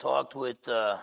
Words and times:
talked 0.00 0.34
with 0.34 0.66
uh, 0.66 0.96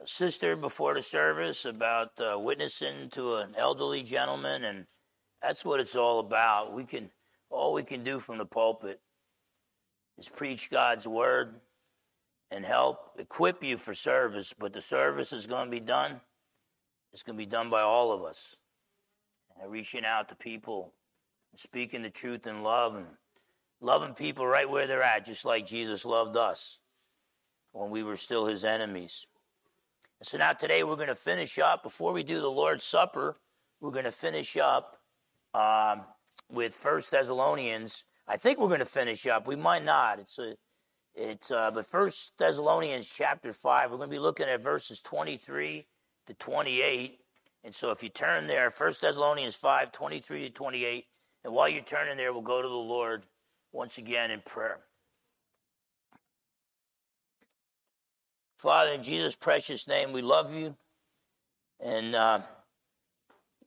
a 0.00 0.06
sister 0.06 0.56
before 0.56 0.94
the 0.94 1.02
service 1.02 1.66
about 1.66 2.12
uh, 2.18 2.38
witnessing 2.38 3.10
to 3.10 3.36
an 3.36 3.54
elderly 3.56 4.02
gentleman, 4.02 4.64
and 4.64 4.86
that's 5.42 5.64
what 5.64 5.78
it's 5.78 5.94
all 5.94 6.18
about. 6.18 6.72
We 6.72 6.84
can 6.84 7.10
all 7.50 7.74
we 7.74 7.84
can 7.84 8.02
do 8.02 8.18
from 8.18 8.38
the 8.38 8.46
pulpit 8.46 9.00
is 10.18 10.28
preach 10.28 10.70
God's 10.70 11.06
word 11.06 11.60
and 12.50 12.64
help 12.64 13.10
equip 13.18 13.62
you 13.62 13.76
for 13.76 13.94
service, 13.94 14.54
but 14.58 14.72
the 14.72 14.80
service 14.80 15.32
is 15.32 15.46
going 15.46 15.66
to 15.66 15.70
be 15.70 15.80
done. 15.80 16.20
It's 17.12 17.22
going 17.22 17.38
to 17.38 17.44
be 17.44 17.50
done 17.50 17.70
by 17.70 17.82
all 17.82 18.10
of 18.10 18.22
us. 18.22 18.56
And 19.60 19.70
reaching 19.70 20.04
out 20.04 20.30
to 20.30 20.34
people, 20.34 20.94
speaking 21.54 22.02
the 22.02 22.10
truth 22.10 22.46
in 22.46 22.62
love, 22.62 22.96
and 22.96 23.06
loving 23.80 24.14
people 24.14 24.46
right 24.46 24.68
where 24.68 24.86
they're 24.86 25.02
at, 25.02 25.26
just 25.26 25.44
like 25.44 25.66
Jesus 25.66 26.04
loved 26.04 26.36
us 26.36 26.80
when 27.74 27.90
we 27.90 28.02
were 28.02 28.16
still 28.16 28.46
his 28.46 28.64
enemies. 28.64 29.26
And 30.20 30.26
so 30.26 30.38
now 30.38 30.52
today 30.52 30.84
we're 30.84 30.94
going 30.96 31.08
to 31.08 31.14
finish 31.14 31.58
up. 31.58 31.82
Before 31.82 32.12
we 32.12 32.22
do 32.22 32.40
the 32.40 32.50
Lord's 32.50 32.84
Supper, 32.84 33.36
we're 33.80 33.90
going 33.90 34.04
to 34.04 34.12
finish 34.12 34.56
up 34.56 34.96
um, 35.52 36.02
with 36.50 36.72
First 36.72 37.10
Thessalonians. 37.10 38.04
I 38.28 38.36
think 38.36 38.58
we're 38.58 38.68
going 38.68 38.78
to 38.78 38.86
finish 38.86 39.26
up. 39.26 39.48
We 39.48 39.56
might 39.56 39.84
not. 39.84 40.20
It's 40.20 40.38
a, 40.38 40.54
it's 41.16 41.50
uh, 41.50 41.72
but 41.72 41.84
First 41.84 42.38
Thessalonians 42.38 43.10
chapter 43.10 43.52
five. 43.52 43.90
We're 43.90 43.98
going 43.98 44.08
to 44.08 44.16
be 44.16 44.20
looking 44.20 44.46
at 44.46 44.62
verses 44.62 45.00
twenty-three 45.00 45.86
to 46.28 46.34
twenty-eight. 46.34 47.18
And 47.64 47.74
so 47.74 47.90
if 47.90 48.02
you 48.02 48.08
turn 48.08 48.46
there, 48.46 48.68
First 48.68 49.00
Thessalonians 49.00 49.56
5, 49.56 49.90
23 49.90 50.42
to 50.42 50.50
28, 50.50 51.06
and 51.44 51.54
while 51.54 51.66
you're 51.66 51.82
turning 51.82 52.18
there, 52.18 52.30
we'll 52.30 52.42
go 52.42 52.60
to 52.60 52.68
the 52.68 52.74
Lord 52.74 53.24
once 53.72 53.96
again 53.96 54.30
in 54.30 54.42
prayer. 54.42 54.80
Father, 58.64 58.92
in 58.92 59.02
Jesus' 59.02 59.34
precious 59.34 59.86
name, 59.86 60.10
we 60.12 60.22
love 60.22 60.54
you, 60.54 60.74
and 61.80 62.16
uh, 62.16 62.40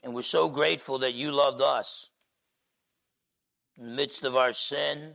and 0.02 0.12
we're 0.12 0.23
so 0.23 0.50
grateful 0.50 0.98
that 0.98 1.14
you 1.14 1.31
loved 1.31 1.62
us 1.62 2.09
in 3.78 3.86
the 3.86 3.92
midst 3.92 4.23
of 4.23 4.36
our 4.36 4.52
sin, 4.52 5.14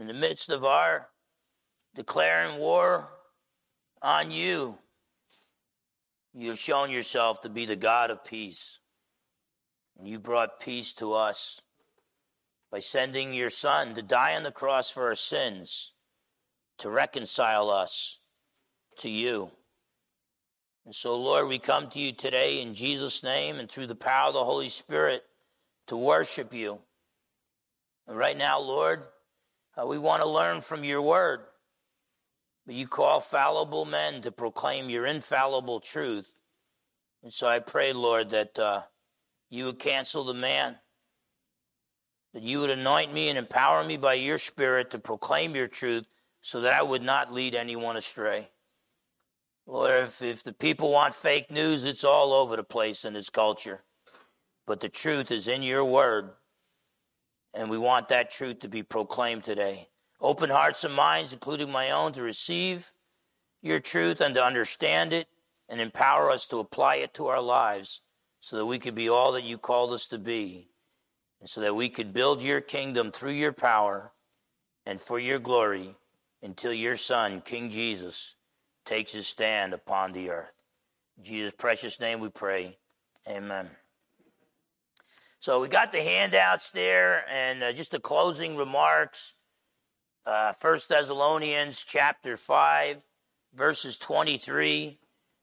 in 0.00 0.08
the 0.08 0.12
midst 0.12 0.48
of 0.48 0.64
our 0.64 1.10
declaring 1.94 2.58
war 2.58 3.08
on 4.02 4.32
you. 4.32 4.78
You 6.34 6.48
have 6.48 6.58
shown 6.58 6.90
yourself 6.90 7.40
to 7.42 7.48
be 7.48 7.66
the 7.66 7.76
God 7.76 8.10
of 8.10 8.24
peace, 8.24 8.80
and 9.96 10.08
you 10.08 10.18
brought 10.18 10.58
peace 10.58 10.92
to 10.94 11.12
us 11.12 11.60
by 12.72 12.80
sending 12.80 13.32
your 13.32 13.50
Son 13.50 13.94
to 13.94 14.02
die 14.02 14.34
on 14.34 14.42
the 14.42 14.50
cross 14.50 14.90
for 14.90 15.04
our 15.04 15.14
sins, 15.14 15.92
to 16.78 16.90
reconcile 16.90 17.70
us 17.70 18.18
to 18.98 19.08
you. 19.08 19.50
And 20.84 20.94
so, 20.94 21.16
Lord, 21.16 21.48
we 21.48 21.58
come 21.58 21.88
to 21.90 21.98
you 21.98 22.12
today 22.12 22.60
in 22.60 22.74
Jesus' 22.74 23.22
name 23.22 23.58
and 23.58 23.70
through 23.70 23.86
the 23.86 23.94
power 23.94 24.28
of 24.28 24.34
the 24.34 24.44
Holy 24.44 24.68
Spirit 24.68 25.24
to 25.86 25.96
worship 25.96 26.52
you. 26.52 26.78
And 28.06 28.16
right 28.16 28.36
now, 28.36 28.60
Lord, 28.60 29.04
uh, 29.80 29.86
we 29.86 29.98
want 29.98 30.22
to 30.22 30.28
learn 30.28 30.60
from 30.60 30.84
your 30.84 31.02
word. 31.02 31.40
But 32.66 32.74
you 32.74 32.86
call 32.86 33.20
fallible 33.20 33.84
men 33.84 34.22
to 34.22 34.32
proclaim 34.32 34.88
your 34.88 35.06
infallible 35.06 35.80
truth. 35.80 36.30
And 37.22 37.32
so 37.32 37.46
I 37.46 37.58
pray, 37.58 37.92
Lord, 37.92 38.30
that 38.30 38.58
uh, 38.58 38.82
you 39.50 39.66
would 39.66 39.78
cancel 39.78 40.24
the 40.24 40.34
man 40.34 40.76
that 42.34 42.42
you 42.42 42.58
would 42.60 42.70
anoint 42.70 43.14
me 43.14 43.28
and 43.28 43.38
empower 43.38 43.84
me 43.84 43.96
by 43.96 44.14
your 44.14 44.38
Spirit 44.38 44.90
to 44.90 44.98
proclaim 44.98 45.54
your 45.54 45.68
truth 45.68 46.04
so 46.42 46.60
that 46.60 46.74
I 46.74 46.82
would 46.82 47.02
not 47.02 47.32
lead 47.32 47.54
anyone 47.54 47.96
astray. 47.96 48.50
Lord, 49.66 50.04
if, 50.04 50.22
if 50.22 50.42
the 50.42 50.52
people 50.52 50.90
want 50.90 51.14
fake 51.14 51.50
news, 51.50 51.84
it's 51.84 52.04
all 52.04 52.32
over 52.32 52.56
the 52.56 52.64
place 52.64 53.04
in 53.04 53.14
this 53.14 53.30
culture. 53.30 53.82
But 54.66 54.80
the 54.80 54.88
truth 54.88 55.30
is 55.30 55.48
in 55.48 55.62
your 55.62 55.84
word, 55.84 56.30
and 57.52 57.70
we 57.70 57.78
want 57.78 58.08
that 58.08 58.30
truth 58.30 58.60
to 58.60 58.68
be 58.68 58.82
proclaimed 58.82 59.44
today. 59.44 59.88
Open 60.20 60.50
hearts 60.50 60.84
and 60.84 60.94
minds, 60.94 61.32
including 61.32 61.70
my 61.70 61.90
own, 61.90 62.12
to 62.12 62.22
receive 62.22 62.92
your 63.62 63.78
truth 63.78 64.20
and 64.20 64.34
to 64.34 64.44
understand 64.44 65.12
it 65.12 65.26
and 65.68 65.80
empower 65.80 66.30
us 66.30 66.46
to 66.46 66.58
apply 66.58 66.96
it 66.96 67.14
to 67.14 67.26
our 67.26 67.40
lives 67.40 68.00
so 68.40 68.56
that 68.56 68.66
we 68.66 68.78
could 68.78 68.94
be 68.94 69.08
all 69.08 69.32
that 69.32 69.44
you 69.44 69.56
called 69.56 69.92
us 69.92 70.06
to 70.06 70.18
be 70.18 70.68
and 71.40 71.48
so 71.48 71.60
that 71.62 71.74
we 71.74 71.88
could 71.88 72.12
build 72.12 72.42
your 72.42 72.60
kingdom 72.60 73.10
through 73.10 73.32
your 73.32 73.52
power 73.52 74.12
and 74.84 75.00
for 75.00 75.18
your 75.18 75.38
glory 75.38 75.96
until 76.42 76.72
your 76.72 76.96
Son, 76.96 77.40
King 77.40 77.70
Jesus, 77.70 78.36
takes 78.84 79.12
his 79.12 79.26
stand 79.26 79.72
upon 79.72 80.12
the 80.12 80.30
earth. 80.30 80.52
In 81.18 81.24
Jesus' 81.24 81.54
precious 81.56 82.00
name 82.00 82.20
we 82.20 82.28
pray. 82.28 82.78
Amen. 83.28 83.70
So 85.40 85.60
we 85.60 85.68
got 85.68 85.92
the 85.92 86.02
handouts 86.02 86.70
there, 86.70 87.24
and 87.30 87.62
uh, 87.62 87.72
just 87.72 87.90
the 87.90 88.00
closing 88.00 88.56
remarks. 88.56 89.34
Uh, 90.26 90.52
First 90.52 90.88
Thessalonians 90.88 91.84
chapter 91.84 92.36
five, 92.36 93.02
verses 93.54 93.96
twenty-three 93.96 94.98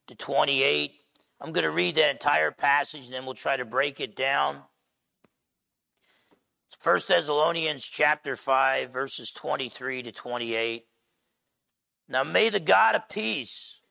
to 0.08 0.16
twenty-eight. 0.16 0.94
I'm 1.40 1.52
going 1.52 1.64
to 1.64 1.72
read 1.72 1.96
that 1.96 2.12
entire 2.12 2.52
passage, 2.52 3.06
and 3.06 3.14
then 3.14 3.26
we'll 3.26 3.34
try 3.34 3.58
to 3.58 3.66
break 3.66 4.00
it 4.00 4.16
down. 4.16 4.62
First 6.82 7.10
Thessalonians 7.10 7.86
chapter 7.86 8.36
5 8.36 8.92
verses 8.92 9.32
23 9.32 10.02
to 10.02 10.12
28. 10.12 10.86
Now 12.12 12.24
may 12.24 12.50
the 12.50 12.60
God 12.60 12.96
of 12.96 13.10
peace 13.10 13.82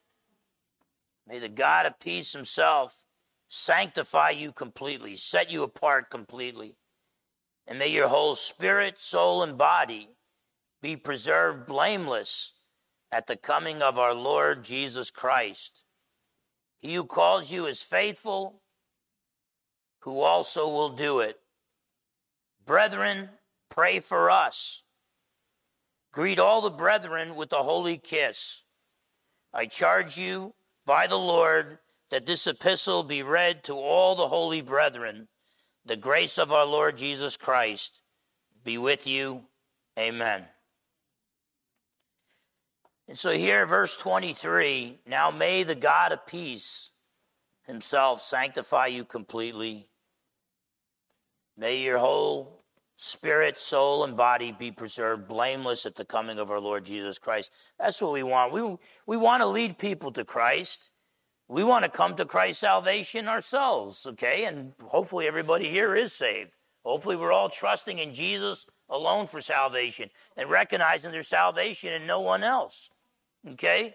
may 1.26 1.38
the 1.38 1.48
God 1.48 1.86
of 1.86 1.98
peace 2.00 2.32
himself 2.32 3.04
sanctify 3.48 4.31
you 4.31 4.53
completely, 4.53 5.14
set 5.16 5.50
you 5.50 5.62
apart 5.62 6.10
completely. 6.10 6.75
And 7.66 7.78
may 7.78 7.88
your 7.88 8.08
whole 8.08 8.34
spirit, 8.34 8.98
soul 8.98 9.44
and 9.44 9.56
body 9.56 10.10
be 10.82 10.97
preserved 10.97 11.66
blameless 11.66 12.53
at 13.12 13.28
the 13.28 13.36
coming 13.36 13.81
of 13.81 13.98
our 13.98 14.12
Lord 14.12 14.64
Jesus 14.64 15.10
Christ. 15.10 15.84
He 16.81 16.94
who 16.94 17.04
calls 17.04 17.52
you 17.52 17.66
is 17.66 17.81
faithful, 17.81 18.60
who 20.00 20.20
also 20.20 20.69
will 20.69 20.91
do 20.91 21.20
it. 21.20 21.38
Brethren, 22.66 23.28
pray 23.69 24.00
for 24.00 24.31
us. 24.31 24.82
Greet 26.12 26.38
all 26.38 26.60
the 26.60 26.71
brethren 26.71 27.37
with 27.37 27.53
a 27.53 27.62
holy 27.62 27.97
kiss. 27.97 28.65
I 29.53 29.66
charge 29.66 30.16
you 30.19 30.54
by 30.84 31.06
the 31.06 31.19
Lord 31.19 31.78
that 32.10 32.26
this 32.26 32.47
epistle 32.47 33.03
be 33.03 33.22
read 33.22 33.65
to 33.65 33.75
all 33.75 34.16
the 34.16 34.26
holy 34.26 34.60
brethren. 34.60 35.28
The 35.87 35.97
grace 35.97 36.38
of 36.38 36.53
our 36.53 36.66
Lord 36.66 36.97
Jesus 36.97 37.37
Christ 37.37 38.03
be 38.65 38.76
with 38.76 39.06
you. 39.06 39.44
Amen. 39.99 40.44
And 43.09 43.19
so 43.19 43.32
here, 43.32 43.66
verse 43.66 43.97
23 43.97 45.00
now 45.06 45.31
may 45.31 45.62
the 45.62 45.75
God 45.75 46.12
of 46.12 46.26
peace 46.26 46.91
himself 47.66 48.20
sanctify 48.20 48.87
you 48.87 49.04
completely. 49.04 49.88
May 51.56 51.82
your 51.82 51.99
whole 51.99 52.59
spirit, 53.03 53.59
soul, 53.59 54.05
and 54.05 54.15
body 54.15 54.53
be 54.53 54.71
preserved 54.71 55.27
blameless 55.27 55.87
at 55.87 55.94
the 55.94 56.05
coming 56.05 56.38
of 56.38 56.50
our 56.50 56.61
Lord 56.61 56.84
Jesus 56.84 57.19
Christ. 57.19 57.50
That's 57.78 58.03
what 58.03 58.12
we 58.12 58.22
want. 58.22 58.53
We, 58.53 58.77
we 59.06 59.16
want 59.16 59.41
to 59.41 59.47
lead 59.47 59.78
people 59.78 60.12
to 60.12 60.22
Christ. 60.22 60.91
We 61.49 61.65
want 61.65 61.87
to 61.87 61.91
come 61.91 62.15
to 62.16 62.27
Christ's 62.27 62.61
salvation 62.61 63.27
ourselves, 63.27 64.05
okay? 64.05 64.44
And 64.44 64.75
hopefully 64.84 65.27
everybody 65.27 65.71
here 65.71 65.97
is 65.97 66.12
saved. 66.12 66.59
Hopefully 66.84 67.16
we're 67.16 67.33
all 67.33 67.49
trusting 67.49 67.99
in 67.99 68.12
Jesus 68.12 68.66
alone 68.91 69.27
for 69.27 69.41
salvation 69.41 70.11
and 70.37 70.50
recognizing 70.50 71.11
their 71.11 71.22
salvation 71.22 71.94
in 71.94 72.06
no 72.06 72.21
one 72.21 72.44
else, 72.44 72.91
okay? 73.49 73.94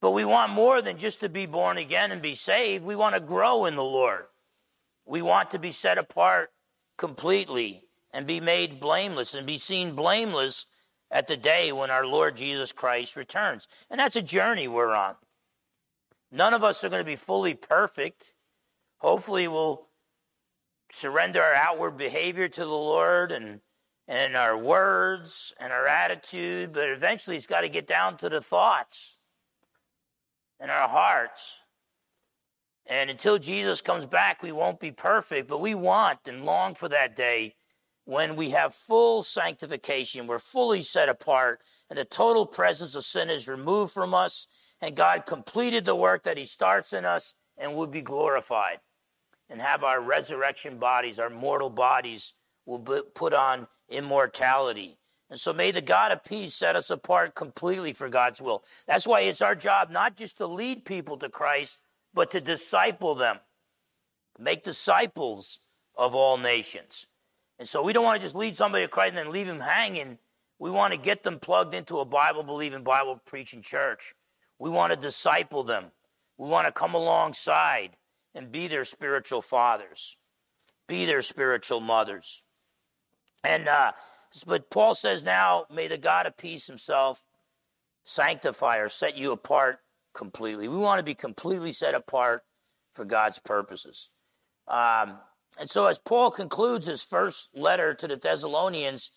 But 0.00 0.10
we 0.10 0.24
want 0.24 0.52
more 0.52 0.82
than 0.82 0.98
just 0.98 1.20
to 1.20 1.28
be 1.28 1.46
born 1.46 1.78
again 1.78 2.10
and 2.10 2.20
be 2.20 2.34
saved. 2.34 2.84
We 2.84 2.96
want 2.96 3.14
to 3.14 3.20
grow 3.20 3.66
in 3.66 3.76
the 3.76 3.84
Lord. 3.84 4.24
We 5.06 5.22
want 5.22 5.52
to 5.52 5.60
be 5.60 5.70
set 5.70 5.96
apart 5.96 6.50
completely 7.00 7.82
and 8.12 8.26
be 8.26 8.40
made 8.40 8.78
blameless 8.78 9.34
and 9.34 9.46
be 9.46 9.56
seen 9.56 9.94
blameless 9.94 10.66
at 11.10 11.26
the 11.26 11.36
day 11.36 11.72
when 11.72 11.90
our 11.90 12.06
Lord 12.06 12.36
Jesus 12.36 12.72
Christ 12.72 13.16
returns. 13.16 13.66
And 13.90 13.98
that's 13.98 14.16
a 14.16 14.22
journey 14.22 14.68
we're 14.68 14.94
on. 14.94 15.14
None 16.30 16.52
of 16.52 16.62
us 16.62 16.84
are 16.84 16.90
going 16.90 17.00
to 17.00 17.04
be 17.04 17.16
fully 17.16 17.54
perfect. 17.54 18.34
Hopefully, 18.98 19.48
we'll 19.48 19.86
surrender 20.92 21.42
our 21.42 21.54
outward 21.54 21.96
behavior 21.96 22.48
to 22.48 22.60
the 22.60 22.66
Lord 22.66 23.32
and, 23.32 23.60
and 24.06 24.36
our 24.36 24.56
words 24.58 25.54
and 25.58 25.72
our 25.72 25.86
attitude, 25.86 26.74
but 26.74 26.90
eventually 26.90 27.36
it's 27.36 27.46
got 27.46 27.62
to 27.62 27.70
get 27.70 27.86
down 27.86 28.18
to 28.18 28.28
the 28.28 28.42
thoughts 28.42 29.16
and 30.60 30.70
our 30.70 30.86
hearts. 30.86 31.60
And 32.90 33.08
until 33.08 33.38
Jesus 33.38 33.80
comes 33.80 34.04
back, 34.04 34.42
we 34.42 34.52
won't 34.52 34.80
be 34.80 34.90
perfect, 34.90 35.48
but 35.48 35.60
we 35.60 35.74
want 35.74 36.18
and 36.26 36.44
long 36.44 36.74
for 36.74 36.88
that 36.88 37.16
day 37.16 37.54
when 38.04 38.34
we 38.34 38.50
have 38.50 38.74
full 38.74 39.22
sanctification, 39.22 40.26
we're 40.26 40.40
fully 40.40 40.82
set 40.82 41.08
apart, 41.08 41.60
and 41.88 41.96
the 41.96 42.04
total 42.04 42.44
presence 42.44 42.96
of 42.96 43.04
sin 43.04 43.30
is 43.30 43.46
removed 43.46 43.92
from 43.92 44.12
us, 44.12 44.48
and 44.80 44.96
God 44.96 45.24
completed 45.24 45.84
the 45.84 45.94
work 45.94 46.24
that 46.24 46.36
He 46.36 46.44
starts 46.44 46.92
in 46.92 47.04
us 47.04 47.34
and 47.56 47.76
will 47.76 47.86
be 47.86 48.02
glorified 48.02 48.80
and 49.48 49.60
have 49.60 49.84
our 49.84 50.00
resurrection 50.00 50.78
bodies, 50.78 51.20
our 51.20 51.30
mortal 51.30 51.70
bodies, 51.70 52.34
will 52.66 52.78
be 52.78 53.00
put 53.14 53.32
on 53.32 53.68
immortality. 53.88 54.98
And 55.30 55.38
so 55.38 55.52
may 55.52 55.70
the 55.70 55.80
God 55.80 56.10
of 56.10 56.24
peace 56.24 56.54
set 56.54 56.74
us 56.74 56.90
apart 56.90 57.36
completely 57.36 57.92
for 57.92 58.08
God's 58.08 58.40
will. 58.40 58.64
That's 58.88 59.06
why 59.06 59.20
it's 59.20 59.42
our 59.42 59.54
job 59.54 59.90
not 59.90 60.16
just 60.16 60.38
to 60.38 60.48
lead 60.48 60.84
people 60.84 61.16
to 61.18 61.28
Christ, 61.28 61.78
but 62.14 62.30
to 62.32 62.40
disciple 62.40 63.14
them, 63.14 63.38
make 64.38 64.62
disciples 64.62 65.60
of 65.96 66.14
all 66.14 66.36
nations. 66.38 67.06
And 67.58 67.68
so 67.68 67.82
we 67.82 67.92
don't 67.92 68.04
want 68.04 68.20
to 68.20 68.24
just 68.24 68.34
lead 68.34 68.56
somebody 68.56 68.84
to 68.84 68.88
Christ 68.88 69.10
and 69.10 69.18
then 69.18 69.32
leave 69.32 69.46
them 69.46 69.60
hanging. 69.60 70.18
We 70.58 70.70
want 70.70 70.92
to 70.92 70.98
get 70.98 71.22
them 71.22 71.38
plugged 71.38 71.74
into 71.74 72.00
a 72.00 72.04
Bible 72.04 72.42
believing, 72.42 72.82
Bible 72.82 73.20
preaching 73.24 73.62
church. 73.62 74.14
We 74.58 74.70
want 74.70 74.92
to 74.92 74.96
disciple 74.96 75.62
them. 75.62 75.86
We 76.38 76.48
want 76.48 76.66
to 76.66 76.72
come 76.72 76.94
alongside 76.94 77.96
and 78.34 78.50
be 78.50 78.66
their 78.66 78.84
spiritual 78.84 79.42
fathers, 79.42 80.16
be 80.86 81.04
their 81.04 81.22
spiritual 81.22 81.80
mothers. 81.80 82.42
And 83.44 83.68
uh, 83.68 83.92
but 84.46 84.70
Paul 84.70 84.94
says 84.94 85.22
now, 85.22 85.66
may 85.70 85.88
the 85.88 85.98
God 85.98 86.26
of 86.26 86.36
peace 86.36 86.66
himself 86.66 87.24
sanctify 88.04 88.78
or 88.78 88.88
set 88.88 89.16
you 89.16 89.32
apart 89.32 89.80
completely. 90.14 90.68
We 90.68 90.76
want 90.76 90.98
to 90.98 91.04
be 91.04 91.14
completely 91.14 91.72
set 91.72 91.94
apart 91.94 92.42
for 92.92 93.04
God's 93.04 93.38
purposes. 93.38 94.10
Um, 94.66 95.18
and 95.58 95.68
so, 95.68 95.86
as 95.86 95.98
Paul 95.98 96.30
concludes 96.30 96.86
his 96.86 97.02
first 97.02 97.48
letter 97.54 97.94
to 97.94 98.08
the 98.08 98.16
Thessalonians, 98.16 99.10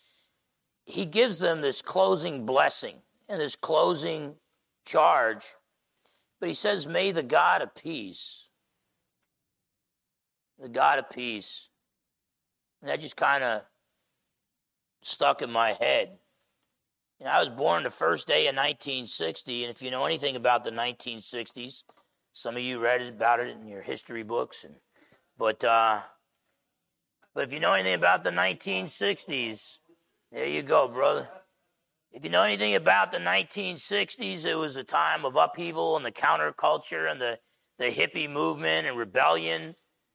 he 0.84 1.06
gives 1.06 1.38
them 1.38 1.60
this 1.60 1.80
closing 1.80 2.44
blessing 2.44 2.96
and 3.28 3.40
this 3.40 3.56
closing 3.56 4.34
charge. 4.84 5.54
But 6.40 6.48
he 6.48 6.54
says, 6.54 6.86
May 6.86 7.12
the 7.12 7.22
God 7.22 7.62
of 7.62 7.74
peace, 7.74 8.48
the 10.60 10.68
God 10.68 10.98
of 10.98 11.08
peace, 11.10 11.70
and 12.80 12.90
that 12.90 13.00
just 13.00 13.16
kind 13.16 13.42
of 13.42 13.62
stuck 15.02 15.40
in 15.40 15.50
my 15.50 15.72
head. 15.72 16.18
You 17.20 17.26
know, 17.26 17.32
I 17.32 17.38
was 17.38 17.48
born 17.48 17.84
the 17.84 17.90
first 17.90 18.26
day 18.26 18.48
of 18.48 18.56
1960, 18.56 19.64
and 19.64 19.70
if 19.72 19.80
you 19.82 19.90
know 19.90 20.04
anything 20.04 20.36
about 20.36 20.64
the 20.64 20.70
1960s, 20.70 21.84
some 22.32 22.56
of 22.56 22.62
you 22.62 22.80
read 22.80 23.02
about 23.02 23.40
it 23.40 23.48
in 23.48 23.68
your 23.68 23.82
history 23.82 24.24
books, 24.24 24.64
and 24.64 24.74
but 25.38 25.62
uh, 25.62 26.00
but 27.34 27.44
if 27.44 27.52
you 27.52 27.60
know 27.60 27.72
anything 27.72 27.94
about 27.94 28.24
the 28.24 28.30
1960s, 28.30 29.78
there 30.32 30.46
you 30.46 30.62
go, 30.62 30.88
brother. 30.88 31.28
If 32.12 32.22
you 32.22 32.30
know 32.30 32.42
anything 32.42 32.76
about 32.76 33.10
the 33.10 33.18
1960s, 33.18 34.44
it 34.44 34.54
was 34.54 34.76
a 34.76 34.84
time 34.84 35.24
of 35.24 35.34
upheaval 35.34 35.96
and 35.96 36.06
the 36.06 36.12
counterculture 36.12 37.10
and 37.10 37.20
the, 37.20 37.40
the 37.78 37.90
hippie 37.90 38.30
movement 38.30 38.86
and 38.86 38.96
rebellion 38.96 39.74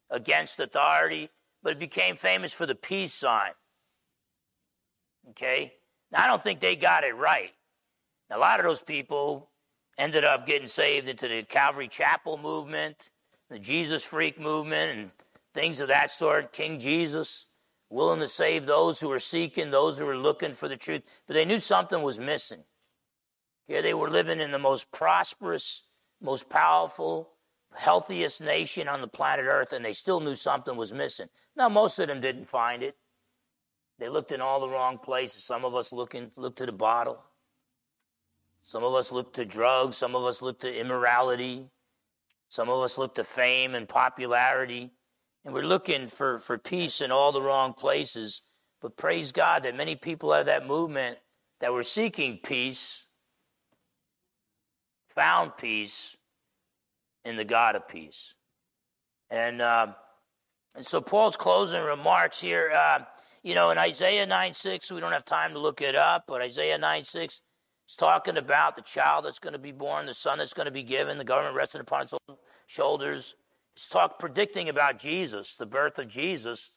against 0.09 0.61
authority, 0.61 1.29
but 1.61 1.73
it 1.73 1.79
became 1.79 2.15
famous 2.15 2.53
for 2.53 2.65
the 2.65 2.75
peace 2.75 3.13
sign. 3.13 3.51
Okay? 5.31 5.73
I 6.13 6.27
don't 6.27 6.41
think 6.41 6.59
they 6.59 6.75
got 6.75 7.03
it 7.03 7.15
right. 7.15 7.51
A 8.31 8.37
lot 8.37 8.59
of 8.59 8.65
those 8.65 8.81
people 8.81 9.49
ended 9.97 10.23
up 10.23 10.45
getting 10.45 10.67
saved 10.67 11.07
into 11.07 11.27
the 11.27 11.43
Calvary 11.43 11.87
Chapel 11.87 12.37
movement, 12.37 13.09
the 13.49 13.59
Jesus 13.59 14.03
Freak 14.03 14.39
movement, 14.39 14.97
and 14.97 15.11
things 15.53 15.79
of 15.79 15.87
that 15.89 16.11
sort, 16.11 16.53
King 16.53 16.79
Jesus, 16.79 17.47
willing 17.89 18.19
to 18.19 18.27
save 18.27 18.65
those 18.65 18.99
who 18.99 19.09
were 19.09 19.19
seeking, 19.19 19.71
those 19.71 19.97
who 19.97 20.05
were 20.05 20.17
looking 20.17 20.53
for 20.53 20.67
the 20.67 20.77
truth. 20.77 21.01
But 21.27 21.33
they 21.33 21.45
knew 21.45 21.59
something 21.59 22.01
was 22.01 22.19
missing. 22.19 22.63
Here 23.67 23.81
they 23.81 23.93
were 23.93 24.09
living 24.09 24.39
in 24.39 24.51
the 24.51 24.59
most 24.59 24.91
prosperous, 24.91 25.83
most 26.21 26.49
powerful, 26.49 27.29
healthiest 27.75 28.41
nation 28.41 28.87
on 28.87 29.01
the 29.01 29.07
planet 29.07 29.45
Earth, 29.47 29.73
and 29.73 29.83
they 29.83 29.93
still 29.93 30.19
knew 30.19 30.35
something 30.35 30.75
was 30.75 30.93
missing. 30.93 31.27
Now, 31.55 31.69
most 31.69 31.99
of 31.99 32.07
them 32.07 32.21
didn't 32.21 32.45
find 32.45 32.81
it. 32.83 32.95
They 33.99 34.07
looked 34.07 34.31
in 34.31 34.41
all 34.41 34.61
the 34.61 34.69
wrong 34.69 34.97
places. 34.97 35.43
Some 35.43 35.65
of 35.65 35.75
us 35.75 35.91
looking 35.91 36.31
looked 36.37 36.59
to 36.59 36.65
the 36.65 36.71
bottle. 36.71 37.21
Some 38.63 38.83
of 38.83 38.93
us 38.95 39.11
looked 39.11 39.35
to 39.35 39.45
drugs. 39.45 39.97
Some 39.97 40.15
of 40.15 40.23
us 40.23 40.41
looked 40.41 40.61
to 40.61 40.79
immorality. 40.79 41.67
Some 42.47 42.69
of 42.69 42.81
us 42.81 42.97
looked 42.97 43.17
to 43.17 43.23
fame 43.25 43.75
and 43.75 43.87
popularity. 43.87 44.91
And 45.43 45.53
we're 45.53 45.63
looking 45.63 46.07
for, 46.07 46.39
for 46.39 46.57
peace 46.57 47.01
in 47.01 47.11
all 47.11 47.33
the 47.33 47.41
wrong 47.41 47.73
places. 47.73 48.41
But 48.81 48.95
praise 48.95 49.33
God 49.33 49.63
that 49.63 49.75
many 49.75 49.95
people 49.95 50.31
out 50.31 50.41
of 50.41 50.45
that 50.45 50.65
movement 50.65 51.17
that 51.59 51.73
were 51.73 51.83
seeking 51.83 52.39
peace 52.41 53.05
found 55.13 55.57
peace 55.57 56.15
in 57.25 57.35
the 57.35 57.43
God 57.43 57.75
of 57.75 57.87
peace. 57.87 58.33
And, 59.29 59.61
uh, 59.61 59.87
and 60.75 60.85
so 60.85 61.01
Paul's 61.01 61.35
closing 61.35 61.83
remarks 61.83 62.39
here, 62.39 62.71
uh, 62.73 62.99
you 63.43 63.55
know, 63.55 63.71
in 63.71 63.77
Isaiah 63.77 64.25
9 64.25 64.53
6, 64.53 64.91
we 64.91 64.99
don't 64.99 65.11
have 65.11 65.25
time 65.25 65.53
to 65.53 65.59
look 65.59 65.81
it 65.81 65.95
up, 65.95 66.25
but 66.27 66.41
Isaiah 66.41 66.77
9 66.77 67.03
6 67.03 67.41
is 67.87 67.95
talking 67.95 68.37
about 68.37 68.75
the 68.75 68.81
child 68.81 69.25
that's 69.25 69.39
going 69.39 69.53
to 69.53 69.59
be 69.59 69.71
born, 69.71 70.05
the 70.05 70.13
son 70.13 70.37
that's 70.39 70.53
going 70.53 70.65
to 70.65 70.71
be 70.71 70.83
given, 70.83 71.17
the 71.17 71.23
government 71.23 71.55
resting 71.55 71.81
upon 71.81 72.03
its 72.03 72.13
shoulders. 72.67 73.35
It's 73.75 73.87
talk 73.87 74.19
predicting 74.19 74.69
about 74.69 74.99
Jesus, 74.99 75.55
the 75.55 75.65
birth 75.65 75.99
of 75.99 76.07
Jesus, 76.07 76.71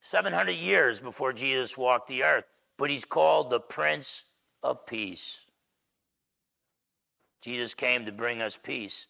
700 0.00 0.52
years 0.52 1.00
before 1.00 1.32
Jesus 1.32 1.76
walked 1.76 2.08
the 2.08 2.22
earth. 2.22 2.44
But 2.76 2.90
he's 2.90 3.04
called 3.04 3.50
the 3.50 3.60
Prince 3.60 4.24
of 4.62 4.86
Peace. 4.86 5.40
Jesus 7.42 7.74
came 7.74 8.06
to 8.06 8.12
bring 8.12 8.40
us 8.40 8.56
peace. 8.56 9.06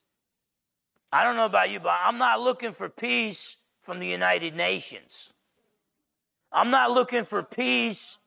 I 1.12 1.24
don't 1.24 1.36
know 1.36 1.46
about 1.46 1.70
you, 1.70 1.80
but 1.80 1.96
I'm 2.02 2.18
not 2.18 2.40
looking 2.40 2.72
for 2.72 2.88
peace 2.88 3.56
from 3.80 3.98
the 3.98 4.06
United 4.06 4.54
Nations. 4.54 5.32
I'm 6.52 6.70
not 6.70 6.90
looking 6.90 7.24
for 7.24 7.42
peace 7.42 8.18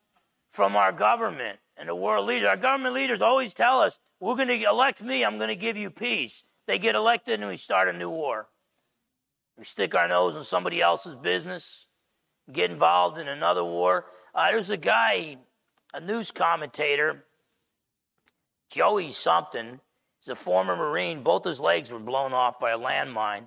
from 0.50 0.75
our 0.75 0.91
government 0.91 1.59
and 1.77 1.89
the 1.89 1.95
world 1.95 2.27
leaders. 2.27 2.47
Our 2.47 2.57
government 2.57 2.94
leaders 2.94 3.21
always 3.21 3.53
tell 3.53 3.81
us, 3.81 4.00
we're 4.19 4.35
going 4.35 4.50
to 4.50 4.62
elect 4.63 5.01
me, 5.01 5.25
I'm 5.25 5.38
going 5.38 5.50
to 5.50 5.56
give 5.56 5.77
you 5.77 5.89
peace. 5.89 6.44
They 6.68 6.77
get 6.77 6.95
elected 6.95 7.39
and 7.39 7.50
we 7.50 7.57
start 7.57 7.88
a 7.88 7.94
new 7.94 8.09
war. 8.09 8.47
We 9.57 9.63
stick 9.63 9.95
our 9.95 10.07
nose 10.07 10.35
in 10.35 10.44
somebody 10.44 10.81
else's 10.81 11.15
business, 11.15 11.88
get 12.51 12.71
involved 12.71 13.18
in 13.18 13.27
another 13.27 13.63
war. 13.63 14.06
Uh, 14.33 14.51
there's 14.51 14.69
a 14.69 14.77
guy, 14.77 15.38
a 15.94 16.00
news 16.00 16.31
commentator, 16.31 17.25
Joey 18.71 19.12
something. 19.12 19.79
He's 20.19 20.29
a 20.29 20.35
former 20.35 20.75
Marine. 20.75 21.23
Both 21.23 21.44
his 21.44 21.59
legs 21.59 21.92
were 21.92 21.99
blown 21.99 22.31
off 22.31 22.59
by 22.59 22.71
a 22.71 22.78
landmine, 22.80 23.45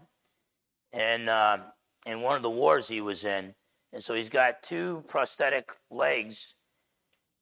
and 0.92 1.28
uh, 1.28 1.58
in 2.04 2.20
one 2.20 2.36
of 2.36 2.42
the 2.42 2.50
wars 2.50 2.88
he 2.88 3.00
was 3.00 3.24
in. 3.24 3.54
And 3.94 4.02
so 4.02 4.12
he's 4.12 4.28
got 4.28 4.62
two 4.62 5.04
prosthetic 5.06 5.70
legs. 5.90 6.56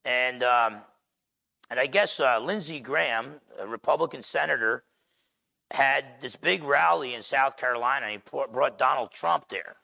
And 0.05 0.45
um, 0.45 0.83
and 1.71 1.81
I 1.81 1.87
guess 1.87 2.21
uh, 2.21 2.39
Lindsey 2.39 2.79
Graham, 2.79 3.41
a 3.59 3.67
Republican 3.67 4.21
senator, 4.21 4.85
had 5.71 6.05
this 6.21 6.37
big 6.37 6.63
rally 6.63 7.15
in 7.15 7.23
South 7.23 7.57
Carolina. 7.57 8.11
He 8.11 8.19
brought 8.53 8.77
Donald 8.77 9.11
Trump 9.11 9.49
there. 9.49 9.77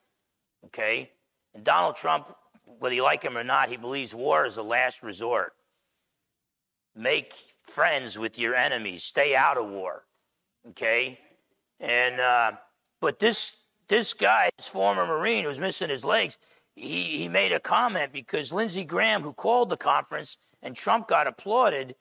Okay? 0.67 1.11
And 1.55 1.65
Donald 1.65 1.97
Trump, 1.97 2.35
whether 2.79 2.95
you 2.95 3.03
like 3.03 3.23
him 3.23 3.39
or 3.39 3.45
not, 3.45 3.71
he 3.71 3.79
believes 3.79 4.15
war 4.15 4.45
is 4.45 4.59
a 4.59 4.63
last 4.63 5.03
resort. 5.03 5.55
Make 6.95 7.33
friends 7.63 8.19
with 8.19 8.39
your 8.39 8.55
enemies, 8.55 9.05
stay 9.05 9.35
out 9.35 9.57
of 9.57 9.71
war. 9.71 10.05
Okay? 10.69 11.19
And, 11.81 12.21
uh, 12.21 12.53
but 13.01 13.19
this, 13.19 13.57
this 13.89 14.13
guy, 14.13 14.51
this 14.59 14.69
former 14.69 15.07
Marine 15.07 15.45
who's 15.45 15.59
missing 15.59 15.89
his 15.89 16.05
legs, 16.05 16.37
he, 16.79 17.19
he 17.19 17.29
made 17.29 17.53
a 17.53 17.61
comment 17.61 18.13
because 18.13 18.53
Lindsey 18.53 18.85
Graham, 18.85 19.23
who 19.23 19.33
called 19.33 19.71
the 19.71 19.77
conference, 19.77 20.39
and 20.63 20.75
Trump 20.75 21.09
got 21.09 21.27
applauded, 21.27 21.97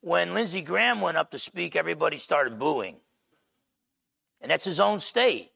when 0.00 0.34
Lindsey 0.34 0.62
Graham 0.62 1.00
went 1.00 1.16
up 1.16 1.30
to 1.32 1.38
speak, 1.38 1.76
everybody 1.76 2.16
started 2.16 2.58
booing. 2.58 2.96
And 4.40 4.50
that's 4.50 4.64
his 4.64 4.80
own 4.80 5.00
state. 5.00 5.50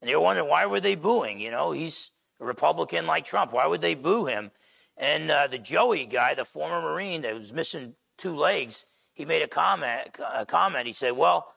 And 0.00 0.10
they 0.10 0.14
were 0.14 0.22
wondering, 0.22 0.48
why 0.48 0.66
were 0.66 0.80
they 0.80 0.96
booing? 0.96 1.40
You 1.40 1.50
know, 1.50 1.72
he's 1.72 2.10
a 2.40 2.44
Republican 2.44 3.06
like 3.06 3.24
Trump. 3.24 3.52
Why 3.52 3.66
would 3.66 3.80
they 3.80 3.94
boo 3.94 4.26
him? 4.26 4.50
And 4.96 5.30
uh, 5.30 5.46
the 5.46 5.58
Joey 5.58 6.04
guy, 6.04 6.34
the 6.34 6.44
former 6.44 6.82
Marine 6.82 7.22
that 7.22 7.34
was 7.34 7.52
missing 7.52 7.94
two 8.18 8.36
legs, 8.36 8.84
he 9.14 9.24
made 9.24 9.42
a 9.42 9.48
comment. 9.48 10.18
A 10.34 10.44
comment. 10.44 10.86
He 10.86 10.92
said, 10.92 11.12
"Well, 11.12 11.54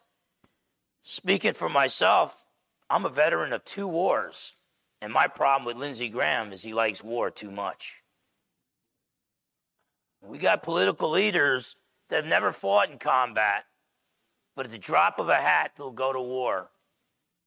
speaking 1.02 1.54
for 1.54 1.70
myself, 1.70 2.48
I'm 2.90 3.06
a 3.06 3.10
veteran 3.10 3.52
of 3.54 3.64
two 3.66 3.88
wars. 3.88 4.55
And 5.06 5.14
my 5.14 5.28
problem 5.28 5.66
with 5.66 5.78
Lindsey 5.78 6.10
Graham 6.10 6.52
is 6.52 6.64
he 6.64 6.74
likes 6.74 7.04
war 7.04 7.30
too 7.30 7.52
much. 7.52 8.02
We 10.20 10.40
got 10.40 10.64
political 10.64 11.12
leaders 11.12 11.76
that 12.10 12.16
have 12.16 12.26
never 12.26 12.52
fought 12.52 12.90
in 12.90 12.98
combat, 12.98 13.66
but 14.56 14.66
at 14.66 14.72
the 14.72 14.80
drop 14.80 15.20
of 15.20 15.30
a 15.30 15.36
hat, 15.36 15.74
they'll 15.78 15.92
go 15.92 16.12
to 16.12 16.20
war. 16.20 16.72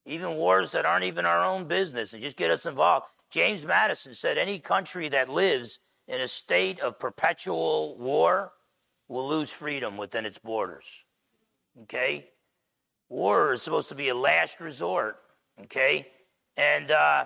Even 0.07 0.37
wars 0.37 0.71
that 0.71 0.87
aren't 0.87 1.03
even 1.03 1.27
our 1.27 1.45
own 1.45 1.67
business 1.67 2.13
and 2.13 2.23
just 2.23 2.37
get 2.37 2.53
us 2.53 2.65
involved. 2.65 3.07
James 3.29 3.67
Madison 3.67 4.15
said 4.15 4.39
any 4.39 4.61
country 4.61 5.09
that 5.09 5.29
lives 5.29 5.81
in 6.07 6.21
a 6.21 6.29
state 6.29 6.79
of 6.79 7.01
perpetual 7.01 7.99
war 7.99 8.53
will 9.09 9.27
lose 9.27 9.51
freedom 9.51 9.97
within 9.97 10.25
its 10.25 10.39
borders. 10.39 10.87
Okay? 11.83 12.29
War 13.09 13.55
is 13.55 13.63
supposed 13.63 13.89
to 13.89 13.97
be 13.97 14.11
a 14.11 14.15
last 14.15 14.61
resort. 14.61 15.17
Okay? 15.61 16.07
And 16.57 16.93
uh, 16.93 17.25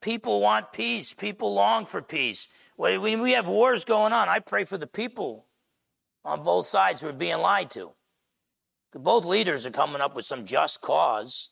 people 0.00 0.40
want 0.40 0.72
peace. 0.72 1.12
People 1.12 1.54
long 1.54 1.86
for 1.86 2.02
peace. 2.02 2.48
When 2.76 3.20
we 3.20 3.32
have 3.32 3.48
wars 3.48 3.84
going 3.84 4.12
on, 4.12 4.28
I 4.28 4.38
pray 4.38 4.64
for 4.64 4.78
the 4.78 4.86
people 4.86 5.46
on 6.24 6.42
both 6.42 6.66
sides 6.66 7.00
who 7.00 7.08
are 7.08 7.12
being 7.12 7.38
lied 7.38 7.70
to. 7.72 7.92
Both 8.94 9.24
leaders 9.24 9.66
are 9.66 9.70
coming 9.70 10.00
up 10.00 10.16
with 10.16 10.24
some 10.24 10.46
just 10.46 10.80
cause 10.80 11.50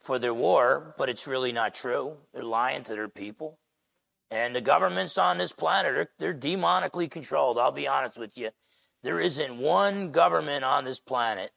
for 0.00 0.18
their 0.18 0.34
war, 0.34 0.94
but 0.98 1.08
it's 1.08 1.26
really 1.26 1.52
not 1.52 1.74
true. 1.74 2.16
They're 2.32 2.42
lying 2.42 2.82
to 2.84 2.94
their 2.94 3.08
people. 3.08 3.58
And 4.30 4.56
the 4.56 4.60
governments 4.60 5.18
on 5.18 5.38
this 5.38 5.52
planet, 5.52 5.94
are, 5.94 6.10
they're 6.18 6.34
demonically 6.34 7.10
controlled. 7.10 7.58
I'll 7.58 7.70
be 7.70 7.86
honest 7.86 8.18
with 8.18 8.36
you. 8.36 8.50
There 9.02 9.20
isn't 9.20 9.58
one 9.58 10.10
government 10.10 10.64
on 10.64 10.84
this 10.84 11.00
planet 11.00 11.50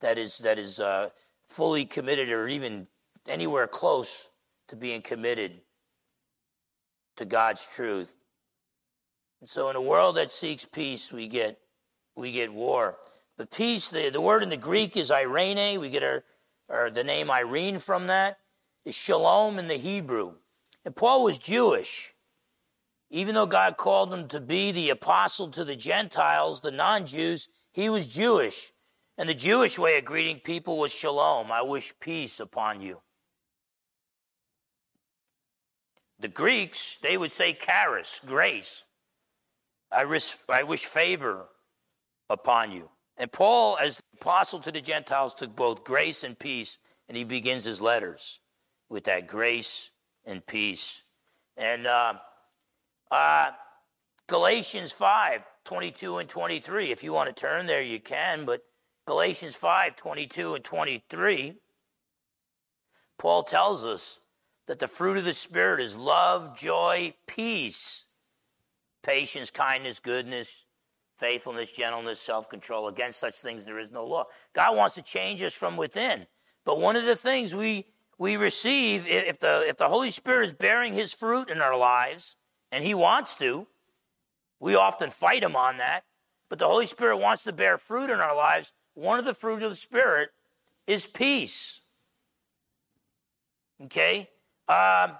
that 0.00 0.18
is, 0.18 0.38
that 0.38 0.58
is 0.58 0.80
uh, 0.80 1.10
fully 1.46 1.84
committed 1.84 2.30
or 2.30 2.48
even 2.48 2.88
anywhere 3.28 3.66
close 3.66 4.29
to 4.70 4.76
being 4.76 5.02
committed 5.02 5.60
to 7.16 7.24
God's 7.24 7.66
truth. 7.66 8.14
And 9.40 9.50
so 9.50 9.68
in 9.68 9.76
a 9.76 9.80
world 9.80 10.16
that 10.16 10.30
seeks 10.30 10.64
peace, 10.64 11.12
we 11.12 11.26
get, 11.26 11.58
we 12.16 12.32
get 12.32 12.52
war. 12.52 12.96
But 13.36 13.50
peace, 13.50 13.90
the, 13.90 14.10
the 14.10 14.20
word 14.20 14.42
in 14.42 14.48
the 14.48 14.56
Greek 14.56 14.96
is 14.96 15.10
irene. 15.10 15.80
We 15.80 15.90
get 15.90 16.04
our, 16.04 16.24
our, 16.68 16.90
the 16.90 17.02
name 17.02 17.30
Irene 17.30 17.78
from 17.78 18.06
that. 18.06 18.38
Is 18.84 18.94
shalom 18.94 19.58
in 19.58 19.68
the 19.68 19.76
Hebrew. 19.76 20.34
And 20.84 20.96
Paul 20.96 21.24
was 21.24 21.38
Jewish. 21.38 22.14
Even 23.10 23.34
though 23.34 23.46
God 23.46 23.76
called 23.76 24.14
him 24.14 24.28
to 24.28 24.40
be 24.40 24.72
the 24.72 24.90
apostle 24.90 25.48
to 25.48 25.64
the 25.64 25.76
Gentiles, 25.76 26.60
the 26.60 26.70
non 26.70 27.06
Jews, 27.06 27.48
he 27.72 27.88
was 27.88 28.06
Jewish. 28.06 28.72
And 29.18 29.28
the 29.28 29.34
Jewish 29.34 29.78
way 29.78 29.98
of 29.98 30.04
greeting 30.04 30.38
people 30.38 30.78
was 30.78 30.94
shalom. 30.94 31.50
I 31.50 31.60
wish 31.62 31.92
peace 32.00 32.40
upon 32.40 32.80
you. 32.80 33.00
The 36.20 36.28
Greeks, 36.28 36.98
they 37.02 37.16
would 37.16 37.30
say 37.30 37.54
charis, 37.54 38.20
grace. 38.24 38.84
I 39.90 40.04
wish, 40.04 40.36
I 40.48 40.62
wish 40.62 40.84
favor 40.84 41.46
upon 42.28 42.70
you. 42.70 42.88
And 43.16 43.32
Paul, 43.32 43.78
as 43.80 43.96
the 43.96 44.02
apostle 44.20 44.60
to 44.60 44.70
the 44.70 44.80
Gentiles, 44.80 45.34
took 45.34 45.56
both 45.56 45.82
grace 45.82 46.22
and 46.22 46.38
peace, 46.38 46.78
and 47.08 47.16
he 47.16 47.24
begins 47.24 47.64
his 47.64 47.80
letters 47.80 48.40
with 48.88 49.04
that 49.04 49.26
grace 49.26 49.90
and 50.24 50.44
peace. 50.46 51.02
And 51.56 51.86
uh, 51.86 52.14
uh, 53.10 53.50
Galatians 54.26 54.92
5 54.92 55.46
22 55.64 56.18
and 56.18 56.28
23, 56.28 56.90
if 56.90 57.02
you 57.04 57.12
want 57.12 57.34
to 57.34 57.38
turn 57.38 57.66
there, 57.66 57.82
you 57.82 58.00
can, 58.00 58.44
but 58.44 58.62
Galatians 59.06 59.56
5 59.56 59.96
22 59.96 60.54
and 60.54 60.64
23, 60.64 61.54
Paul 63.18 63.42
tells 63.42 63.84
us 63.84 64.19
that 64.70 64.78
the 64.78 64.86
fruit 64.86 65.16
of 65.16 65.24
the 65.24 65.34
Spirit 65.34 65.80
is 65.80 65.96
love, 65.96 66.56
joy, 66.56 67.12
peace, 67.26 68.04
patience, 69.02 69.50
kindness, 69.50 69.98
goodness, 69.98 70.64
faithfulness, 71.16 71.72
gentleness, 71.72 72.20
self 72.20 72.48
control. 72.48 72.86
Against 72.86 73.18
such 73.18 73.34
things 73.34 73.64
there 73.64 73.80
is 73.80 73.90
no 73.90 74.06
law. 74.06 74.26
God 74.52 74.76
wants 74.76 74.94
to 74.94 75.02
change 75.02 75.42
us 75.42 75.54
from 75.54 75.76
within. 75.76 76.24
But 76.64 76.78
one 76.78 76.94
of 76.94 77.04
the 77.04 77.16
things 77.16 77.52
we, 77.52 77.86
we 78.16 78.36
receive, 78.36 79.08
if 79.08 79.40
the, 79.40 79.64
if 79.66 79.76
the 79.76 79.88
Holy 79.88 80.12
Spirit 80.12 80.44
is 80.44 80.52
bearing 80.52 80.92
his 80.92 81.12
fruit 81.12 81.50
in 81.50 81.60
our 81.60 81.76
lives, 81.76 82.36
and 82.70 82.84
he 82.84 82.94
wants 82.94 83.34
to, 83.38 83.66
we 84.60 84.76
often 84.76 85.10
fight 85.10 85.42
him 85.42 85.56
on 85.56 85.78
that, 85.78 86.04
but 86.48 86.60
the 86.60 86.68
Holy 86.68 86.86
Spirit 86.86 87.16
wants 87.16 87.42
to 87.42 87.52
bear 87.52 87.76
fruit 87.76 88.08
in 88.08 88.20
our 88.20 88.36
lives. 88.36 88.72
One 88.94 89.18
of 89.18 89.24
the 89.24 89.34
fruit 89.34 89.64
of 89.64 89.70
the 89.70 89.76
Spirit 89.76 90.28
is 90.86 91.08
peace. 91.08 91.80
Okay? 93.82 94.28
Um, 94.70 95.16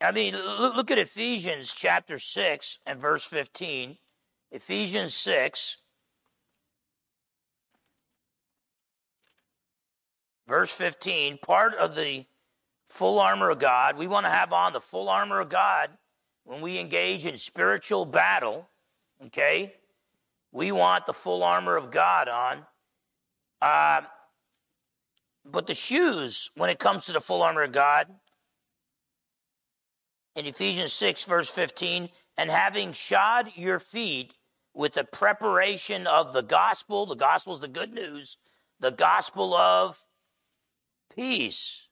I 0.00 0.12
mean, 0.14 0.34
look, 0.34 0.90
at 0.90 0.96
Ephesians 0.96 1.74
chapter 1.74 2.18
6 2.18 2.78
and 2.86 2.98
verse 2.98 3.26
15. 3.26 3.98
Ephesians 4.50 5.12
6, 5.12 5.76
verse 10.48 10.72
15, 10.72 11.36
part 11.36 11.74
of 11.74 11.94
the 11.94 12.24
full 12.86 13.18
armor 13.18 13.50
of 13.50 13.58
God. 13.58 13.98
We 13.98 14.06
want 14.06 14.24
to 14.24 14.30
have 14.30 14.54
on 14.54 14.72
the 14.72 14.80
full 14.80 15.10
armor 15.10 15.40
of 15.40 15.50
God 15.50 15.90
when 16.44 16.62
we 16.62 16.78
engage 16.78 17.26
in 17.26 17.36
spiritual 17.36 18.06
battle, 18.06 18.66
okay? 19.26 19.74
We 20.50 20.72
want 20.72 21.04
the 21.04 21.12
full 21.12 21.42
armor 21.42 21.76
of 21.76 21.90
God 21.90 22.28
on. 22.28 22.64
Uh, 23.60 24.00
but 25.44 25.66
the 25.66 25.74
shoes, 25.74 26.50
when 26.54 26.70
it 26.70 26.78
comes 26.78 27.06
to 27.06 27.12
the 27.12 27.20
full 27.20 27.42
armor 27.42 27.62
of 27.62 27.72
God, 27.72 28.06
in 30.34 30.46
Ephesians 30.46 30.92
6, 30.92 31.24
verse 31.24 31.50
15, 31.50 32.08
and 32.36 32.50
having 32.50 32.92
shod 32.92 33.50
your 33.56 33.78
feet 33.78 34.34
with 34.72 34.94
the 34.94 35.04
preparation 35.04 36.06
of 36.06 36.32
the 36.32 36.42
gospel, 36.42 37.06
the 37.06 37.14
gospel 37.14 37.54
is 37.54 37.60
the 37.60 37.68
good 37.68 37.92
news, 37.92 38.38
the 38.80 38.90
gospel 38.90 39.54
of 39.54 40.00
peace. 41.14 41.88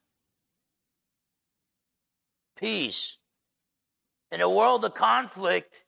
Peace. 2.57 3.19
In 4.33 4.41
a 4.41 4.51
world 4.51 4.85
of 4.85 4.95
conflict, 4.95 5.85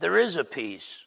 there 0.00 0.18
is 0.18 0.36
a 0.36 0.44
peace. 0.44 1.06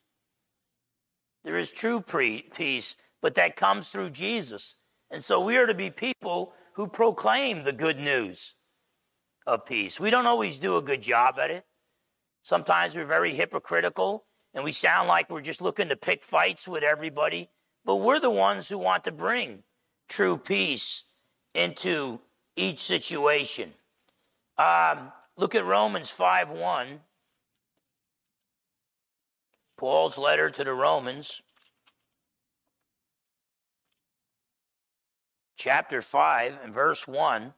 There 1.44 1.58
is 1.58 1.72
true 1.72 2.02
peace, 2.02 2.96
but 3.22 3.36
that 3.36 3.56
comes 3.56 3.90
through 3.90 4.12
Jesus. 4.12 4.76
And 5.10 5.24
so 5.24 5.44
we 5.44 5.58
are 5.58 5.68
to 5.68 5.74
be 5.74 5.90
people 5.90 6.54
who 6.74 6.88
proclaim 6.88 7.64
the 7.64 7.74
good 7.74 7.98
news 7.98 8.56
of 9.46 9.66
peace. 9.66 10.00
We 10.00 10.12
don't 10.12 10.28
always 10.28 10.60
do 10.60 10.78
a 10.78 10.82
good 10.82 11.02
job 11.02 11.36
at 11.40 11.50
it. 11.50 11.66
Sometimes 12.44 12.96
we're 12.96 13.06
very 13.06 13.34
hypocritical 13.36 14.26
and 14.54 14.64
we 14.64 14.72
sound 14.72 15.08
like 15.08 15.30
we're 15.30 15.42
just 15.42 15.62
looking 15.62 15.90
to 15.90 15.96
pick 15.96 16.24
fights 16.24 16.68
with 16.68 16.84
everybody, 16.84 17.50
but 17.86 17.98
we're 17.98 18.20
the 18.20 18.30
ones 18.30 18.70
who 18.70 18.78
want 18.78 19.04
to 19.06 19.12
bring 19.12 19.64
true 20.08 20.38
peace 20.38 21.04
into 21.54 22.20
each 22.56 22.80
situation. 22.80 23.74
Um, 24.58 25.12
look 25.36 25.56
at 25.56 25.66
Romans 25.66 26.10
5 26.10 26.52
1. 26.52 27.00
Paul's 29.78 30.18
letter 30.18 30.50
to 30.50 30.64
the 30.64 30.74
Romans. 30.74 31.42
Chapter 35.58 36.02
5 36.02 36.60
and 36.64 36.74
verse 36.74 37.08
1. 37.08 37.54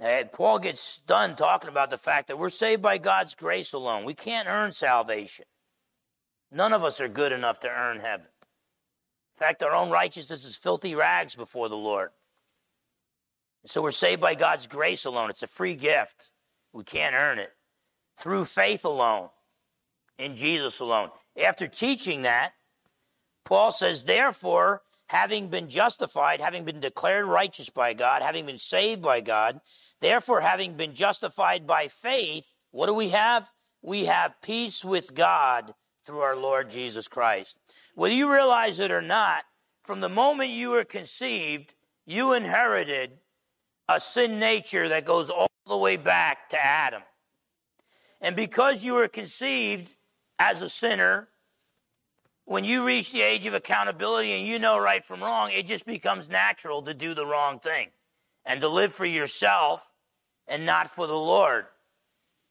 And 0.00 0.30
Paul 0.30 0.58
gets 0.58 0.98
done 0.98 1.34
talking 1.34 1.68
about 1.68 1.90
the 1.90 1.98
fact 1.98 2.28
that 2.28 2.38
we're 2.38 2.50
saved 2.50 2.82
by 2.82 2.98
God's 2.98 3.34
grace 3.34 3.72
alone. 3.72 4.04
We 4.04 4.14
can't 4.14 4.46
earn 4.46 4.70
salvation. 4.70 5.46
None 6.52 6.72
of 6.72 6.84
us 6.84 7.00
are 7.00 7.08
good 7.08 7.32
enough 7.32 7.60
to 7.60 7.68
earn 7.68 7.98
heaven. 7.98 8.26
In 8.26 9.46
fact, 9.46 9.62
our 9.62 9.74
own 9.74 9.90
righteousness 9.90 10.44
is 10.44 10.56
filthy 10.56 10.94
rags 10.94 11.34
before 11.34 11.68
the 11.68 11.76
Lord. 11.76 12.10
So 13.64 13.82
we're 13.82 13.90
saved 13.90 14.20
by 14.20 14.34
God's 14.34 14.66
grace 14.66 15.04
alone. 15.04 15.30
It's 15.30 15.42
a 15.42 15.48
free 15.48 15.74
gift. 15.74 16.30
We 16.72 16.84
can't 16.84 17.14
earn 17.14 17.38
it. 17.38 17.50
Through 18.18 18.46
faith 18.46 18.84
alone, 18.84 19.28
in 20.18 20.36
Jesus 20.36 20.80
alone. 20.80 21.10
After 21.38 21.68
teaching 21.68 22.22
that, 22.22 22.52
Paul 23.44 23.70
says, 23.70 24.04
Therefore, 24.04 24.82
having 25.06 25.48
been 25.48 25.68
justified, 25.68 26.40
having 26.40 26.64
been 26.64 26.80
declared 26.80 27.24
righteous 27.24 27.70
by 27.70 27.94
God, 27.94 28.22
having 28.22 28.46
been 28.46 28.58
saved 28.58 29.02
by 29.02 29.20
God, 29.20 29.60
therefore, 30.00 30.40
having 30.40 30.74
been 30.74 30.94
justified 30.94 31.66
by 31.66 31.88
faith, 31.88 32.52
what 32.70 32.86
do 32.86 32.94
we 32.94 33.10
have? 33.10 33.50
We 33.82 34.06
have 34.06 34.40
peace 34.42 34.84
with 34.84 35.14
God 35.14 35.74
through 36.04 36.20
our 36.20 36.36
Lord 36.36 36.70
Jesus 36.70 37.08
Christ. 37.08 37.56
Whether 37.94 38.14
you 38.14 38.32
realize 38.32 38.78
it 38.78 38.90
or 38.90 39.02
not, 39.02 39.44
from 39.82 40.00
the 40.00 40.08
moment 40.08 40.50
you 40.50 40.70
were 40.70 40.84
conceived, 40.84 41.74
you 42.06 42.34
inherited 42.34 43.12
a 43.88 44.00
sin 44.00 44.38
nature 44.38 44.88
that 44.88 45.04
goes 45.04 45.30
all 45.30 45.48
the 45.66 45.76
way 45.76 45.96
back 45.96 46.50
to 46.50 46.62
Adam. 46.62 47.02
And 48.20 48.36
because 48.36 48.84
you 48.84 48.94
were 48.94 49.08
conceived 49.08 49.94
as 50.38 50.62
a 50.62 50.68
sinner, 50.68 51.28
when 52.44 52.64
you 52.64 52.84
reach 52.84 53.12
the 53.12 53.20
age 53.20 53.44
of 53.46 53.54
accountability 53.54 54.32
and 54.32 54.46
you 54.46 54.58
know 54.58 54.78
right 54.78 55.04
from 55.04 55.22
wrong, 55.22 55.50
it 55.50 55.66
just 55.66 55.84
becomes 55.84 56.28
natural 56.28 56.82
to 56.82 56.94
do 56.94 57.14
the 57.14 57.26
wrong 57.26 57.58
thing 57.58 57.88
and 58.46 58.60
to 58.62 58.68
live 58.68 58.92
for 58.92 59.04
yourself 59.04 59.92
and 60.46 60.64
not 60.64 60.88
for 60.88 61.06
the 61.06 61.12
Lord. 61.12 61.66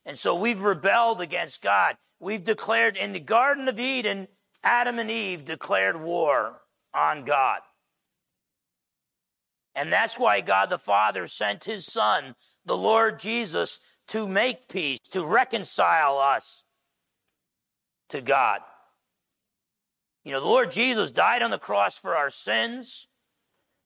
And 0.06 0.18
so 0.18 0.36
we've 0.36 0.62
rebelled 0.62 1.20
against 1.20 1.64
God. 1.64 1.98
We've 2.20 2.44
declared 2.44 2.96
in 2.96 3.12
the 3.12 3.20
Garden 3.20 3.68
of 3.68 3.80
Eden, 3.80 4.28
Adam 4.64 5.00
and 5.00 5.10
Eve 5.10 5.46
declared 5.46 6.00
war 6.00 6.62
on 6.94 7.26
God. 7.26 7.62
And 9.74 9.92
that's 9.92 10.18
why 10.18 10.42
God 10.42 10.70
the 10.70 10.78
Father 10.78 11.28
sent 11.28 11.64
his 11.64 11.86
Son, 11.86 12.36
the 12.66 12.78
Lord 12.78 13.20
Jesus, 13.20 13.80
to 14.08 14.28
make 14.28 14.70
peace, 14.70 15.00
to 15.12 15.26
reconcile 15.26 16.18
us 16.18 16.64
to 18.10 18.22
God. 18.22 18.62
You 20.24 20.32
know, 20.34 20.40
the 20.40 20.48
Lord 20.48 20.72
Jesus 20.72 21.10
died 21.10 21.42
on 21.42 21.52
the 21.52 21.58
cross 21.58 21.98
for 21.98 22.16
our 22.16 22.30
sins, 22.30 23.08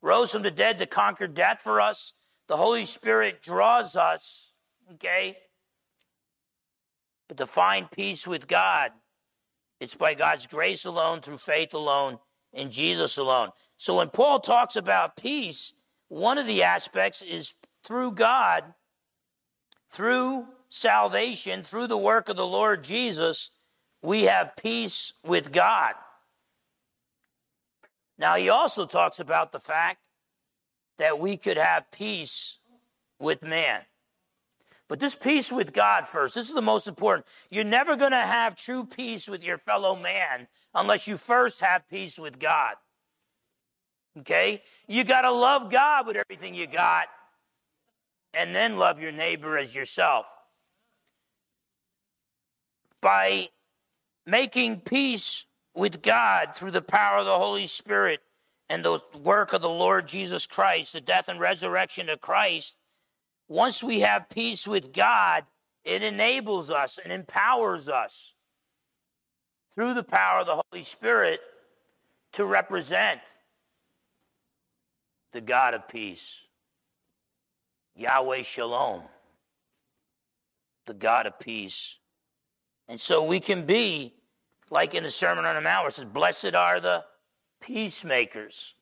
rose 0.01 0.31
from 0.31 0.41
the 0.41 0.51
dead 0.51 0.79
to 0.79 0.85
conquer 0.85 1.27
death 1.27 1.61
for 1.61 1.79
us. 1.79 2.13
The 2.47 2.57
Holy 2.57 2.85
Spirit 2.85 3.41
draws 3.41 3.95
us, 3.95 4.51
okay? 4.93 5.37
But 7.27 7.37
to 7.37 7.45
find 7.45 7.89
peace 7.89 8.27
with 8.27 8.47
God, 8.47 8.91
it's 9.79 9.95
by 9.95 10.15
God's 10.15 10.47
grace 10.47 10.85
alone, 10.85 11.21
through 11.21 11.37
faith 11.37 11.73
alone, 11.73 12.17
in 12.53 12.71
Jesus 12.71 13.17
alone. 13.17 13.49
So 13.77 13.97
when 13.97 14.09
Paul 14.09 14.39
talks 14.39 14.75
about 14.75 15.17
peace, 15.17 15.73
one 16.07 16.37
of 16.37 16.45
the 16.45 16.63
aspects 16.63 17.21
is 17.21 17.55
through 17.83 18.13
God, 18.13 18.63
through 19.91 20.47
salvation, 20.69 21.63
through 21.63 21.87
the 21.87 21.97
work 21.97 22.29
of 22.29 22.35
the 22.35 22.45
Lord 22.45 22.83
Jesus, 22.83 23.51
we 24.01 24.24
have 24.24 24.55
peace 24.55 25.13
with 25.24 25.51
God. 25.51 25.93
Now, 28.17 28.36
he 28.36 28.50
also 28.50 28.86
talks 28.86 29.20
about 29.20 29.51
the 29.51 29.60
fact 29.60 30.08
that 31.00 31.20
we 31.20 31.38
could 31.38 31.58
have 31.58 31.91
peace 31.91 32.60
with 33.20 33.41
man. 33.41 33.81
But 34.88 35.00
this 35.00 35.15
peace 35.15 35.51
with 35.51 35.72
God 35.74 36.05
first, 36.05 36.36
this 36.36 36.50
is 36.50 36.53
the 36.53 36.62
most 36.62 36.88
important. 36.88 37.25
You're 37.50 37.63
never 37.63 37.96
going 37.96 38.12
to 38.12 38.17
have 38.17 38.55
true 38.55 38.84
peace 38.84 39.27
with 39.29 39.43
your 39.43 39.58
fellow 39.58 39.96
man 39.96 40.48
unless 40.75 41.08
you 41.08 41.17
first 41.17 41.62
have 41.62 41.88
peace 41.88 42.20
with 42.20 42.39
God. 42.39 42.75
Okay? 44.20 44.62
You 44.88 45.03
got 45.03 45.22
to 45.22 45.31
love 45.31 45.72
God 45.72 46.08
with 46.08 46.17
everything 46.17 46.53
you 46.53 46.67
got 46.67 47.08
and 48.34 48.55
then 48.55 48.77
love 48.77 49.00
your 49.00 49.13
neighbor 49.13 49.58
as 49.58 49.75
yourself. 49.75 50.25
By 53.01 53.48
making 54.25 54.81
peace 54.81 55.45
with 55.73 56.01
God 56.01 56.55
through 56.55 56.71
the 56.71 56.81
power 56.81 57.19
of 57.19 57.25
the 57.25 57.37
Holy 57.37 57.65
Spirit 57.65 58.21
and 58.69 58.83
the 58.83 58.99
work 59.23 59.53
of 59.53 59.61
the 59.61 59.69
Lord 59.69 60.07
Jesus 60.07 60.45
Christ, 60.45 60.93
the 60.93 61.01
death 61.01 61.27
and 61.27 61.39
resurrection 61.39 62.09
of 62.09 62.21
Christ, 62.21 62.75
once 63.47 63.83
we 63.83 63.99
have 63.99 64.29
peace 64.29 64.67
with 64.67 64.93
God, 64.93 65.45
it 65.83 66.03
enables 66.03 66.69
us 66.69 66.99
and 67.03 67.11
empowers 67.11 67.89
us 67.89 68.33
through 69.75 69.93
the 69.93 70.03
power 70.03 70.41
of 70.41 70.47
the 70.47 70.61
Holy 70.69 70.83
Spirit 70.83 71.39
to 72.33 72.45
represent 72.45 73.19
the 75.33 75.41
God 75.41 75.73
of 75.73 75.87
peace. 75.87 76.41
Yahweh 77.95 78.43
Shalom, 78.43 79.01
the 80.85 80.93
God 80.93 81.27
of 81.27 81.39
peace. 81.39 81.99
And 82.91 83.00
so 83.00 83.24
we 83.24 83.39
can 83.39 83.65
be 83.65 84.15
like 84.69 84.95
in 84.95 85.03
the 85.03 85.10
Sermon 85.10 85.45
on 85.45 85.55
the 85.55 85.62
Mount 85.62 85.83
where 85.83 85.88
it 85.88 85.93
says, 85.93 86.03
Blessed 86.03 86.55
are 86.55 86.81
the 86.81 87.05
peacemakers. 87.62 88.75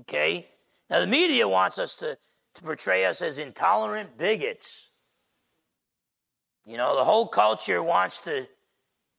Okay? 0.00 0.48
Now, 0.88 1.00
the 1.00 1.06
media 1.06 1.46
wants 1.46 1.76
us 1.76 1.94
to, 1.96 2.16
to 2.54 2.62
portray 2.62 3.04
us 3.04 3.20
as 3.20 3.36
intolerant 3.36 4.16
bigots. 4.16 4.92
You 6.64 6.78
know, 6.78 6.96
the 6.96 7.04
whole 7.04 7.28
culture 7.28 7.82
wants 7.82 8.22
to 8.22 8.48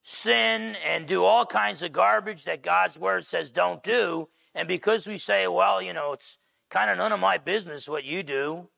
sin 0.01 0.75
and 0.83 1.05
do 1.05 1.23
all 1.23 1.45
kinds 1.45 1.83
of 1.83 1.91
garbage 1.91 2.45
that 2.45 2.63
God's 2.63 2.97
word 2.97 3.25
says 3.25 3.51
don't 3.51 3.83
do. 3.83 4.27
And 4.55 4.67
because 4.67 5.05
we 5.05 5.19
say, 5.19 5.47
well, 5.47 5.83
you 5.83 5.93
know, 5.93 6.13
it's 6.13 6.39
kind 6.71 6.89
of 6.89 6.97
none 6.97 7.11
of 7.11 7.19
my 7.19 7.37
business 7.37 7.87
what 7.87 8.05
you 8.05 8.23
do, 8.23 8.69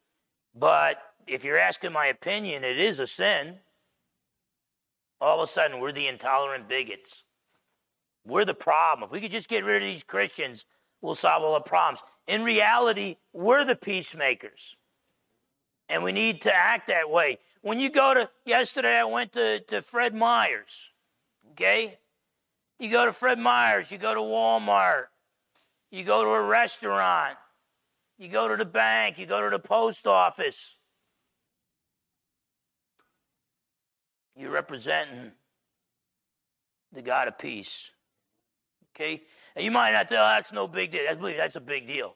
but 0.53 0.97
if 1.25 1.45
you're 1.45 1.57
asking 1.57 1.93
my 1.93 2.07
opinion, 2.07 2.65
it 2.65 2.77
is 2.77 2.99
a 2.99 3.07
sin 3.07 3.59
all 5.21 5.39
of 5.39 5.43
a 5.43 5.47
sudden 5.47 5.79
we're 5.79 5.91
the 5.91 6.07
intolerant 6.07 6.67
bigots. 6.67 7.23
We're 8.25 8.45
the 8.45 8.53
problem. 8.53 9.05
If 9.05 9.11
we 9.11 9.21
could 9.21 9.31
just 9.31 9.49
get 9.49 9.63
rid 9.63 9.81
of 9.81 9.87
these 9.87 10.03
Christians, 10.03 10.65
we'll 11.01 11.15
solve 11.15 11.43
all 11.43 11.53
the 11.53 11.61
problems. 11.61 12.03
In 12.27 12.43
reality, 12.43 13.17
we're 13.33 13.63
the 13.63 13.75
peacemakers. 13.75 14.75
And 15.89 16.03
we 16.03 16.11
need 16.11 16.41
to 16.43 16.55
act 16.55 16.87
that 16.87 17.09
way. 17.09 17.37
When 17.61 17.79
you 17.79 17.89
go 17.89 18.13
to, 18.13 18.29
yesterday 18.45 18.97
I 18.97 19.03
went 19.03 19.33
to, 19.33 19.59
to 19.67 19.81
Fred 19.81 20.15
Meyer's, 20.15 20.89
okay? 21.51 21.99
You 22.79 22.89
go 22.89 23.05
to 23.05 23.11
Fred 23.11 23.37
Meyer's, 23.37 23.91
you 23.91 23.97
go 23.97 24.13
to 24.13 24.21
Walmart, 24.21 25.05
you 25.91 26.03
go 26.03 26.23
to 26.23 26.29
a 26.31 26.41
restaurant, 26.41 27.37
you 28.17 28.29
go 28.29 28.47
to 28.47 28.55
the 28.55 28.65
bank, 28.65 29.19
you 29.19 29.25
go 29.25 29.43
to 29.43 29.49
the 29.49 29.59
post 29.59 30.07
office. 30.07 30.77
You're 34.35 34.51
representing 34.51 35.31
the 36.91 37.01
God 37.01 37.27
of 37.27 37.37
peace. 37.37 37.89
Okay? 38.95 39.21
And 39.55 39.65
you 39.65 39.71
might 39.71 39.91
not 39.91 40.09
tell, 40.09 40.23
oh, 40.23 40.27
that's 40.27 40.51
no 40.51 40.67
big 40.67 40.91
deal. 40.91 41.03
That's, 41.07 41.37
that's 41.37 41.55
a 41.55 41.61
big 41.61 41.87
deal. 41.87 42.15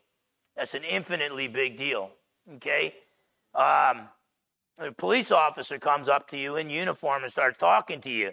That's 0.56 0.74
an 0.74 0.84
infinitely 0.84 1.48
big 1.48 1.78
deal. 1.78 2.12
Okay? 2.56 2.94
Um, 3.54 4.10
a 4.78 4.92
police 4.92 5.32
officer 5.32 5.80
comes 5.80 6.10
up 6.10 6.28
to 6.30 6.38
you 6.38 6.58
in 6.58 6.70
uniform 6.70 7.24
and 7.24 7.32
starts 7.32 7.58
talking 7.58 8.02
to 8.02 8.10
you. 8.10 8.32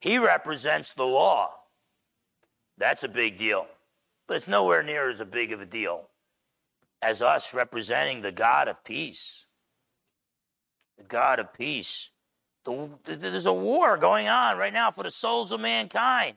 He 0.00 0.18
represents 0.18 0.94
the 0.94 1.04
law. 1.04 1.50
That's 2.78 3.02
a 3.04 3.08
big 3.08 3.38
deal. 3.38 3.66
But 4.26 4.38
it's 4.38 4.48
nowhere 4.48 4.82
near 4.82 5.08
as 5.08 5.22
big 5.22 5.52
of 5.52 5.60
a 5.60 5.66
deal 5.66 6.08
as 7.02 7.22
us 7.22 7.54
representing 7.54 8.22
the 8.22 8.32
God 8.32 8.68
of 8.68 8.82
peace. 8.84 9.46
The 10.98 11.04
God 11.04 11.38
of 11.38 11.52
peace. 11.52 12.10
The, 12.66 13.16
there's 13.16 13.46
a 13.46 13.52
war 13.52 13.96
going 13.96 14.28
on 14.28 14.58
right 14.58 14.72
now 14.72 14.90
for 14.90 15.04
the 15.04 15.10
souls 15.10 15.52
of 15.52 15.60
mankind. 15.60 16.34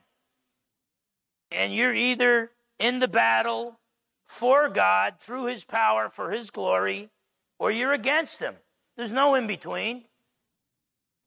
And 1.50 1.74
you're 1.74 1.94
either 1.94 2.52
in 2.78 3.00
the 3.00 3.08
battle 3.08 3.80
for 4.24 4.68
God 4.68 5.14
through 5.18 5.46
his 5.46 5.64
power, 5.64 6.08
for 6.08 6.30
his 6.30 6.50
glory, 6.50 7.10
or 7.58 7.72
you're 7.72 7.92
against 7.92 8.38
him. 8.38 8.54
There's 8.96 9.12
no 9.12 9.34
in 9.34 9.48
between. 9.48 10.04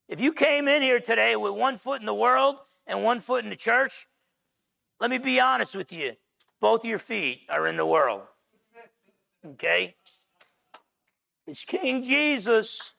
If 0.07 0.21
you 0.21 0.31
came 0.31 0.67
in 0.69 0.81
here 0.81 1.01
today 1.01 1.35
with 1.35 1.53
one 1.53 1.75
foot 1.75 1.99
in 1.99 2.05
the 2.05 2.13
world 2.13 2.55
and 2.87 3.03
one 3.03 3.19
foot 3.19 3.43
in 3.43 3.49
the 3.49 3.57
church, 3.57 4.07
let 5.01 5.09
me 5.09 5.17
be 5.17 5.39
honest 5.39 5.75
with 5.75 5.91
you. 5.91 6.13
Both 6.61 6.85
your 6.85 6.97
feet 6.97 7.41
are 7.49 7.67
in 7.67 7.75
the 7.75 7.85
world. 7.85 8.21
Okay? 9.45 9.95
It's 11.45 11.65
King 11.65 12.03
Jesus 12.03 12.92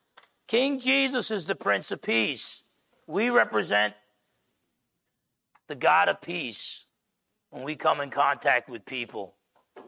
King 0.46 0.78
Jesus 0.78 1.30
is 1.30 1.46
the 1.46 1.54
Prince 1.54 1.90
of 1.90 2.02
Peace. 2.02 2.62
We 3.06 3.30
represent 3.30 3.94
the 5.68 5.74
God 5.74 6.08
of 6.08 6.20
peace 6.20 6.84
when 7.50 7.62
we 7.62 7.76
come 7.76 8.00
in 8.00 8.10
contact 8.10 8.68
with 8.68 8.84
people, 8.84 9.34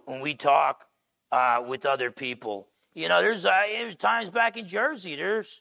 when 0.04 0.20
we 0.20 0.34
talk 0.34 0.86
uh, 1.30 1.62
with 1.66 1.84
other 1.84 2.10
people. 2.10 2.68
You 2.94 3.08
know, 3.08 3.20
there's, 3.20 3.44
uh, 3.44 3.92
times 3.98 4.30
back 4.30 4.56
in 4.56 4.66
Jersey, 4.66 5.16
there's 5.16 5.60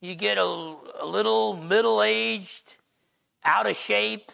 you 0.00 0.14
get 0.14 0.38
a, 0.38 0.42
a 0.42 1.06
little 1.06 1.54
middle 1.54 2.02
aged, 2.02 2.76
out 3.44 3.68
of 3.68 3.76
shape 3.76 4.30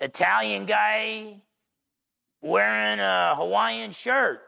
Italian 0.00 0.66
guy 0.66 1.40
wearing 2.40 3.00
a 3.00 3.34
Hawaiian 3.36 3.92
shirt. 3.92 4.42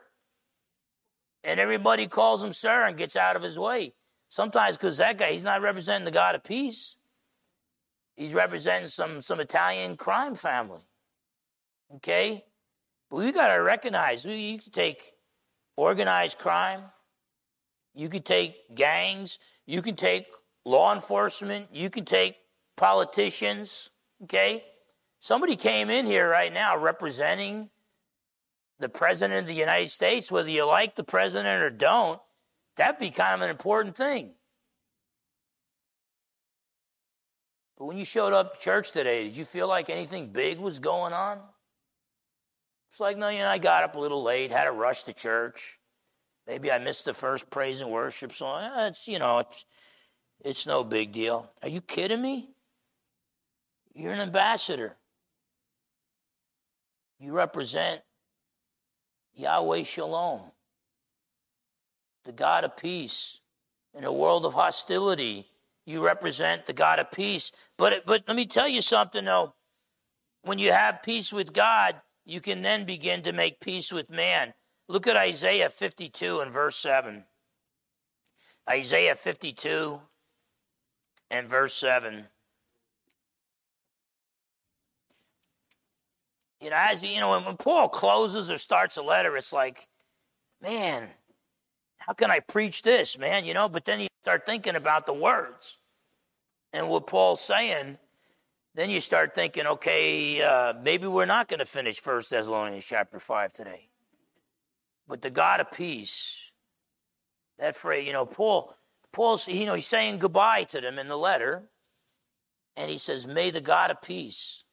And 1.43 1.59
everybody 1.59 2.07
calls 2.07 2.43
him 2.43 2.51
sir 2.51 2.83
and 2.83 2.97
gets 2.97 3.15
out 3.15 3.35
of 3.35 3.41
his 3.41 3.57
way. 3.57 3.93
Sometimes 4.29 4.77
because 4.77 4.97
that 4.97 5.17
guy, 5.17 5.31
he's 5.31 5.43
not 5.43 5.61
representing 5.61 6.05
the 6.05 6.11
God 6.11 6.35
of 6.35 6.43
peace. 6.43 6.97
He's 8.15 8.33
representing 8.33 8.87
some, 8.87 9.21
some 9.21 9.39
Italian 9.39 9.95
crime 9.95 10.35
family. 10.35 10.81
Okay? 11.95 12.43
But 13.09 13.17
we 13.17 13.31
got 13.31 13.55
to 13.55 13.61
recognize 13.61 14.25
we, 14.25 14.35
you 14.35 14.59
can 14.59 14.71
take 14.71 15.13
organized 15.77 16.39
crime, 16.39 16.81
you 17.93 18.09
can 18.09 18.23
take 18.23 18.75
gangs, 18.75 19.39
you 19.65 19.81
can 19.81 19.95
take 19.95 20.27
law 20.65 20.93
enforcement, 20.93 21.67
you 21.71 21.89
can 21.89 22.03
take 22.03 22.35
politicians. 22.75 23.91
Okay? 24.23 24.63
Somebody 25.19 25.55
came 25.55 25.89
in 25.89 26.05
here 26.05 26.29
right 26.29 26.53
now 26.53 26.77
representing 26.77 27.69
the 28.79 28.89
President 28.89 29.39
of 29.39 29.47
the 29.47 29.53
United 29.53 29.89
States, 29.89 30.31
whether 30.31 30.49
you 30.49 30.65
like 30.65 30.95
the 30.95 31.03
President 31.03 31.61
or 31.61 31.69
don't. 31.69 32.19
That'd 32.77 32.99
be 32.99 33.09
kind 33.09 33.35
of 33.35 33.41
an 33.41 33.49
important 33.49 33.95
thing. 33.95 34.31
But 37.77 37.85
when 37.85 37.97
you 37.97 38.05
showed 38.05 38.33
up 38.33 38.55
to 38.55 38.59
church 38.59 38.91
today, 38.91 39.25
did 39.25 39.37
you 39.37 39.45
feel 39.45 39.67
like 39.67 39.89
anything 39.89 40.27
big 40.27 40.59
was 40.59 40.79
going 40.79 41.13
on? 41.13 41.39
It's 42.89 42.99
like, 42.99 43.17
no, 43.17 43.29
you 43.29 43.39
know, 43.39 43.49
I 43.49 43.57
got 43.57 43.83
up 43.83 43.95
a 43.95 43.99
little 43.99 44.23
late, 44.23 44.51
had 44.51 44.65
to 44.65 44.71
rush 44.71 45.03
to 45.03 45.13
church. 45.13 45.79
Maybe 46.47 46.71
I 46.71 46.79
missed 46.79 47.05
the 47.05 47.13
first 47.13 47.49
praise 47.49 47.81
and 47.81 47.91
worship 47.91 48.33
song. 48.33 48.63
Eh, 48.63 48.87
it's, 48.87 49.07
you 49.07 49.19
know, 49.19 49.39
it's, 49.39 49.65
it's 50.43 50.65
no 50.65 50.83
big 50.83 51.11
deal. 51.11 51.51
Are 51.61 51.69
you 51.69 51.81
kidding 51.81 52.21
me? 52.21 52.49
You're 53.93 54.13
an 54.13 54.21
ambassador. 54.21 54.95
You 57.19 57.33
represent 57.33 58.01
Yahweh 59.33 59.83
Shalom, 59.83 60.41
the 62.27 62.33
God 62.33 62.65
of 62.65 62.77
peace. 62.77 63.39
In 63.95 64.03
a 64.03 64.11
world 64.11 64.45
of 64.45 64.53
hostility, 64.53 65.47
you 65.85 66.05
represent 66.05 66.65
the 66.65 66.73
God 66.73 66.99
of 66.99 67.09
peace. 67.09 67.51
But, 67.77 68.05
but 68.05 68.25
let 68.27 68.35
me 68.35 68.45
tell 68.45 68.67
you 68.67 68.81
something, 68.81 69.25
though. 69.25 69.55
When 70.43 70.59
you 70.59 70.71
have 70.73 71.01
peace 71.01 71.33
with 71.33 71.53
God, 71.53 71.95
you 72.25 72.41
can 72.41 72.61
then 72.61 72.85
begin 72.85 73.23
to 73.23 73.31
make 73.31 73.61
peace 73.61 73.91
with 73.91 74.09
man. 74.09 74.53
Look 74.89 75.07
at 75.07 75.17
Isaiah 75.17 75.69
52 75.69 76.41
and 76.41 76.51
verse 76.51 76.75
7. 76.75 77.23
Isaiah 78.69 79.15
52 79.15 80.01
and 81.31 81.49
verse 81.49 81.73
7. 81.73 82.25
You 86.59 86.71
know, 86.71 86.75
as 86.77 87.03
you 87.03 87.19
know, 87.21 87.39
when 87.39 87.55
Paul 87.55 87.87
closes 87.87 88.51
or 88.51 88.57
starts 88.57 88.97
a 88.97 89.01
letter, 89.01 89.37
it's 89.37 89.53
like, 89.53 89.87
man, 90.61 91.09
how 92.07 92.13
can 92.13 92.31
I 92.31 92.39
preach 92.39 92.83
this, 92.83 93.17
man? 93.17 93.45
You 93.45 93.53
know, 93.53 93.67
but 93.67 93.83
then 93.83 93.99
you 93.99 94.07
start 94.23 94.45
thinking 94.45 94.75
about 94.75 95.05
the 95.05 95.13
words 95.13 95.77
and 96.71 96.87
what 96.89 97.05
Paul's 97.05 97.41
saying. 97.41 97.97
Then 98.75 98.89
you 98.89 99.01
start 99.01 99.35
thinking, 99.35 99.67
okay, 99.67 100.41
uh, 100.41 100.73
maybe 100.81 101.05
we're 101.07 101.25
not 101.25 101.49
going 101.49 101.59
to 101.59 101.65
finish 101.65 101.99
First 101.99 102.29
Thessalonians 102.29 102.85
chapter 102.85 103.19
five 103.19 103.51
today. 103.51 103.89
But 105.07 105.21
the 105.21 105.29
God 105.29 105.59
of 105.59 105.71
peace, 105.71 106.51
that 107.59 107.75
phrase, 107.75 108.07
you 108.07 108.13
know, 108.13 108.25
Paul, 108.25 108.73
Paul's, 109.11 109.47
you 109.47 109.65
know, 109.65 109.73
he's 109.73 109.87
saying 109.87 110.19
goodbye 110.19 110.63
to 110.65 110.79
them 110.79 110.99
in 110.99 111.07
the 111.07 111.17
letter, 111.17 111.69
and 112.75 112.91
he 112.91 112.97
says, 112.97 113.25
"May 113.25 113.49
the 113.49 113.61
God 113.61 113.89
of 113.89 114.01
peace 114.01 114.63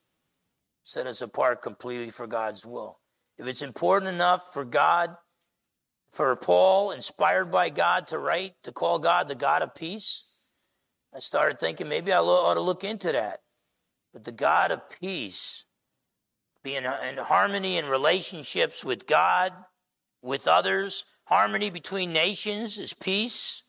set 0.83 1.07
us 1.07 1.21
apart 1.21 1.61
completely 1.61 2.11
for 2.11 2.27
God's 2.27 2.65
will." 2.65 2.99
If 3.37 3.47
it's 3.47 3.61
important 3.61 4.13
enough 4.13 4.53
for 4.53 4.63
God, 4.63 5.17
for 6.15 6.33
Paul, 6.37 6.91
inspired 6.91 7.51
by 7.51 7.69
God, 7.69 8.07
to 8.07 8.17
write 8.17 8.53
to 8.63 8.71
call 8.71 8.99
God 8.99 9.27
the 9.27 9.35
God 9.35 9.61
of 9.61 9.75
peace, 9.75 10.23
I 11.13 11.19
started 11.19 11.59
thinking 11.59 11.89
maybe 11.89 12.13
I 12.13 12.19
ought 12.19 12.53
to 12.53 12.61
look 12.61 12.85
into 12.85 13.11
that. 13.11 13.41
But 14.13 14.23
the 14.23 14.31
God 14.31 14.71
of 14.71 14.89
peace, 14.89 15.65
being 16.63 16.85
in 16.85 17.17
harmony 17.17 17.77
in 17.77 17.87
relationships 17.87 18.85
with 18.85 19.07
God 19.07 19.51
with 20.21 20.47
others, 20.47 21.03
harmony 21.25 21.69
between 21.69 22.13
nations 22.13 22.79
is 22.79 22.93
peace, 22.93 23.63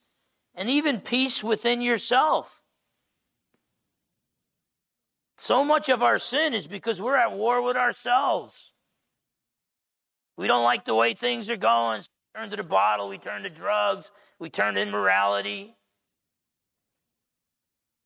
and 0.54 0.70
even 0.70 1.00
peace 1.00 1.42
within 1.42 1.82
yourself. 1.82 2.62
So 5.36 5.64
much 5.64 5.88
of 5.88 6.00
our 6.00 6.18
sin 6.18 6.54
is 6.54 6.68
because 6.68 7.02
we're 7.02 7.16
at 7.16 7.32
war 7.32 7.60
with 7.60 7.76
ourselves. 7.76 8.72
We 10.36 10.46
don't 10.46 10.64
like 10.64 10.84
the 10.84 10.94
way 10.94 11.12
things 11.12 11.50
are 11.50 11.56
going. 11.56 12.02
Turn 12.36 12.50
to 12.50 12.56
the 12.56 12.62
bottle, 12.62 13.08
we 13.08 13.16
turn 13.16 13.44
to 13.44 13.50
drugs, 13.50 14.10
we 14.38 14.50
turn 14.50 14.74
to 14.74 14.82
immorality. 14.82 15.74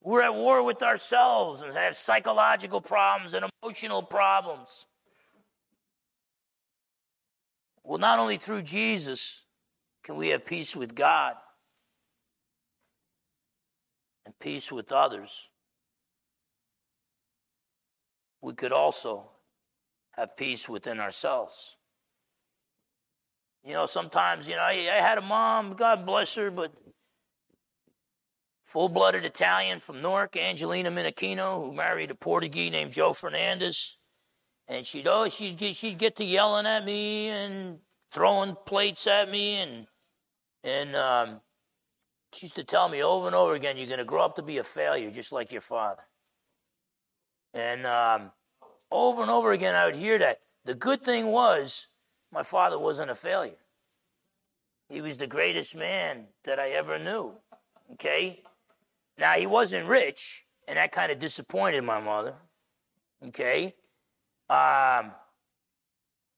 We're 0.02 0.22
at 0.22 0.34
war 0.34 0.62
with 0.62 0.82
ourselves 0.82 1.62
and 1.62 1.74
have 1.74 1.96
psychological 1.96 2.80
problems 2.80 3.34
and 3.34 3.44
emotional 3.62 4.02
problems. 4.02 4.86
Well, 7.82 7.98
not 7.98 8.20
only 8.20 8.36
through 8.36 8.62
Jesus 8.62 9.42
can 10.04 10.16
we 10.16 10.28
have 10.28 10.46
peace 10.46 10.76
with 10.76 10.94
God 10.94 11.34
and 14.24 14.38
peace 14.38 14.70
with 14.70 14.92
others, 14.92 15.48
we 18.40 18.54
could 18.54 18.72
also 18.72 19.30
have 20.12 20.36
peace 20.36 20.68
within 20.68 21.00
ourselves. 21.00 21.76
You 23.64 23.74
know, 23.74 23.86
sometimes, 23.86 24.48
you 24.48 24.56
know, 24.56 24.62
I, 24.62 24.88
I 24.90 25.00
had 25.00 25.18
a 25.18 25.22
mom, 25.22 25.74
God 25.74 26.06
bless 26.06 26.34
her, 26.36 26.50
but 26.50 26.72
full 28.64 28.88
blooded 28.88 29.24
Italian 29.24 29.80
from 29.80 30.00
Newark, 30.00 30.36
Angelina 30.36 30.90
Minichino, 30.90 31.62
who 31.62 31.74
married 31.74 32.10
a 32.10 32.14
Portuguese 32.14 32.72
named 32.72 32.92
Joe 32.92 33.12
Fernandez. 33.12 33.96
And 34.68 34.86
she'd 34.86 35.08
always 35.08 35.34
she'd 35.34 35.58
get, 35.58 35.76
she'd 35.76 35.98
get 35.98 36.16
to 36.16 36.24
yelling 36.24 36.66
at 36.66 36.84
me 36.84 37.28
and 37.28 37.80
throwing 38.12 38.56
plates 38.66 39.06
at 39.06 39.30
me 39.30 39.60
and 39.60 39.86
and 40.62 40.94
um, 40.94 41.40
she 42.32 42.46
used 42.46 42.56
to 42.56 42.64
tell 42.64 42.88
me 42.88 43.02
over 43.02 43.26
and 43.26 43.34
over 43.34 43.54
again, 43.54 43.76
"You're 43.76 43.86
going 43.86 43.98
to 43.98 44.04
grow 44.04 44.22
up 44.24 44.36
to 44.36 44.42
be 44.42 44.58
a 44.58 44.64
failure, 44.64 45.10
just 45.10 45.32
like 45.32 45.52
your 45.52 45.62
father." 45.62 46.02
And 47.54 47.86
um, 47.86 48.32
over 48.90 49.22
and 49.22 49.30
over 49.30 49.52
again, 49.52 49.74
I 49.74 49.86
would 49.86 49.96
hear 49.96 50.18
that. 50.18 50.40
The 50.64 50.74
good 50.74 51.02
thing 51.02 51.28
was, 51.28 51.88
my 52.32 52.42
father 52.42 52.78
wasn't 52.78 53.10
a 53.10 53.14
failure. 53.14 53.58
He 54.88 55.00
was 55.00 55.16
the 55.16 55.26
greatest 55.26 55.76
man 55.76 56.26
that 56.44 56.58
I 56.58 56.70
ever 56.70 56.98
knew. 56.98 57.34
Okay? 57.92 58.42
Now, 59.18 59.34
he 59.34 59.46
wasn't 59.46 59.86
rich, 59.86 60.46
and 60.66 60.76
that 60.76 60.92
kind 60.92 61.12
of 61.12 61.18
disappointed 61.18 61.82
my 61.84 62.00
mother. 62.00 62.34
Okay? 63.28 63.74
Um, 64.48 65.12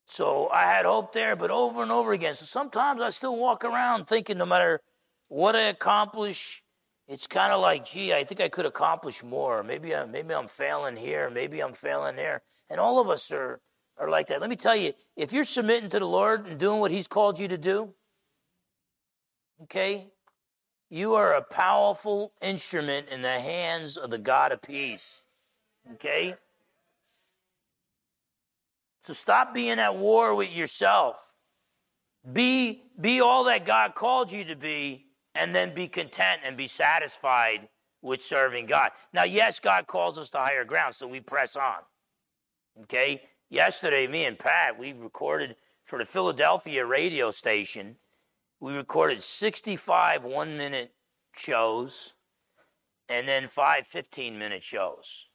so 0.06 0.48
I 0.50 0.64
had 0.64 0.84
hope 0.84 1.14
there, 1.14 1.36
but 1.36 1.50
over 1.50 1.82
and 1.82 1.90
over 1.90 2.12
again. 2.12 2.34
So 2.34 2.44
sometimes 2.44 3.00
I 3.00 3.10
still 3.10 3.36
walk 3.36 3.64
around 3.64 4.06
thinking 4.06 4.36
no 4.36 4.46
matter 4.46 4.80
what 5.28 5.56
I 5.56 5.62
accomplish, 5.62 6.62
it's 7.08 7.26
kind 7.26 7.52
of 7.52 7.62
like, 7.62 7.86
gee, 7.86 8.12
I 8.12 8.24
think 8.24 8.40
I 8.40 8.50
could 8.50 8.66
accomplish 8.66 9.22
more. 9.22 9.62
Maybe, 9.62 9.94
I, 9.94 10.04
maybe 10.04 10.34
I'm 10.34 10.48
failing 10.48 10.96
here. 10.96 11.30
Maybe 11.30 11.60
I'm 11.60 11.72
failing 11.72 12.16
there. 12.16 12.42
And 12.68 12.78
all 12.78 13.00
of 13.00 13.08
us 13.08 13.30
are, 13.32 13.60
are 14.02 14.10
like 14.10 14.26
that. 14.28 14.40
Let 14.40 14.50
me 14.50 14.56
tell 14.56 14.74
you, 14.74 14.92
if 15.16 15.32
you're 15.32 15.44
submitting 15.44 15.90
to 15.90 15.98
the 16.00 16.06
Lord 16.06 16.46
and 16.46 16.58
doing 16.58 16.80
what 16.80 16.90
He's 16.90 17.06
called 17.06 17.38
you 17.38 17.46
to 17.48 17.56
do, 17.56 17.94
okay, 19.62 20.08
you 20.90 21.14
are 21.14 21.34
a 21.34 21.42
powerful 21.42 22.32
instrument 22.42 23.08
in 23.10 23.22
the 23.22 23.40
hands 23.40 23.96
of 23.96 24.10
the 24.10 24.18
God 24.18 24.50
of 24.50 24.60
peace. 24.60 25.24
Okay? 25.94 26.34
So 29.02 29.12
stop 29.12 29.54
being 29.54 29.78
at 29.78 29.96
war 29.96 30.34
with 30.34 30.50
yourself. 30.50 31.34
Be, 32.32 32.82
be 33.00 33.20
all 33.20 33.44
that 33.44 33.64
God 33.64 33.94
called 33.94 34.30
you 34.30 34.44
to 34.44 34.56
be, 34.56 35.06
and 35.34 35.54
then 35.54 35.74
be 35.74 35.88
content 35.88 36.42
and 36.44 36.56
be 36.56 36.66
satisfied 36.66 37.68
with 38.02 38.22
serving 38.22 38.66
God. 38.66 38.90
Now, 39.12 39.24
yes, 39.24 39.60
God 39.60 39.86
calls 39.86 40.18
us 40.18 40.30
to 40.30 40.38
higher 40.38 40.64
ground, 40.64 40.94
so 40.94 41.06
we 41.06 41.20
press 41.20 41.56
on. 41.56 41.78
Okay? 42.82 43.22
Yesterday, 43.52 44.06
me 44.06 44.24
and 44.24 44.38
Pat, 44.38 44.78
we 44.78 44.94
recorded 44.94 45.56
for 45.84 45.98
the 45.98 46.06
Philadelphia 46.06 46.86
radio 46.86 47.30
station, 47.30 47.96
we 48.60 48.74
recorded 48.74 49.22
65 49.22 50.24
one 50.24 50.56
minute 50.56 50.90
shows 51.36 52.14
and 53.10 53.28
then 53.28 53.46
five 53.46 53.86
15 53.86 54.38
minute 54.38 54.62
shows. 54.62 55.26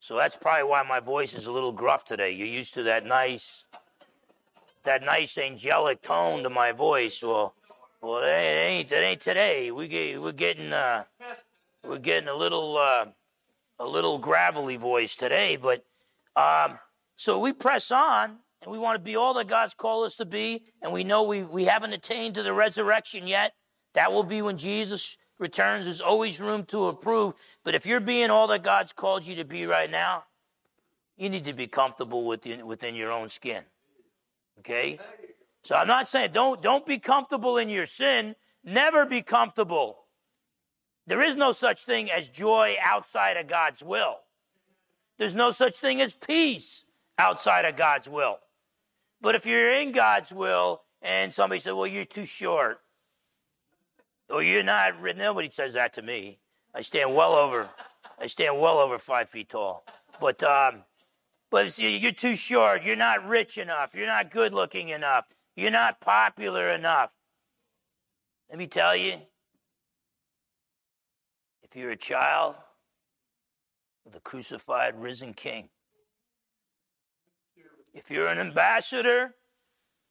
So 0.00 0.16
that's 0.16 0.36
probably 0.36 0.64
why 0.64 0.82
my 0.82 0.98
voice 0.98 1.36
is 1.36 1.46
a 1.46 1.52
little 1.52 1.70
gruff 1.70 2.04
today. 2.04 2.32
You're 2.32 2.48
used 2.48 2.74
to 2.74 2.82
that 2.82 3.06
nice, 3.06 3.68
that 4.82 5.04
nice 5.04 5.38
angelic 5.38 6.02
tone 6.02 6.42
to 6.42 6.50
my 6.50 6.72
voice. 6.72 7.22
Well, 7.22 7.54
well, 8.02 8.24
it 8.24 8.30
ain't, 8.32 8.90
it 8.90 9.04
ain't 9.04 9.20
today. 9.20 9.70
We 9.70 9.86
get, 9.86 10.20
we're 10.20 10.32
getting, 10.32 10.72
uh, 10.72 11.04
we're 11.86 11.98
getting 11.98 12.28
a 12.28 12.34
little, 12.34 12.76
uh, 12.76 13.06
a 13.78 13.86
little 13.86 14.18
gravelly 14.18 14.76
voice 14.76 15.14
today. 15.14 15.56
But 15.56 15.84
um, 16.34 16.80
so 17.18 17.40
we 17.40 17.52
press 17.52 17.90
on, 17.90 18.38
and 18.62 18.70
we 18.70 18.78
want 18.78 18.94
to 18.94 19.02
be 19.02 19.16
all 19.16 19.34
that 19.34 19.48
God's 19.48 19.74
called 19.74 20.06
us 20.06 20.14
to 20.16 20.24
be. 20.24 20.62
And 20.80 20.92
we 20.92 21.02
know 21.02 21.24
we 21.24 21.42
we 21.42 21.64
haven't 21.64 21.92
attained 21.92 22.36
to 22.36 22.44
the 22.44 22.52
resurrection 22.52 23.26
yet. 23.26 23.52
That 23.94 24.12
will 24.12 24.22
be 24.22 24.40
when 24.40 24.56
Jesus 24.56 25.18
returns, 25.38 25.86
there's 25.86 26.00
always 26.00 26.40
room 26.40 26.64
to 26.66 26.88
improve. 26.88 27.34
But 27.64 27.74
if 27.74 27.86
you're 27.86 28.00
being 28.00 28.30
all 28.30 28.46
that 28.48 28.62
God's 28.62 28.92
called 28.92 29.26
you 29.26 29.34
to 29.36 29.44
be 29.44 29.66
right 29.66 29.90
now, 29.90 30.24
you 31.16 31.28
need 31.28 31.44
to 31.44 31.52
be 31.52 31.66
comfortable 31.66 32.24
within, 32.24 32.64
within 32.66 32.94
your 32.94 33.10
own 33.10 33.28
skin. 33.28 33.64
Okay? 34.60 35.00
So 35.64 35.74
I'm 35.74 35.88
not 35.88 36.06
saying 36.06 36.30
don't, 36.32 36.62
don't 36.62 36.86
be 36.86 36.98
comfortable 36.98 37.58
in 37.58 37.68
your 37.68 37.86
sin. 37.86 38.36
Never 38.64 39.06
be 39.06 39.22
comfortable. 39.22 39.98
There 41.06 41.22
is 41.22 41.36
no 41.36 41.50
such 41.50 41.84
thing 41.84 42.10
as 42.10 42.28
joy 42.28 42.76
outside 42.80 43.36
of 43.36 43.48
God's 43.48 43.82
will. 43.82 44.16
There's 45.18 45.34
no 45.34 45.50
such 45.50 45.76
thing 45.78 46.00
as 46.00 46.14
peace 46.14 46.84
outside 47.18 47.64
of 47.64 47.76
God's 47.76 48.08
will. 48.08 48.38
But 49.20 49.34
if 49.34 49.44
you're 49.44 49.72
in 49.72 49.92
God's 49.92 50.32
will 50.32 50.82
and 51.02 51.34
somebody 51.34 51.60
said, 51.60 51.72
well, 51.72 51.86
you're 51.86 52.04
too 52.04 52.24
short, 52.24 52.80
Oh, 54.30 54.40
you're 54.40 54.62
not. 54.62 54.94
Nobody 55.16 55.48
says 55.50 55.74
that 55.74 55.94
to 55.94 56.02
me. 56.02 56.38
I 56.74 56.82
stand 56.82 57.14
well 57.14 57.32
over. 57.32 57.70
I 58.18 58.26
stand 58.26 58.60
well 58.60 58.78
over 58.78 58.98
five 58.98 59.28
feet 59.28 59.48
tall. 59.48 59.84
But 60.20 60.42
um, 60.42 60.84
but 61.50 61.78
you're 61.78 62.12
too 62.12 62.36
short. 62.36 62.82
You're 62.82 62.96
not 62.96 63.26
rich 63.26 63.56
enough. 63.56 63.94
You're 63.94 64.06
not 64.06 64.30
good 64.30 64.52
looking 64.52 64.90
enough. 64.90 65.28
You're 65.56 65.70
not 65.70 66.00
popular 66.00 66.68
enough. 66.68 67.14
Let 68.50 68.58
me 68.58 68.66
tell 68.66 68.94
you, 68.94 69.16
if 71.62 71.74
you're 71.74 71.90
a 71.90 71.96
child 71.96 72.54
of 74.06 74.12
the 74.12 74.20
crucified, 74.20 75.00
risen 75.00 75.32
King, 75.32 75.70
if 77.98 78.10
you're 78.10 78.28
an 78.28 78.38
ambassador 78.38 79.34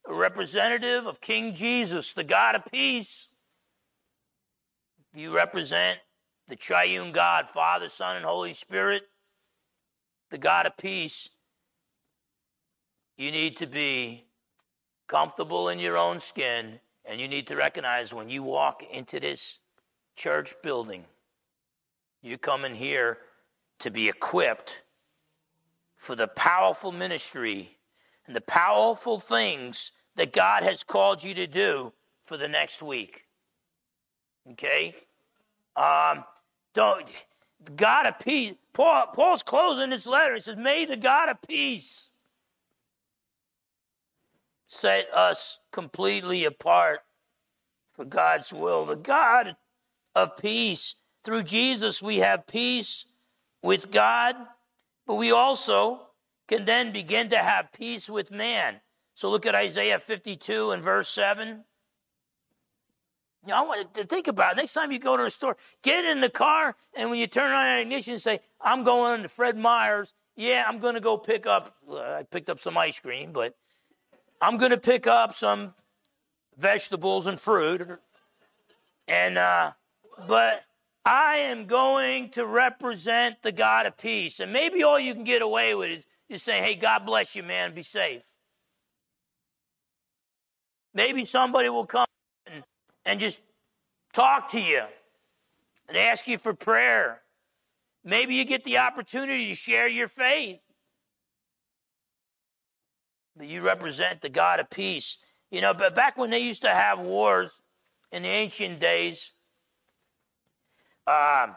a 0.08 0.14
representative 0.14 1.06
of 1.06 1.20
King 1.20 1.52
Jesus, 1.52 2.14
the 2.14 2.24
God 2.24 2.54
of 2.54 2.64
peace. 2.64 3.28
You 5.14 5.34
represent 5.34 5.98
the 6.48 6.56
triune 6.56 7.12
God, 7.12 7.48
Father, 7.48 7.88
Son, 7.88 8.16
and 8.16 8.24
Holy 8.24 8.54
Spirit, 8.54 9.02
the 10.30 10.38
God 10.38 10.66
of 10.66 10.76
peace, 10.78 11.28
you 13.16 13.30
need 13.30 13.56
to 13.58 13.66
be 13.66 14.24
comfortable 15.08 15.68
in 15.68 15.78
your 15.78 15.98
own 15.98 16.20
skin, 16.20 16.80
and 17.04 17.20
you 17.20 17.28
need 17.28 17.46
to 17.48 17.56
recognize 17.56 18.14
when 18.14 18.30
you 18.30 18.42
walk 18.42 18.82
into 18.90 19.20
this 19.20 19.58
church 20.16 20.54
building, 20.62 21.04
you 22.22 22.38
come 22.38 22.64
in 22.64 22.74
here 22.74 23.18
to 23.80 23.90
be 23.90 24.08
equipped 24.08 24.82
for 25.96 26.14
the 26.14 26.28
powerful 26.28 26.92
ministry 26.92 27.77
and 28.28 28.36
the 28.36 28.42
powerful 28.42 29.18
things 29.18 29.90
that 30.14 30.32
God 30.32 30.62
has 30.62 30.84
called 30.84 31.24
you 31.24 31.34
to 31.34 31.46
do 31.46 31.92
for 32.22 32.36
the 32.36 32.46
next 32.46 32.82
week. 32.82 33.24
Okay? 34.52 34.94
Um, 35.74 36.24
don't 36.74 37.10
God 37.74 38.06
of 38.06 38.18
peace. 38.20 38.54
Paul, 38.72 39.06
Paul's 39.14 39.42
closing 39.42 39.90
this 39.90 40.06
letter. 40.06 40.34
He 40.34 40.40
says, 40.40 40.56
May 40.56 40.84
the 40.84 40.96
God 40.96 41.30
of 41.30 41.38
peace 41.42 42.10
set 44.66 45.12
us 45.12 45.58
completely 45.72 46.44
apart 46.44 47.00
for 47.94 48.04
God's 48.04 48.52
will. 48.52 48.84
The 48.84 48.96
God 48.96 49.56
of 50.14 50.36
peace. 50.36 50.96
Through 51.24 51.42
Jesus, 51.44 52.02
we 52.02 52.18
have 52.18 52.46
peace 52.46 53.06
with 53.62 53.90
God, 53.90 54.36
but 55.06 55.16
we 55.16 55.32
also 55.32 56.07
can 56.48 56.64
then 56.64 56.92
begin 56.92 57.28
to 57.28 57.38
have 57.38 57.70
peace 57.72 58.08
with 58.08 58.30
man. 58.30 58.80
So 59.14 59.30
look 59.30 59.46
at 59.46 59.54
Isaiah 59.54 59.98
52 59.98 60.70
and 60.70 60.82
verse 60.82 61.08
7. 61.08 61.64
You 63.46 63.54
know, 63.54 63.56
I 63.56 63.60
want 63.62 63.94
to 63.94 64.04
think 64.04 64.26
about 64.26 64.52
it. 64.52 64.56
Next 64.56 64.72
time 64.72 64.90
you 64.90 64.98
go 64.98 65.16
to 65.16 65.24
a 65.24 65.30
store, 65.30 65.56
get 65.82 66.04
in 66.04 66.20
the 66.20 66.28
car, 66.28 66.74
and 66.94 67.10
when 67.10 67.18
you 67.18 67.26
turn 67.26 67.52
on 67.52 67.76
the 67.76 67.82
ignition, 67.82 68.18
say, 68.18 68.40
I'm 68.60 68.82
going 68.82 69.22
to 69.22 69.28
Fred 69.28 69.56
Meyer's. 69.56 70.14
Yeah, 70.36 70.64
I'm 70.66 70.78
going 70.78 70.94
to 70.94 71.00
go 71.00 71.16
pick 71.16 71.46
up, 71.46 71.76
I 71.90 72.24
picked 72.30 72.48
up 72.48 72.58
some 72.58 72.78
ice 72.78 72.98
cream, 73.00 73.32
but 73.32 73.56
I'm 74.40 74.56
going 74.56 74.70
to 74.70 74.78
pick 74.78 75.06
up 75.06 75.34
some 75.34 75.74
vegetables 76.56 77.26
and 77.26 77.38
fruit. 77.38 77.82
And, 79.06 79.38
uh, 79.38 79.72
but 80.26 80.64
I 81.04 81.36
am 81.36 81.66
going 81.66 82.30
to 82.30 82.46
represent 82.46 83.42
the 83.42 83.52
God 83.52 83.86
of 83.86 83.96
peace. 83.96 84.40
And 84.40 84.52
maybe 84.52 84.82
all 84.82 85.00
you 85.00 85.14
can 85.14 85.24
get 85.24 85.42
away 85.42 85.74
with 85.74 85.90
is, 85.90 86.06
is 86.28 86.42
say, 86.42 86.60
hey, 86.60 86.74
God 86.74 87.06
bless 87.06 87.34
you, 87.34 87.42
man, 87.42 87.74
be 87.74 87.82
safe. 87.82 88.24
Maybe 90.94 91.24
somebody 91.24 91.68
will 91.68 91.86
come 91.86 92.06
and, 92.46 92.62
and 93.04 93.20
just 93.20 93.40
talk 94.12 94.50
to 94.50 94.60
you 94.60 94.82
and 95.88 95.96
ask 95.96 96.26
you 96.28 96.38
for 96.38 96.54
prayer. 96.54 97.22
Maybe 98.04 98.34
you 98.34 98.44
get 98.44 98.64
the 98.64 98.78
opportunity 98.78 99.46
to 99.48 99.54
share 99.54 99.88
your 99.88 100.08
faith. 100.08 100.60
But 103.36 103.46
you 103.46 103.62
represent 103.62 104.20
the 104.20 104.28
God 104.28 104.60
of 104.60 104.70
peace. 104.70 105.18
You 105.50 105.60
know, 105.60 105.72
but 105.72 105.94
back 105.94 106.18
when 106.18 106.30
they 106.30 106.40
used 106.40 106.62
to 106.62 106.68
have 106.68 106.98
wars 106.98 107.62
in 108.12 108.22
the 108.22 108.28
ancient 108.28 108.80
days, 108.80 109.32
um, 111.06 111.54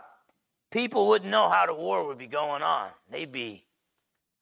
people 0.71 1.07
wouldn't 1.07 1.29
know 1.29 1.49
how 1.49 1.65
the 1.65 1.73
war 1.73 2.05
would 2.07 2.17
be 2.17 2.27
going 2.27 2.61
on. 2.61 2.89
They'd 3.09 3.31
be 3.31 3.65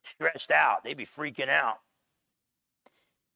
stressed 0.09 0.51
out, 0.51 0.83
they'd 0.83 0.97
be 0.97 1.05
freaking 1.05 1.49
out. 1.49 1.79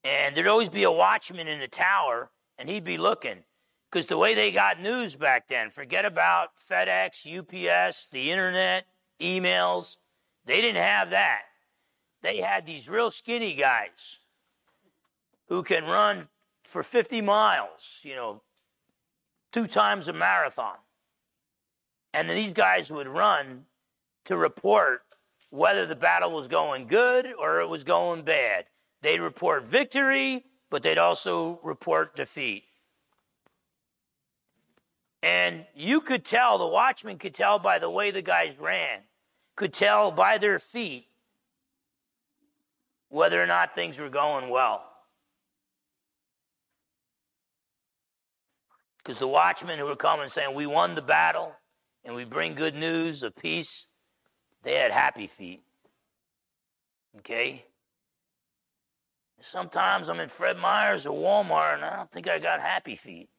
And 0.03 0.35
there'd 0.35 0.47
always 0.47 0.69
be 0.69 0.83
a 0.83 0.91
watchman 0.91 1.47
in 1.47 1.59
the 1.59 1.67
tower, 1.67 2.31
and 2.57 2.67
he'd 2.67 2.83
be 2.83 2.97
looking. 2.97 3.43
Because 3.89 4.07
the 4.07 4.17
way 4.17 4.33
they 4.33 4.51
got 4.51 4.81
news 4.81 5.15
back 5.15 5.47
then, 5.47 5.69
forget 5.69 6.03
about 6.03 6.55
FedEx, 6.57 7.27
UPS, 7.27 8.09
the 8.09 8.31
internet, 8.31 8.85
emails, 9.21 9.97
they 10.45 10.61
didn't 10.61 10.81
have 10.81 11.11
that. 11.11 11.43
They 12.21 12.37
had 12.37 12.65
these 12.65 12.89
real 12.89 13.11
skinny 13.11 13.53
guys 13.53 14.17
who 15.47 15.61
can 15.61 15.85
run 15.85 16.23
for 16.67 16.81
50 16.81 17.21
miles, 17.21 17.99
you 18.03 18.15
know, 18.15 18.41
two 19.51 19.67
times 19.67 20.07
a 20.07 20.13
marathon. 20.13 20.77
And 22.13 22.27
then 22.27 22.35
these 22.35 22.53
guys 22.53 22.91
would 22.91 23.07
run 23.07 23.65
to 24.25 24.37
report 24.37 25.02
whether 25.53 25.85
the 25.85 25.95
battle 25.95 26.31
was 26.31 26.47
going 26.47 26.87
good 26.87 27.31
or 27.37 27.61
it 27.61 27.69
was 27.69 27.83
going 27.83 28.23
bad. 28.23 28.65
They'd 29.03 29.19
report 29.19 29.63
victory, 29.63 30.43
but 30.71 30.81
they'd 30.81 30.97
also 30.97 31.59
report 31.61 32.15
defeat. 32.15 32.63
And 35.21 35.67
you 35.75 36.01
could 36.01 36.25
tell, 36.25 36.57
the 36.57 36.65
watchman 36.65 37.19
could 37.19 37.35
tell 37.35 37.59
by 37.59 37.77
the 37.77 37.89
way 37.89 38.09
the 38.09 38.23
guys 38.23 38.57
ran, 38.57 39.01
could 39.55 39.73
tell 39.73 40.09
by 40.09 40.39
their 40.39 40.57
feet 40.57 41.05
whether 43.09 43.39
or 43.39 43.45
not 43.45 43.75
things 43.75 43.99
were 43.99 44.09
going 44.09 44.49
well. 44.49 44.83
Because 48.97 49.19
the 49.19 49.27
watchmen 49.27 49.77
who 49.77 49.85
were 49.85 49.95
coming 49.95 50.29
saying, 50.29 50.55
We 50.55 50.65
won 50.65 50.95
the 50.95 51.03
battle, 51.03 51.53
and 52.03 52.15
we 52.15 52.23
bring 52.25 52.55
good 52.55 52.73
news 52.73 53.21
of 53.21 53.35
peace, 53.35 53.85
they 54.63 54.75
had 54.75 54.91
happy 54.91 55.27
feet. 55.27 55.61
Okay? 57.19 57.65
Sometimes 59.39 60.07
I'm 60.07 60.19
in 60.19 60.29
Fred 60.29 60.57
Meyer's 60.57 61.05
or 61.05 61.17
Walmart 61.17 61.75
and 61.75 61.85
I 61.85 61.97
don't 61.97 62.11
think 62.11 62.29
I 62.29 62.39
got 62.39 62.61
happy 62.61 62.95
feet. 62.95 63.29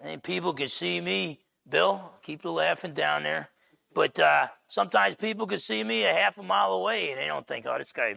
And 0.00 0.22
people 0.22 0.52
can 0.52 0.68
see 0.68 1.00
me, 1.00 1.40
Bill, 1.68 2.10
keep 2.22 2.42
the 2.42 2.50
laughing 2.50 2.94
down 2.94 3.22
there. 3.22 3.48
But 3.94 4.18
uh, 4.18 4.48
sometimes 4.66 5.14
people 5.14 5.46
can 5.46 5.58
see 5.58 5.84
me 5.84 6.04
a 6.04 6.12
half 6.12 6.38
a 6.38 6.42
mile 6.42 6.72
away 6.72 7.10
and 7.10 7.20
they 7.20 7.26
don't 7.26 7.46
think, 7.46 7.66
oh, 7.66 7.78
this 7.78 7.92
guy, 7.92 8.16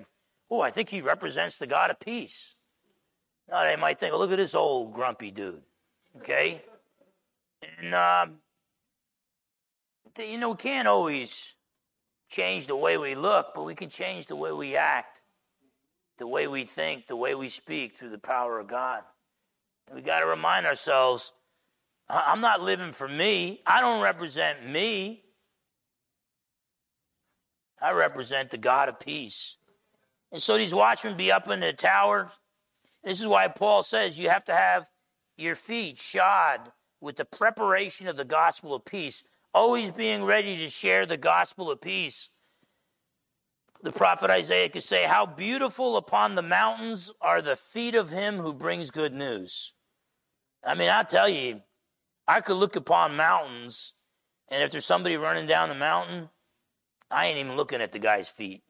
oh, 0.50 0.62
I 0.62 0.72
think 0.72 0.90
he 0.90 1.02
represents 1.02 1.58
the 1.58 1.68
God 1.68 1.92
of 1.92 2.00
peace. 2.00 2.56
No, 3.50 3.64
they 3.64 3.76
might 3.76 4.00
think, 4.00 4.16
look 4.16 4.32
at 4.32 4.38
this 4.38 4.56
old 4.56 4.94
grumpy 4.94 5.30
dude. 5.30 5.62
Okay? 6.18 6.64
And, 7.78 7.94
um, 7.94 8.38
you 10.18 10.38
know, 10.38 10.52
we 10.52 10.58
can't 10.58 10.88
always 10.88 11.56
change 12.30 12.68
the 12.68 12.76
way 12.76 12.98
we 12.98 13.16
look, 13.16 13.48
but 13.54 13.64
we 13.64 13.76
can 13.76 13.90
change 13.90 14.28
the 14.28 14.36
way 14.36 14.52
we 14.52 14.76
act, 14.76 15.22
the 16.18 16.28
way 16.28 16.48
we 16.48 16.64
think, 16.64 17.08
the 17.08 17.16
way 17.16 17.36
we 17.36 17.50
speak 17.50 17.96
through 17.96 18.10
the 18.10 18.18
power 18.18 18.60
of 18.60 18.68
God. 18.68 19.02
We 19.94 20.02
got 20.02 20.22
to 20.22 20.26
remind 20.26 20.66
ourselves 20.66 21.32
I'm 22.08 22.42
not 22.42 22.62
living 22.62 22.92
for 22.92 23.08
me, 23.08 23.62
I 23.66 23.82
don't 23.82 24.02
represent 24.02 24.68
me. 24.68 25.22
I 27.82 27.92
represent 27.92 28.50
the 28.50 28.58
God 28.58 28.90
of 28.90 29.00
peace. 29.00 29.58
And 30.32 30.42
so 30.42 30.58
these 30.58 30.74
watchmen 30.74 31.18
be 31.18 31.32
up 31.32 31.48
in 31.50 31.60
the 31.60 31.74
tower. 31.74 32.32
This 33.04 33.20
is 33.20 33.28
why 33.28 33.48
Paul 33.48 33.84
says 33.84 34.18
you 34.18 34.30
have 34.30 34.46
to 34.46 34.56
have 34.56 34.90
your 35.38 35.56
feet 35.56 36.00
shod 36.00 36.72
with 37.02 37.18
the 37.18 37.26
preparation 37.26 38.08
of 38.08 38.18
the 38.18 38.26
gospel 38.26 38.74
of 38.74 38.86
peace, 38.86 39.24
always 39.56 39.90
being 39.90 40.26
ready 40.26 40.58
to 40.58 40.70
share 40.70 41.06
the 41.06 41.16
gospel 41.16 41.72
of 41.72 41.80
peace. 41.80 42.30
The 43.82 43.94
prophet 43.94 44.30
Isaiah 44.30 44.68
could 44.68 44.84
say, 44.84 45.06
How 45.06 45.26
beautiful 45.26 45.96
upon 45.96 46.36
the 46.36 46.42
mountains 46.42 47.10
are 47.22 47.42
the 47.42 47.56
feet 47.56 47.96
of 47.96 48.10
him 48.10 48.38
who 48.38 48.54
brings 48.54 48.92
good 48.92 49.14
news. 49.14 49.74
I 50.64 50.76
mean, 50.76 50.90
I'll 50.90 51.06
tell 51.06 51.30
you, 51.30 51.62
I 52.28 52.42
could 52.42 52.58
look 52.58 52.76
upon 52.76 53.16
mountains, 53.16 53.94
and 54.50 54.62
if 54.62 54.72
there's 54.72 54.86
somebody 54.86 55.16
running 55.16 55.48
down 55.48 55.70
the 55.70 55.76
mountain, 55.76 56.30
I 57.10 57.28
ain't 57.28 57.38
even 57.38 57.56
looking 57.56 57.82
at 57.82 57.94
the 57.94 58.00
guy's 58.00 58.28
feet. 58.28 58.62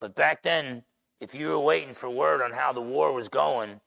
But 0.00 0.16
back 0.16 0.42
then, 0.42 0.82
if 1.20 1.34
you 1.34 1.48
were 1.48 1.60
waiting 1.60 1.94
for 1.94 2.10
word 2.10 2.42
on 2.42 2.52
how 2.52 2.72
the 2.72 2.82
war 2.82 3.12
was 3.12 3.28
going, 3.28 3.80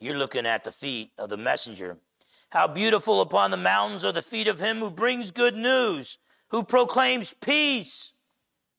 you're 0.00 0.18
looking 0.18 0.46
at 0.46 0.64
the 0.64 0.72
feet 0.72 1.12
of 1.18 1.28
the 1.28 1.36
messenger. 1.36 1.98
How 2.56 2.66
beautiful 2.66 3.20
upon 3.20 3.50
the 3.50 3.58
mountains 3.58 4.02
are 4.02 4.12
the 4.12 4.22
feet 4.22 4.48
of 4.48 4.60
him 4.60 4.78
who 4.78 4.88
brings 4.88 5.30
good 5.30 5.54
news, 5.54 6.16
who 6.48 6.62
proclaims 6.62 7.34
peace, 7.34 8.14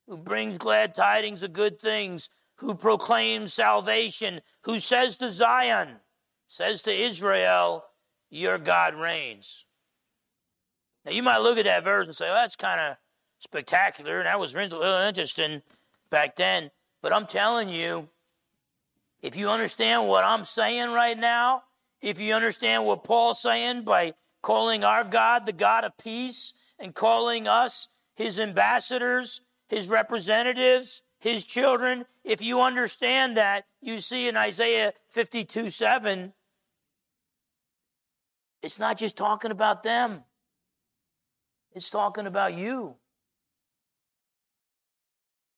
who 0.07 0.17
brings 0.17 0.57
glad 0.57 0.95
tidings 0.95 1.43
of 1.43 1.53
good 1.53 1.79
things, 1.79 2.27
who 2.55 2.73
proclaims 2.73 3.53
salvation, 3.53 4.41
who 4.61 4.79
says 4.79 5.15
to 5.17 5.29
Zion, 5.29 5.97
says 6.47 6.81
to 6.81 6.91
Israel, 6.91 7.85
Your 8.31 8.57
God 8.57 8.95
reigns. 8.95 9.65
Now 11.05 11.11
you 11.11 11.21
might 11.21 11.43
look 11.43 11.59
at 11.59 11.65
that 11.65 11.83
verse 11.83 12.07
and 12.07 12.15
say, 12.15 12.25
well, 12.25 12.33
that's 12.33 12.55
kind 12.55 12.81
of 12.81 12.97
spectacular, 13.37 14.17
and 14.17 14.25
that 14.25 14.39
was 14.39 14.55
really 14.55 15.07
interesting 15.07 15.61
back 16.09 16.35
then. 16.35 16.71
But 17.03 17.13
I'm 17.13 17.27
telling 17.27 17.69
you, 17.69 18.09
if 19.21 19.35
you 19.35 19.51
understand 19.51 20.07
what 20.07 20.23
I'm 20.23 20.45
saying 20.45 20.89
right 20.93 21.19
now, 21.19 21.61
if 22.01 22.19
you 22.19 22.33
understand 22.33 22.85
what 22.85 23.03
Paul's 23.03 23.41
saying 23.41 23.83
by 23.83 24.13
calling 24.41 24.83
our 24.83 25.03
God 25.03 25.45
the 25.45 25.53
God 25.53 25.83
of 25.83 25.97
peace 25.97 26.53
and 26.79 26.93
calling 26.93 27.47
us 27.47 27.87
his 28.15 28.39
ambassadors, 28.39 29.41
his 29.67 29.89
representatives, 29.89 31.01
his 31.19 31.43
children, 31.43 32.05
if 32.23 32.41
you 32.41 32.61
understand 32.61 33.37
that, 33.37 33.65
you 33.81 33.99
see 33.99 34.27
in 34.27 34.37
Isaiah 34.37 34.93
52 35.09 35.69
7, 35.69 36.33
it's 38.61 38.79
not 38.79 38.97
just 38.97 39.15
talking 39.17 39.51
about 39.51 39.83
them, 39.83 40.23
it's 41.73 41.89
talking 41.89 42.27
about 42.27 42.53
you. 42.53 42.95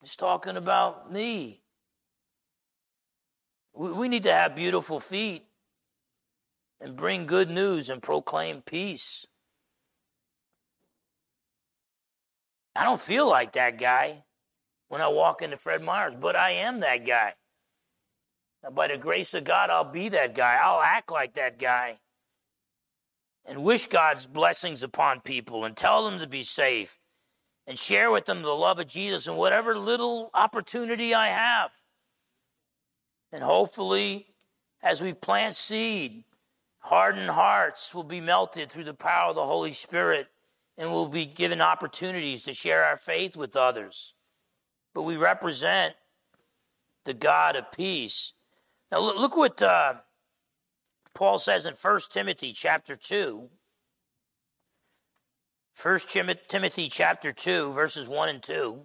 It's 0.01 0.15
talking 0.15 0.55
about 0.55 1.11
me. 1.11 1.61
We, 3.73 3.91
we 3.91 4.07
need 4.07 4.23
to 4.23 4.33
have 4.33 4.55
beautiful 4.55 4.99
feet 4.99 5.48
and 6.81 6.95
bring 6.95 7.25
good 7.25 7.49
news 7.49 7.89
and 7.89 8.01
proclaim 8.01 8.61
peace. 8.61 9.25
I 12.75 12.83
don't 12.83 12.99
feel 12.99 13.27
like 13.27 13.53
that 13.53 13.77
guy 13.77 14.23
when 14.87 15.01
I 15.01 15.07
walk 15.07 15.41
into 15.41 15.57
Fred 15.57 15.83
Meyer's, 15.83 16.15
but 16.15 16.35
I 16.35 16.51
am 16.51 16.79
that 16.79 17.05
guy. 17.05 17.33
Now, 18.63 18.69
by 18.71 18.87
the 18.87 18.97
grace 18.97 19.33
of 19.33 19.43
God, 19.43 19.69
I'll 19.69 19.83
be 19.83 20.09
that 20.09 20.35
guy. 20.35 20.57
I'll 20.61 20.81
act 20.81 21.11
like 21.11 21.33
that 21.35 21.59
guy 21.59 21.99
and 23.45 23.63
wish 23.63 23.87
God's 23.87 24.25
blessings 24.25 24.83
upon 24.83 25.21
people 25.21 25.65
and 25.65 25.75
tell 25.75 26.09
them 26.09 26.19
to 26.19 26.27
be 26.27 26.43
safe 26.43 26.99
and 27.65 27.77
share 27.77 28.11
with 28.11 28.25
them 28.25 28.41
the 28.41 28.49
love 28.49 28.79
of 28.79 28.87
Jesus 28.87 29.27
and 29.27 29.37
whatever 29.37 29.77
little 29.77 30.29
opportunity 30.33 31.13
I 31.13 31.27
have. 31.27 31.71
And 33.31 33.43
hopefully, 33.43 34.27
as 34.81 35.01
we 35.01 35.13
plant 35.13 35.55
seed, 35.55 36.23
hardened 36.79 37.29
hearts 37.29 37.93
will 37.93 38.03
be 38.03 38.21
melted 38.21 38.71
through 38.71 38.85
the 38.85 38.93
power 38.93 39.29
of 39.29 39.35
the 39.35 39.45
Holy 39.45 39.71
Spirit 39.71 40.27
and 40.77 40.89
we'll 40.89 41.07
be 41.07 41.25
given 41.25 41.59
opportunities 41.61 42.43
to 42.43 42.53
share 42.53 42.85
our 42.85 42.95
faith 42.95 43.35
with 43.35 43.55
others. 43.55 44.13
But 44.93 45.03
we 45.03 45.17
represent 45.17 45.95
the 47.03 47.13
God 47.13 47.57
of 47.57 47.71
peace. 47.71 48.33
Now, 48.91 48.99
look 49.01 49.35
what 49.35 49.61
uh, 49.61 49.95
Paul 51.13 51.37
says 51.37 51.65
in 51.65 51.73
1 51.73 51.99
Timothy 52.11 52.53
chapter 52.53 52.95
2. 52.95 53.49
1 55.81 55.99
Timothy 56.47 56.89
chapter 56.89 57.31
2, 57.33 57.71
verses 57.71 58.07
1 58.07 58.29
and 58.29 58.41
2. 58.41 58.81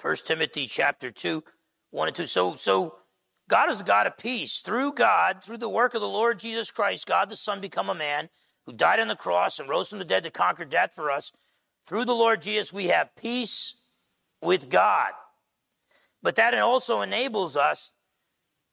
1 0.00 0.16
Timothy 0.24 0.66
chapter 0.66 1.10
2, 1.10 1.44
1 1.90 2.08
and 2.08 2.16
2. 2.16 2.26
So, 2.26 2.56
so 2.56 2.96
God 3.48 3.70
is 3.70 3.78
the 3.78 3.84
God 3.84 4.06
of 4.06 4.18
peace. 4.18 4.60
Through 4.60 4.94
God, 4.94 5.42
through 5.42 5.58
the 5.58 5.68
work 5.68 5.94
of 5.94 6.00
the 6.00 6.08
Lord 6.08 6.38
Jesus 6.38 6.70
Christ, 6.70 7.06
God 7.06 7.30
the 7.30 7.36
Son 7.36 7.60
become 7.60 7.88
a 7.88 7.94
man 7.94 8.28
who 8.64 8.72
died 8.72 8.98
on 8.98 9.08
the 9.08 9.16
cross 9.16 9.58
and 9.58 9.68
rose 9.68 9.88
from 9.88 10.00
the 10.00 10.04
dead 10.04 10.24
to 10.24 10.30
conquer 10.30 10.64
death 10.64 10.94
for 10.94 11.10
us. 11.10 11.32
Through 11.86 12.06
the 12.06 12.14
Lord 12.14 12.42
Jesus, 12.42 12.72
we 12.72 12.86
have 12.86 13.14
peace 13.14 13.76
with 14.42 14.68
God. 14.68 15.10
But 16.22 16.36
that 16.36 16.58
also 16.58 17.02
enables 17.02 17.56
us 17.56 17.92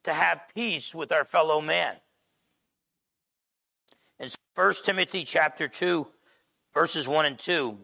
to 0.03 0.13
have 0.13 0.49
peace 0.55 0.95
with 0.95 1.11
our 1.11 1.23
fellow 1.23 1.61
man. 1.61 1.95
In 4.19 4.29
1 4.55 4.73
Timothy 4.83 5.23
chapter 5.23 5.67
2, 5.67 6.07
verses 6.73 7.07
1 7.07 7.25
and 7.25 7.37
2, 7.37 7.77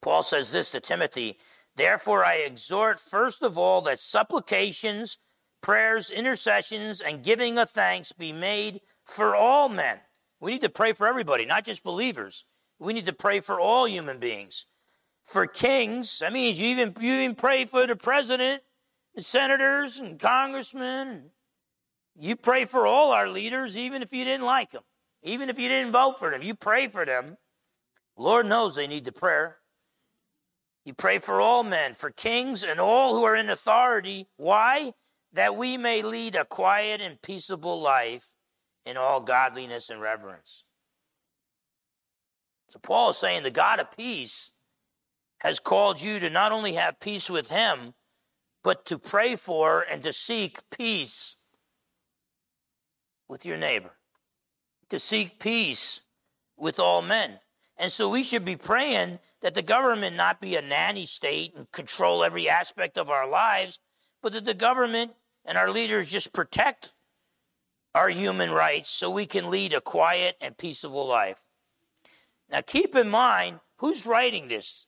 Paul 0.00 0.22
says 0.22 0.50
this 0.50 0.70
to 0.70 0.80
Timothy 0.80 1.38
Therefore, 1.76 2.24
I 2.24 2.36
exhort 2.36 2.98
first 2.98 3.42
of 3.42 3.56
all 3.56 3.82
that 3.82 4.00
supplications, 4.00 5.18
prayers, 5.60 6.10
intercessions, 6.10 7.00
and 7.00 7.22
giving 7.22 7.58
of 7.58 7.70
thanks 7.70 8.12
be 8.12 8.32
made 8.32 8.80
for 9.04 9.34
all 9.34 9.68
men. 9.68 9.98
We 10.40 10.52
need 10.52 10.62
to 10.62 10.68
pray 10.68 10.92
for 10.92 11.06
everybody, 11.06 11.46
not 11.46 11.64
just 11.64 11.82
believers. 11.82 12.44
We 12.78 12.92
need 12.92 13.06
to 13.06 13.12
pray 13.12 13.40
for 13.40 13.60
all 13.60 13.88
human 13.88 14.18
beings. 14.18 14.66
For 15.24 15.46
kings, 15.46 16.20
that 16.20 16.32
means 16.32 16.60
you 16.60 16.68
even, 16.68 16.94
you 17.00 17.12
even 17.14 17.36
pray 17.36 17.66
for 17.66 17.86
the 17.86 17.96
president, 17.96 18.62
the 19.14 19.22
senators, 19.22 19.98
and 19.98 20.18
congressmen. 20.18 21.30
You 22.16 22.36
pray 22.36 22.64
for 22.64 22.86
all 22.86 23.12
our 23.12 23.28
leaders, 23.28 23.76
even 23.76 24.02
if 24.02 24.12
you 24.12 24.24
didn't 24.24 24.46
like 24.46 24.70
them, 24.70 24.84
even 25.22 25.50
if 25.50 25.58
you 25.58 25.68
didn't 25.68 25.92
vote 25.92 26.18
for 26.18 26.30
them. 26.30 26.42
You 26.42 26.54
pray 26.54 26.88
for 26.88 27.04
them. 27.04 27.36
Lord 28.16 28.46
knows 28.46 28.74
they 28.74 28.86
need 28.86 29.04
the 29.04 29.12
prayer. 29.12 29.58
You 30.84 30.94
pray 30.94 31.18
for 31.18 31.40
all 31.40 31.62
men, 31.62 31.94
for 31.94 32.10
kings 32.10 32.64
and 32.64 32.80
all 32.80 33.14
who 33.14 33.22
are 33.24 33.36
in 33.36 33.50
authority. 33.50 34.26
Why? 34.36 34.92
That 35.38 35.54
we 35.54 35.78
may 35.78 36.02
lead 36.02 36.34
a 36.34 36.44
quiet 36.44 37.00
and 37.00 37.22
peaceable 37.22 37.80
life 37.80 38.34
in 38.84 38.96
all 38.96 39.20
godliness 39.20 39.88
and 39.88 40.00
reverence. 40.00 40.64
So, 42.70 42.80
Paul 42.80 43.10
is 43.10 43.18
saying 43.18 43.44
the 43.44 43.52
God 43.52 43.78
of 43.78 43.96
peace 43.96 44.50
has 45.38 45.60
called 45.60 46.02
you 46.02 46.18
to 46.18 46.28
not 46.28 46.50
only 46.50 46.74
have 46.74 46.98
peace 46.98 47.30
with 47.30 47.50
him, 47.50 47.94
but 48.64 48.84
to 48.86 48.98
pray 48.98 49.36
for 49.36 49.80
and 49.80 50.02
to 50.02 50.12
seek 50.12 50.58
peace 50.76 51.36
with 53.28 53.46
your 53.46 53.56
neighbor, 53.56 53.92
to 54.88 54.98
seek 54.98 55.38
peace 55.38 56.00
with 56.56 56.80
all 56.80 57.00
men. 57.00 57.38
And 57.76 57.92
so 57.92 58.08
we 58.08 58.24
should 58.24 58.44
be 58.44 58.56
praying 58.56 59.20
that 59.42 59.54
the 59.54 59.62
government 59.62 60.16
not 60.16 60.40
be 60.40 60.56
a 60.56 60.62
nanny 60.62 61.06
state 61.06 61.54
and 61.56 61.70
control 61.70 62.24
every 62.24 62.48
aspect 62.48 62.98
of 62.98 63.08
our 63.08 63.30
lives, 63.30 63.78
but 64.20 64.32
that 64.32 64.44
the 64.44 64.52
government 64.52 65.12
and 65.48 65.56
our 65.56 65.70
leaders 65.70 66.10
just 66.10 66.32
protect 66.32 66.92
our 67.94 68.10
human 68.10 68.50
rights 68.50 68.90
so 68.90 69.10
we 69.10 69.24
can 69.26 69.50
lead 69.50 69.72
a 69.72 69.80
quiet 69.80 70.36
and 70.40 70.56
peaceable 70.56 71.08
life. 71.08 71.42
Now, 72.50 72.60
keep 72.60 72.94
in 72.94 73.08
mind 73.08 73.60
who's 73.78 74.06
writing 74.06 74.48
this. 74.48 74.86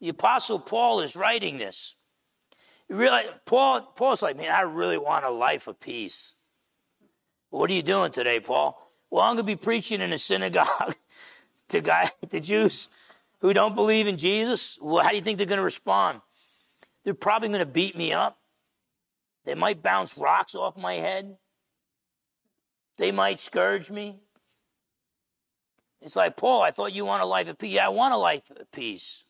The 0.00 0.08
Apostle 0.08 0.58
Paul 0.58 1.00
is 1.00 1.14
writing 1.14 1.58
this. 1.58 1.94
You 2.88 2.96
realize, 2.96 3.26
Paul, 3.46 3.80
Paul's 3.80 4.22
like, 4.22 4.36
man, 4.36 4.50
I 4.50 4.62
really 4.62 4.98
want 4.98 5.24
a 5.24 5.30
life 5.30 5.68
of 5.68 5.78
peace. 5.78 6.34
What 7.50 7.70
are 7.70 7.74
you 7.74 7.82
doing 7.82 8.10
today, 8.10 8.40
Paul? 8.40 8.78
Well, 9.08 9.22
I'm 9.22 9.36
going 9.36 9.46
to 9.46 9.52
be 9.52 9.56
preaching 9.56 10.00
in 10.00 10.12
a 10.12 10.18
synagogue 10.18 10.96
to 11.68 11.80
guy, 11.80 12.10
to 12.28 12.40
Jews 12.40 12.88
who 13.40 13.52
don't 13.52 13.76
believe 13.76 14.08
in 14.08 14.16
Jesus. 14.16 14.78
Well, 14.80 15.04
how 15.04 15.10
do 15.10 15.16
you 15.16 15.22
think 15.22 15.38
they're 15.38 15.46
going 15.46 15.58
to 15.58 15.64
respond? 15.64 16.22
They're 17.04 17.14
probably 17.14 17.48
going 17.48 17.60
to 17.60 17.66
beat 17.66 17.96
me 17.96 18.12
up. 18.12 18.38
They 19.44 19.54
might 19.54 19.82
bounce 19.82 20.16
rocks 20.16 20.54
off 20.54 20.76
my 20.76 20.94
head. 20.94 21.36
They 22.98 23.12
might 23.12 23.40
scourge 23.40 23.90
me. 23.90 24.20
It's 26.00 26.16
like, 26.16 26.36
Paul, 26.36 26.62
I 26.62 26.70
thought 26.70 26.92
you 26.92 27.04
want 27.04 27.22
a 27.22 27.26
life 27.26 27.48
of 27.48 27.58
peace. 27.58 27.74
Yeah, 27.74 27.86
I 27.86 27.90
want 27.90 28.14
a 28.14 28.18
life 28.18 28.50
of 28.50 28.70
peace. 28.72 29.24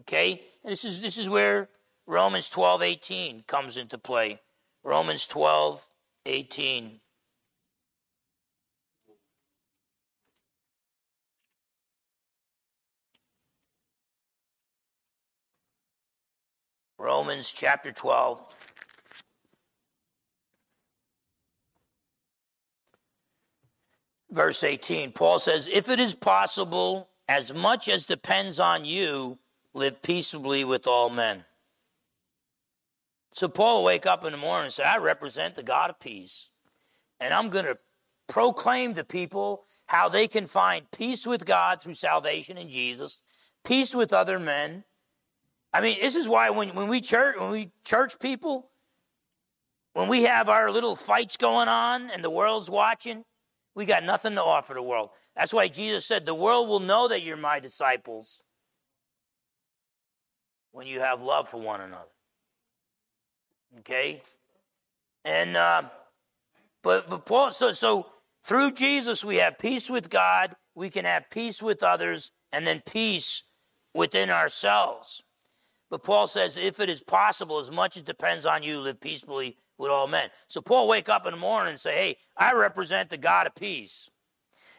Okay? 0.00 0.42
And 0.64 0.72
this 0.72 0.84
is 0.84 1.00
this 1.00 1.18
is 1.18 1.28
where 1.28 1.68
Romans 2.06 2.48
12, 2.48 2.82
18 2.82 3.44
comes 3.46 3.76
into 3.76 3.98
play. 3.98 4.40
Romans 4.82 5.26
12, 5.26 5.84
18. 6.26 7.00
Romans 16.98 17.52
chapter 17.52 17.90
12. 17.90 18.61
Verse 24.32 24.64
18, 24.64 25.12
Paul 25.12 25.38
says, 25.38 25.68
If 25.70 25.88
it 25.88 26.00
is 26.00 26.14
possible, 26.14 27.08
as 27.28 27.54
much 27.54 27.88
as 27.88 28.04
depends 28.04 28.58
on 28.58 28.84
you, 28.84 29.38
live 29.74 30.02
peaceably 30.02 30.64
with 30.64 30.86
all 30.86 31.10
men. 31.10 31.44
So 33.32 33.48
Paul 33.48 33.78
will 33.78 33.84
wake 33.84 34.06
up 34.06 34.24
in 34.24 34.32
the 34.32 34.38
morning 34.38 34.64
and 34.66 34.72
say, 34.72 34.82
I 34.82 34.98
represent 34.98 35.54
the 35.54 35.62
God 35.62 35.90
of 35.90 36.00
peace. 36.00 36.50
And 37.20 37.32
I'm 37.32 37.50
going 37.50 37.64
to 37.64 37.78
proclaim 38.28 38.94
to 38.94 39.04
people 39.04 39.64
how 39.86 40.08
they 40.08 40.28
can 40.28 40.46
find 40.46 40.90
peace 40.90 41.26
with 41.26 41.44
God 41.44 41.80
through 41.80 41.94
salvation 41.94 42.58
in 42.58 42.68
Jesus, 42.68 43.18
peace 43.64 43.94
with 43.94 44.12
other 44.12 44.38
men. 44.38 44.84
I 45.72 45.80
mean, 45.80 45.98
this 46.00 46.14
is 46.14 46.28
why 46.28 46.50
when, 46.50 46.74
when 46.74 46.88
we 46.88 47.00
church 47.00 47.36
when 47.38 47.50
we 47.50 47.70
church 47.84 48.18
people, 48.18 48.70
when 49.94 50.08
we 50.08 50.24
have 50.24 50.48
our 50.48 50.70
little 50.70 50.94
fights 50.94 51.36
going 51.36 51.68
on 51.68 52.10
and 52.10 52.22
the 52.22 52.30
world's 52.30 52.68
watching, 52.68 53.24
we 53.74 53.84
got 53.84 54.04
nothing 54.04 54.34
to 54.34 54.42
offer 54.42 54.74
the 54.74 54.82
world. 54.82 55.10
That's 55.36 55.52
why 55.52 55.68
Jesus 55.68 56.04
said, 56.06 56.26
The 56.26 56.34
world 56.34 56.68
will 56.68 56.80
know 56.80 57.08
that 57.08 57.22
you're 57.22 57.36
my 57.36 57.60
disciples 57.60 58.42
when 60.72 60.86
you 60.86 61.00
have 61.00 61.22
love 61.22 61.48
for 61.48 61.60
one 61.60 61.80
another. 61.80 62.04
Okay? 63.80 64.22
And, 65.24 65.56
uh, 65.56 65.84
but, 66.82 67.08
but 67.08 67.24
Paul, 67.24 67.50
so, 67.50 67.72
so 67.72 68.06
through 68.44 68.72
Jesus, 68.72 69.24
we 69.24 69.36
have 69.36 69.58
peace 69.58 69.88
with 69.88 70.10
God, 70.10 70.56
we 70.74 70.90
can 70.90 71.04
have 71.04 71.30
peace 71.30 71.62
with 71.62 71.82
others, 71.82 72.32
and 72.52 72.66
then 72.66 72.82
peace 72.84 73.44
within 73.94 74.30
ourselves. 74.30 75.22
But 75.90 76.02
Paul 76.02 76.26
says, 76.26 76.56
if 76.56 76.80
it 76.80 76.88
is 76.88 77.02
possible, 77.02 77.58
as 77.58 77.70
much 77.70 77.96
as 77.96 78.02
depends 78.02 78.46
on 78.46 78.62
you, 78.62 78.80
live 78.80 79.00
peacefully 79.00 79.56
with 79.78 79.90
all 79.90 80.06
men. 80.06 80.30
So 80.48 80.60
Paul 80.60 80.88
wake 80.88 81.08
up 81.08 81.26
in 81.26 81.32
the 81.32 81.38
morning 81.38 81.70
and 81.70 81.80
say, 81.80 81.94
"Hey, 81.94 82.18
I 82.36 82.52
represent 82.52 83.10
the 83.10 83.16
God 83.16 83.46
of 83.46 83.54
peace, 83.54 84.10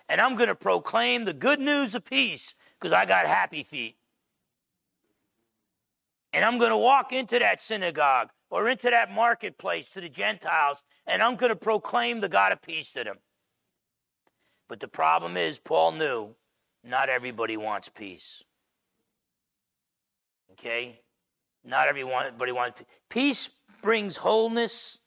and 0.08 0.22
I'm 0.22 0.36
going 0.36 0.50
to 0.50 0.56
proclaim 0.56 1.26
the 1.26 1.34
good 1.34 1.60
news 1.60 1.96
of 1.96 2.06
peace 2.06 2.56
because 2.80 2.94
I 2.94 3.06
got 3.06 3.26
happy 3.26 3.64
feet." 3.64 3.98
And 6.32 6.44
I'm 6.44 6.58
going 6.58 6.72
to 6.72 6.78
walk 6.78 7.14
into 7.14 7.38
that 7.40 7.62
synagogue 7.62 8.32
or 8.50 8.68
into 8.68 8.90
that 8.90 9.12
marketplace 9.12 9.90
to 9.92 10.02
the 10.02 10.10
Gentiles, 10.10 10.84
and 11.06 11.22
I'm 11.22 11.36
going 11.36 11.52
to 11.52 11.56
proclaim 11.56 12.22
the 12.22 12.30
God 12.30 12.52
of 12.52 12.62
peace 12.62 12.92
to 12.94 13.04
them. 13.04 13.18
But 14.68 14.80
the 14.80 14.88
problem 14.88 15.38
is, 15.38 15.60
Paul 15.60 15.92
knew 15.94 16.36
not 16.84 17.10
everybody 17.10 17.58
wants 17.58 17.90
peace. 17.90 18.44
Okay? 20.52 21.02
Not 21.64 21.88
everybody 21.88 22.52
wants 22.52 22.80
peace. 22.80 22.88
Peace 23.10 23.50
brings 23.84 24.18
wholeness 24.18 25.00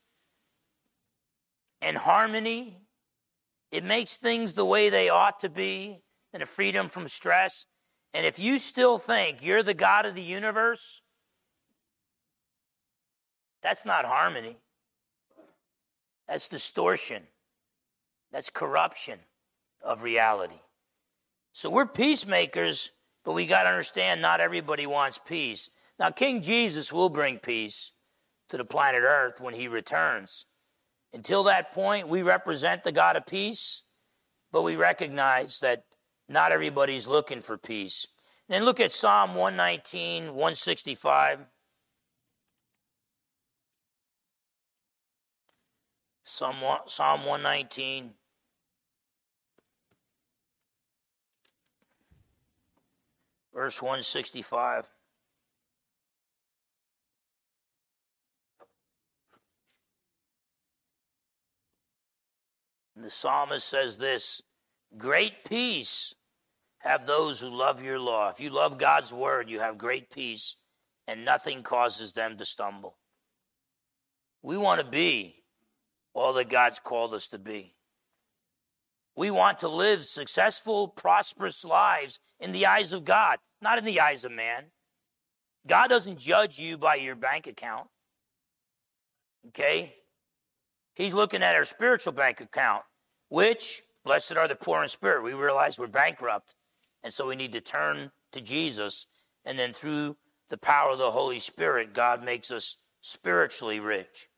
and 1.81 1.97
harmony. 1.97 2.79
It 3.73 3.83
makes 3.83 4.19
things 4.19 4.53
the 4.53 4.65
way 4.65 4.89
they 4.91 5.09
ought 5.09 5.41
to 5.41 5.49
be 5.49 6.03
and 6.33 6.43
a 6.43 6.47
freedom 6.47 6.87
from 6.87 7.09
stress. 7.09 7.67
And 8.15 8.25
if 8.25 8.39
you 8.39 8.59
still 8.59 8.99
think 8.99 9.43
you're 9.43 9.65
the 9.65 9.75
God 9.75 10.07
of 10.07 10.15
the 10.15 10.23
universe, 10.23 11.03
that's 13.63 13.85
not 13.85 14.05
harmony. 14.05 14.57
That's 16.29 16.49
distortion. 16.49 17.23
That's 18.31 18.51
corruption 18.51 19.19
of 19.83 20.03
reality. 20.03 20.61
So 21.53 21.71
we're 21.71 21.87
peacemakers, 21.87 22.93
but 23.25 23.33
we 23.33 23.47
got 23.47 23.65
to 23.65 23.71
understand 23.71 24.21
not 24.21 24.41
everybody 24.41 24.87
wants 24.87 25.19
peace. 25.19 25.71
Now, 25.99 26.11
King 26.11 26.43
Jesus 26.43 26.93
will 26.93 27.09
bring 27.09 27.39
peace 27.39 27.93
to 28.49 28.57
the 28.57 28.65
planet 28.65 29.03
Earth 29.05 29.41
when 29.41 29.55
he 29.55 29.69
returns. 29.69 30.47
Until 31.13 31.45
that 31.45 31.73
point, 31.73 32.09
we 32.09 32.23
represent 32.23 32.85
the 32.85 32.93
God 32.93 33.17
of 33.17 33.27
peace, 33.27 33.83
but 34.53 34.63
we 34.63 34.77
recognize 34.77 35.61
that 35.61 35.85
not 36.29 36.53
everybody's 36.53 37.07
looking 37.07 37.41
for 37.41 37.57
peace. 37.57 38.07
And 38.49 38.55
then 38.55 38.65
look 38.65 38.81
at 38.81 38.93
Psalm 38.93 39.35
119, 39.35 40.27
165. 40.27 41.47
Psalm 46.25 46.61
119. 46.61 48.11
Verse 53.55 53.81
165. 53.81 54.91
The 63.07 63.11
psalmist 63.11 63.69
says 63.69 63.97
this 63.99 64.43
Great 64.99 65.45
peace 65.49 66.13
have 66.79 67.07
those 67.07 67.39
who 67.41 67.49
love 67.49 67.81
your 67.81 68.01
law. 68.01 68.31
If 68.31 68.41
you 68.41 68.51
love 68.51 68.79
God's 68.79 69.13
word, 69.13 69.49
you 69.49 69.61
have 69.61 69.79
great 69.79 70.11
peace, 70.11 70.57
and 71.07 71.25
nothing 71.25 71.63
causes 71.63 72.13
them 72.13 72.37
to 72.37 72.45
stumble. 72.45 72.99
We 74.43 74.57
want 74.57 74.81
to 74.81 74.87
be 74.87 75.37
all 76.15 76.33
that 76.33 76.49
God's 76.49 76.81
called 76.81 77.15
us 77.15 77.29
to 77.29 77.39
be. 77.39 77.77
We 79.15 79.31
want 79.31 79.61
to 79.61 79.69
live 79.69 80.05
successful, 80.05 80.89
prosperous 80.89 81.65
lives 81.65 82.19
in 82.41 82.51
the 82.51 82.67
eyes 82.67 82.93
of 82.93 83.05
God, 83.05 83.39
not 83.63 83.79
in 83.79 83.85
the 83.85 84.01
eyes 84.01 84.25
of 84.25 84.33
man. 84.33 84.65
God 85.65 85.89
doesn't 85.89 86.19
judge 86.19 86.59
you 86.59 86.77
by 86.77 86.97
your 86.97 87.15
bank 87.15 87.47
account. 87.47 87.87
Okay? 89.49 89.95
He's 90.97 91.13
looking 91.15 91.43
at 91.43 91.55
our 91.55 91.65
spiritual 91.65 92.15
bank 92.15 92.41
account, 92.41 92.83
which, 93.29 93.83
blessed 94.05 94.37
are 94.37 94.49
the 94.49 94.55
poor 94.55 94.83
in 94.83 94.89
spirit. 94.89 95.23
We 95.23 95.35
realize 95.35 95.79
we're 95.79 95.87
bankrupt. 95.87 96.55
And 97.03 97.13
so 97.13 97.27
we 97.27 97.37
need 97.37 97.53
to 97.53 97.61
turn 97.61 98.11
to 98.33 98.41
Jesus. 98.41 99.07
And 99.45 99.59
then 99.59 99.73
through 99.73 100.17
the 100.49 100.59
power 100.59 100.93
of 100.93 100.99
the 100.99 101.11
Holy 101.11 101.39
Spirit, 101.39 101.95
God 101.95 102.25
makes 102.25 102.51
us 102.51 102.77
spiritually 103.01 103.81
rich. 103.81 104.29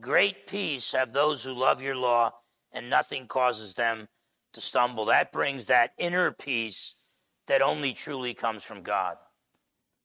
Great 0.00 0.46
peace 0.46 0.92
have 0.92 1.12
those 1.12 1.42
who 1.42 1.52
love 1.52 1.82
your 1.82 1.96
law, 1.96 2.32
and 2.72 2.90
nothing 2.90 3.26
causes 3.26 3.74
them 3.74 4.08
to 4.52 4.60
stumble. 4.60 5.04
That 5.04 5.32
brings 5.32 5.66
that 5.66 5.92
inner 5.98 6.32
peace 6.32 6.94
that 7.46 7.62
only 7.62 7.92
truly 7.92 8.34
comes 8.34 8.64
from 8.64 8.82
God. 8.82 9.16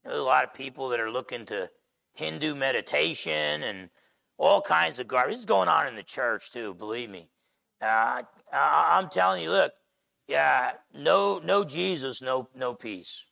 There's 0.04 0.20
a 0.20 0.24
lot 0.24 0.44
of 0.44 0.54
people 0.54 0.90
that 0.90 1.00
are 1.00 1.12
looking 1.12 1.46
to 1.48 1.70
Hindu 2.14 2.56
meditation 2.56 3.64
and 3.64 3.90
all 4.38 4.62
kinds 4.62 5.00
of 5.00 5.08
garbage. 5.08 5.34
This 5.34 5.40
is 5.40 5.46
going 5.46 5.70
on 5.70 5.88
in 5.88 5.96
the 5.96 6.04
church 6.04 6.52
too, 6.52 6.74
believe 6.74 7.10
me. 7.10 7.30
Uh, 7.82 8.24
I'm 8.52 9.10
telling 9.10 9.44
you, 9.44 9.52
look, 9.52 9.74
yeah, 10.28 10.74
no, 10.94 11.40
no 11.40 11.64
Jesus, 11.64 12.22
no, 12.22 12.50
no 12.56 12.74
peace. 12.74 13.26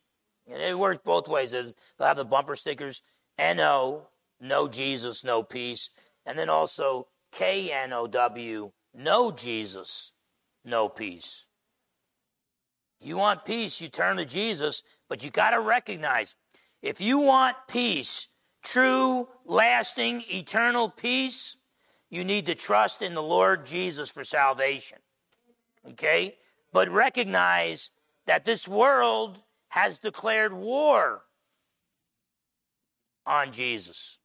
And 0.52 0.62
it 0.62 0.78
works 0.78 1.02
both 1.04 1.28
ways. 1.28 1.52
They'll 1.52 1.74
have 2.00 2.18
the 2.18 2.26
bumper 2.26 2.56
stickers, 2.56 3.02
N-O, 3.38 4.08
no 4.40 4.68
Jesus, 4.68 5.24
no 5.24 5.44
peace. 5.44 5.90
And 6.26 6.38
then 6.38 6.50
also 6.50 7.08
K-N-O-W, 7.32 8.72
no 8.94 9.32
Jesus, 9.32 10.14
no 10.64 10.90
peace. 10.90 11.46
You 13.00 13.18
want 13.18 13.46
peace, 13.46 13.80
you 13.80 13.90
turn 13.90 14.18
to 14.18 14.26
Jesus, 14.26 14.82
but 15.08 15.24
you 15.24 15.30
got 15.30 15.52
to 15.52 15.60
recognize 15.60 16.36
if 16.82 17.00
you 17.00 17.20
want 17.20 17.56
peace, 17.68 18.28
true, 18.64 19.28
lasting, 19.46 20.24
eternal 20.30 20.90
peace, 20.90 21.58
you 22.10 22.24
need 22.24 22.46
to 22.46 22.56
trust 22.56 23.02
in 23.02 23.14
the 23.14 23.24
Lord 23.24 23.66
Jesus 23.66 24.10
for 24.10 24.24
salvation. 24.24 25.00
Okay? 25.90 26.36
But 26.72 26.90
recognize 26.90 27.90
that 28.26 28.46
this 28.46 28.68
world 28.68 29.40
has 29.70 30.00
declared 30.00 30.54
war 30.54 31.24
on 33.26 33.52
Jesus. 33.52 34.18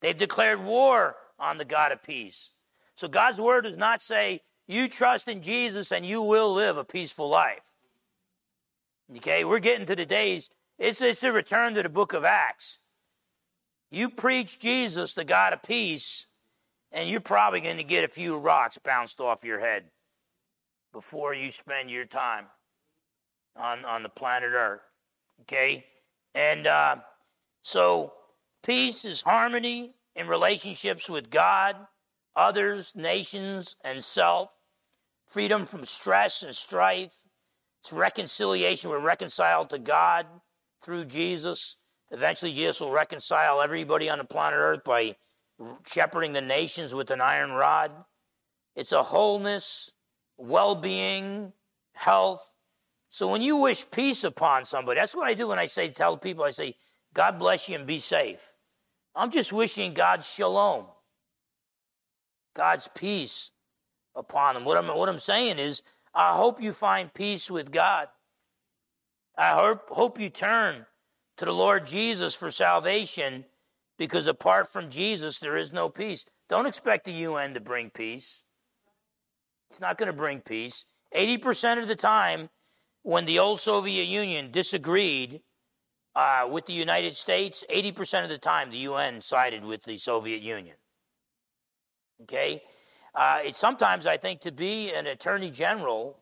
They've 0.00 0.16
declared 0.16 0.62
war 0.62 1.16
on 1.38 1.58
the 1.58 1.64
God 1.64 1.92
of 1.92 2.02
peace. 2.02 2.50
So 2.94 3.08
God's 3.08 3.40
word 3.40 3.62
does 3.62 3.76
not 3.76 4.00
say, 4.00 4.40
you 4.66 4.88
trust 4.88 5.28
in 5.28 5.42
Jesus 5.42 5.90
and 5.92 6.04
you 6.04 6.22
will 6.22 6.52
live 6.52 6.76
a 6.76 6.84
peaceful 6.84 7.28
life. 7.28 7.72
Okay, 9.16 9.44
we're 9.44 9.58
getting 9.58 9.86
to 9.86 9.96
the 9.96 10.04
days, 10.04 10.50
it's, 10.78 11.00
it's 11.00 11.22
a 11.22 11.32
return 11.32 11.74
to 11.74 11.82
the 11.82 11.88
book 11.88 12.12
of 12.12 12.24
Acts. 12.24 12.78
You 13.90 14.10
preach 14.10 14.58
Jesus, 14.58 15.14
the 15.14 15.24
God 15.24 15.52
of 15.54 15.62
peace, 15.62 16.26
and 16.92 17.08
you're 17.08 17.20
probably 17.20 17.60
going 17.60 17.76
to 17.76 17.84
get 17.84 18.04
a 18.04 18.08
few 18.08 18.36
rocks 18.36 18.78
bounced 18.78 19.20
off 19.20 19.44
your 19.44 19.60
head 19.60 19.84
before 20.92 21.34
you 21.34 21.50
spend 21.50 21.90
your 21.90 22.06
time 22.06 22.46
on, 23.56 23.84
on 23.84 24.02
the 24.02 24.08
planet 24.08 24.50
Earth. 24.54 24.80
Okay? 25.42 25.84
And 26.34 26.66
uh, 26.66 26.96
so, 27.62 28.12
peace 28.62 29.04
is 29.04 29.20
harmony 29.20 29.94
in 30.14 30.28
relationships 30.28 31.08
with 31.08 31.30
God, 31.30 31.76
others, 32.34 32.92
nations, 32.94 33.76
and 33.84 34.02
self 34.02 34.54
freedom 35.28 35.66
from 35.66 35.84
stress 35.84 36.42
and 36.42 36.54
strife. 36.54 37.14
It's 37.80 37.92
reconciliation. 37.92 38.90
We're 38.90 38.98
reconciled 38.98 39.70
to 39.70 39.78
God 39.78 40.26
through 40.82 41.04
Jesus. 41.04 41.76
Eventually, 42.10 42.52
Jesus 42.52 42.80
will 42.80 42.90
reconcile 42.90 43.60
everybody 43.60 44.08
on 44.08 44.18
the 44.18 44.24
planet 44.24 44.58
Earth 44.58 44.84
by 44.84 45.16
shepherding 45.86 46.32
the 46.32 46.40
nations 46.40 46.94
with 46.94 47.10
an 47.10 47.20
iron 47.20 47.52
rod. 47.52 47.90
It's 48.76 48.92
a 48.92 49.02
wholeness, 49.02 49.90
well 50.36 50.74
being, 50.74 51.52
health. 51.92 52.54
So 53.10 53.28
when 53.28 53.42
you 53.42 53.56
wish 53.56 53.90
peace 53.90 54.24
upon 54.24 54.64
somebody, 54.64 55.00
that's 55.00 55.16
what 55.16 55.26
I 55.26 55.34
do 55.34 55.48
when 55.48 55.58
I 55.58 55.66
say, 55.66 55.88
tell 55.88 56.16
people, 56.16 56.44
I 56.44 56.50
say, 56.50 56.76
God 57.14 57.38
bless 57.38 57.68
you 57.68 57.74
and 57.76 57.86
be 57.86 57.98
safe. 57.98 58.52
I'm 59.14 59.30
just 59.30 59.52
wishing 59.52 59.94
God's 59.94 60.32
shalom, 60.32 60.86
God's 62.54 62.88
peace 62.94 63.50
upon 64.14 64.54
them. 64.54 64.64
What 64.64 64.76
I'm, 64.76 64.86
what 64.86 65.08
I'm 65.08 65.18
saying 65.18 65.58
is, 65.58 65.82
I 66.14 66.36
hope 66.36 66.62
you 66.62 66.72
find 66.72 67.12
peace 67.12 67.50
with 67.50 67.72
God. 67.72 68.08
I 69.36 69.50
hope, 69.50 69.88
hope 69.88 70.20
you 70.20 70.30
turn 70.30 70.86
to 71.36 71.44
the 71.44 71.52
Lord 71.52 71.86
Jesus 71.86 72.34
for 72.34 72.50
salvation 72.50 73.44
because 73.98 74.26
apart 74.26 74.68
from 74.68 74.88
Jesus, 74.88 75.38
there 75.38 75.56
is 75.56 75.72
no 75.72 75.88
peace. 75.88 76.24
Don't 76.48 76.66
expect 76.66 77.04
the 77.04 77.12
UN 77.12 77.54
to 77.54 77.60
bring 77.60 77.90
peace. 77.90 78.42
It's 79.70 79.80
not 79.80 79.98
going 79.98 80.06
to 80.06 80.12
bring 80.14 80.40
peace. 80.40 80.84
80% 81.14 81.82
of 81.82 81.88
the 81.88 81.96
time, 81.96 82.48
when 83.02 83.26
the 83.26 83.38
old 83.38 83.60
Soviet 83.60 84.04
Union 84.04 84.50
disagreed 84.50 85.40
uh, 86.14 86.48
with 86.50 86.66
the 86.66 86.72
United 86.72 87.16
States, 87.16 87.64
80% 87.70 88.24
of 88.24 88.28
the 88.28 88.38
time 88.38 88.70
the 88.70 88.78
UN 88.78 89.20
sided 89.20 89.64
with 89.64 89.82
the 89.84 89.98
Soviet 89.98 90.42
Union. 90.42 90.76
Okay? 92.22 92.62
Uh, 93.14 93.40
sometimes, 93.52 94.06
I 94.06 94.16
think, 94.16 94.40
to 94.42 94.52
be 94.52 94.92
an 94.92 95.06
attorney 95.06 95.50
general 95.50 96.18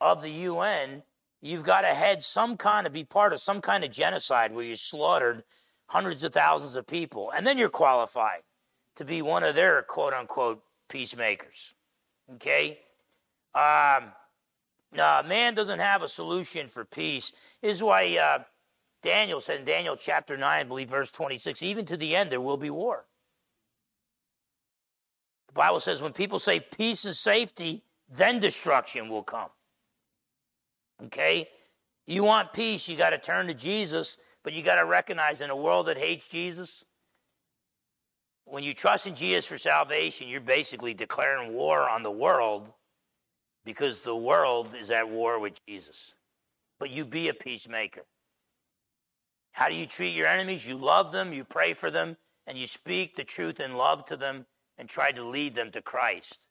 of 0.00 0.22
the 0.22 0.30
UN, 0.30 1.02
you've 1.40 1.64
got 1.64 1.82
to 1.82 1.88
head 1.88 2.22
some 2.22 2.56
kind 2.56 2.86
of, 2.86 2.92
be 2.92 3.04
part 3.04 3.32
of 3.32 3.40
some 3.40 3.60
kind 3.60 3.84
of 3.84 3.90
genocide 3.90 4.54
where 4.54 4.64
you 4.64 4.76
slaughtered 4.76 5.44
hundreds 5.92 6.24
of 6.24 6.32
thousands 6.32 6.74
of 6.74 6.86
people. 6.86 7.30
And 7.36 7.46
then 7.46 7.58
you're 7.58 7.68
qualified 7.68 8.40
to 8.96 9.04
be 9.04 9.20
one 9.20 9.44
of 9.44 9.54
their 9.54 9.82
quote 9.82 10.14
unquote 10.14 10.62
peacemakers. 10.88 11.74
Okay? 12.34 12.78
Um, 13.54 14.04
no, 14.94 15.22
man 15.26 15.54
doesn't 15.54 15.80
have 15.80 16.00
a 16.02 16.08
solution 16.08 16.66
for 16.66 16.86
peace. 16.86 17.32
This 17.60 17.72
is 17.72 17.82
why 17.82 18.16
uh, 18.16 18.42
Daniel 19.02 19.38
said 19.38 19.60
in 19.60 19.66
Daniel 19.66 19.94
chapter 19.94 20.34
9, 20.38 20.42
I 20.60 20.64
believe 20.64 20.88
verse 20.88 21.10
26, 21.10 21.62
even 21.62 21.84
to 21.84 21.98
the 21.98 22.16
end 22.16 22.32
there 22.32 22.40
will 22.40 22.56
be 22.56 22.70
war. 22.70 23.04
The 25.48 25.52
Bible 25.52 25.80
says 25.80 26.00
when 26.00 26.14
people 26.14 26.38
say 26.38 26.58
peace 26.58 27.04
and 27.04 27.14
safety, 27.14 27.82
then 28.10 28.40
destruction 28.40 29.10
will 29.10 29.22
come. 29.22 29.50
Okay? 31.04 31.50
You 32.06 32.24
want 32.24 32.54
peace, 32.54 32.88
you 32.88 32.96
got 32.96 33.10
to 33.10 33.18
turn 33.18 33.46
to 33.48 33.54
Jesus, 33.54 34.16
but 34.44 34.52
you 34.52 34.62
got 34.62 34.76
to 34.76 34.84
recognize 34.84 35.40
in 35.40 35.50
a 35.50 35.56
world 35.56 35.86
that 35.86 35.98
hates 35.98 36.28
Jesus, 36.28 36.84
when 38.44 38.64
you 38.64 38.74
trust 38.74 39.06
in 39.06 39.14
Jesus 39.14 39.46
for 39.46 39.58
salvation, 39.58 40.28
you're 40.28 40.40
basically 40.40 40.94
declaring 40.94 41.54
war 41.54 41.88
on 41.88 42.02
the 42.02 42.10
world 42.10 42.72
because 43.64 44.00
the 44.00 44.16
world 44.16 44.74
is 44.78 44.90
at 44.90 45.08
war 45.08 45.38
with 45.38 45.64
Jesus. 45.66 46.14
But 46.78 46.90
you 46.90 47.04
be 47.04 47.28
a 47.28 47.34
peacemaker. 47.34 48.02
How 49.52 49.68
do 49.68 49.74
you 49.74 49.86
treat 49.86 50.14
your 50.14 50.26
enemies? 50.26 50.66
You 50.66 50.76
love 50.76 51.12
them, 51.12 51.32
you 51.32 51.44
pray 51.44 51.74
for 51.74 51.90
them, 51.90 52.16
and 52.46 52.58
you 52.58 52.66
speak 52.66 53.14
the 53.14 53.24
truth 53.24 53.60
in 53.60 53.74
love 53.74 54.04
to 54.06 54.16
them 54.16 54.46
and 54.78 54.88
try 54.88 55.12
to 55.12 55.22
lead 55.22 55.54
them 55.54 55.70
to 55.70 55.82
Christ, 55.82 56.48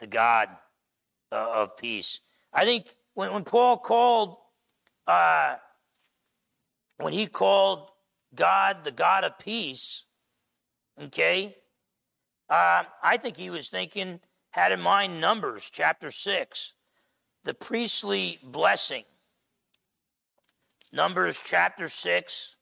the 0.00 0.06
God 0.06 0.48
uh, 1.30 1.36
of 1.36 1.76
peace. 1.76 2.20
I 2.52 2.64
think 2.64 2.86
when, 3.14 3.32
when 3.32 3.44
Paul 3.44 3.76
called, 3.76 4.36
uh, 5.06 5.56
when 6.98 7.12
he 7.12 7.26
called 7.26 7.90
God 8.34 8.84
the 8.84 8.90
God 8.90 9.24
of 9.24 9.38
peace, 9.38 10.04
okay, 11.00 11.56
uh, 12.48 12.84
I 13.02 13.16
think 13.16 13.36
he 13.36 13.50
was 13.50 13.68
thinking, 13.68 14.20
had 14.50 14.72
in 14.72 14.80
mind 14.80 15.20
Numbers 15.20 15.70
chapter 15.72 16.10
6, 16.10 16.74
the 17.44 17.54
priestly 17.54 18.38
blessing 18.42 19.04
Numbers 20.94 21.40
chapter 21.44 21.88
6, 21.88 22.54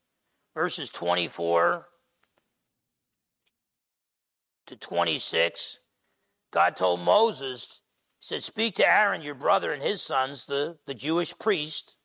verses 0.54 0.88
24 0.88 1.86
to 4.68 4.76
26. 4.76 5.78
God 6.50 6.74
told 6.74 7.00
Moses, 7.00 7.82
He 8.20 8.24
said, 8.24 8.42
Speak 8.42 8.76
to 8.76 8.90
Aaron, 8.90 9.20
your 9.20 9.34
brother, 9.34 9.70
and 9.70 9.82
his 9.82 10.00
sons, 10.00 10.46
the, 10.46 10.78
the 10.86 10.94
Jewish 10.94 11.38
priest, 11.38 11.96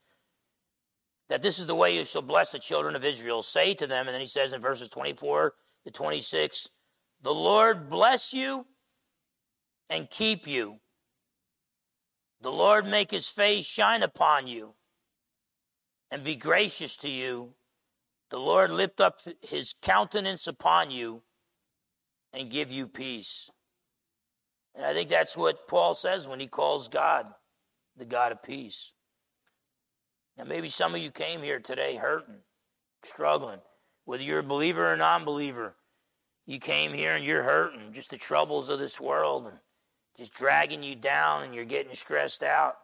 that 1.29 1.41
this 1.41 1.59
is 1.59 1.65
the 1.65 1.75
way 1.75 1.95
you 1.95 2.05
shall 2.05 2.21
bless 2.21 2.51
the 2.51 2.59
children 2.59 2.95
of 2.95 3.03
Israel. 3.03 3.41
Say 3.41 3.73
to 3.75 3.87
them, 3.87 4.07
and 4.07 4.13
then 4.13 4.21
he 4.21 4.27
says 4.27 4.53
in 4.53 4.61
verses 4.61 4.89
24 4.89 5.53
to 5.85 5.91
26, 5.91 6.69
The 7.21 7.33
Lord 7.33 7.89
bless 7.89 8.33
you 8.33 8.65
and 9.89 10.09
keep 10.09 10.47
you. 10.47 10.79
The 12.41 12.51
Lord 12.51 12.85
make 12.85 13.11
his 13.11 13.27
face 13.27 13.65
shine 13.65 14.03
upon 14.03 14.47
you 14.47 14.75
and 16.11 16.23
be 16.23 16.35
gracious 16.35 16.95
to 16.97 17.09
you. 17.09 17.53
The 18.29 18.39
Lord 18.39 18.71
lift 18.71 19.01
up 19.01 19.21
his 19.41 19.73
countenance 19.81 20.47
upon 20.47 20.91
you 20.91 21.23
and 22.33 22.49
give 22.49 22.71
you 22.71 22.87
peace. 22.87 23.49
And 24.75 24.85
I 24.85 24.93
think 24.93 25.09
that's 25.09 25.35
what 25.35 25.67
Paul 25.67 25.95
says 25.95 26.27
when 26.27 26.39
he 26.39 26.47
calls 26.47 26.87
God 26.87 27.27
the 27.97 28.05
God 28.05 28.31
of 28.31 28.43
peace. 28.43 28.93
Now, 30.37 30.43
maybe 30.43 30.69
some 30.69 30.93
of 30.93 31.01
you 31.01 31.09
came 31.09 31.41
here 31.41 31.59
today 31.59 31.95
hurting, 31.95 32.41
struggling, 33.03 33.59
whether 34.05 34.23
you're 34.23 34.39
a 34.39 34.43
believer 34.43 34.93
or 34.93 34.97
non 34.97 35.25
believer. 35.25 35.75
You 36.45 36.59
came 36.59 36.93
here 36.93 37.15
and 37.15 37.25
you're 37.25 37.43
hurting, 37.43 37.91
just 37.91 38.11
the 38.11 38.17
troubles 38.17 38.69
of 38.69 38.79
this 38.79 39.01
world 39.01 39.47
and 39.47 39.57
just 40.17 40.33
dragging 40.33 40.83
you 40.83 40.95
down 40.95 41.43
and 41.43 41.53
you're 41.53 41.65
getting 41.65 41.93
stressed 41.93 42.43
out. 42.43 42.75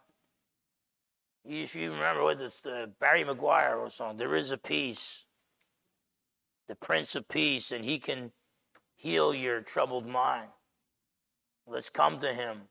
You 1.44 1.66
should 1.66 1.90
remember 1.90 2.22
what 2.22 2.38
this 2.38 2.64
uh, 2.66 2.86
Barry 3.00 3.24
McGuire 3.24 3.76
wrote 3.76 3.92
song. 3.92 4.16
There 4.16 4.34
is 4.34 4.50
a 4.50 4.58
peace, 4.58 5.24
the 6.68 6.74
Prince 6.74 7.14
of 7.14 7.28
Peace, 7.28 7.70
and 7.70 7.84
He 7.84 7.98
can 7.98 8.32
heal 8.96 9.34
your 9.34 9.60
troubled 9.60 10.06
mind. 10.06 10.48
Let's 11.66 11.90
come 11.90 12.18
to 12.20 12.32
Him 12.32 12.62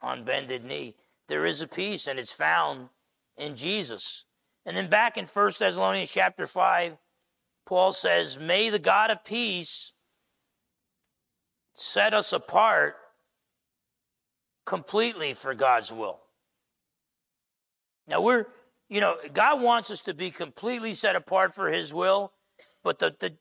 on 0.00 0.24
bended 0.24 0.64
knee. 0.64 0.96
There 1.28 1.46
is 1.46 1.60
a 1.60 1.68
peace, 1.68 2.08
and 2.08 2.18
it's 2.18 2.32
found 2.32 2.88
in 3.42 3.56
Jesus. 3.56 4.24
And 4.64 4.76
then 4.76 4.88
back 4.88 5.16
in 5.16 5.26
1 5.26 5.52
Thessalonians 5.58 6.10
chapter 6.10 6.46
5, 6.46 6.96
Paul 7.66 7.92
says, 7.92 8.38
May 8.38 8.70
the 8.70 8.78
God 8.78 9.10
of 9.10 9.24
peace 9.24 9.92
set 11.74 12.14
us 12.14 12.32
apart 12.32 12.96
completely 14.64 15.34
for 15.34 15.54
God's 15.54 15.92
will. 15.92 16.20
Now 18.06 18.20
we're, 18.20 18.46
you 18.88 19.00
know, 19.00 19.16
God 19.32 19.62
wants 19.62 19.90
us 19.90 20.02
to 20.02 20.14
be 20.14 20.30
completely 20.30 20.94
set 20.94 21.16
apart 21.16 21.54
for 21.54 21.70
His 21.70 21.92
will, 21.92 22.32
but 22.84 22.98
the, 22.98 23.14
the 23.18 23.34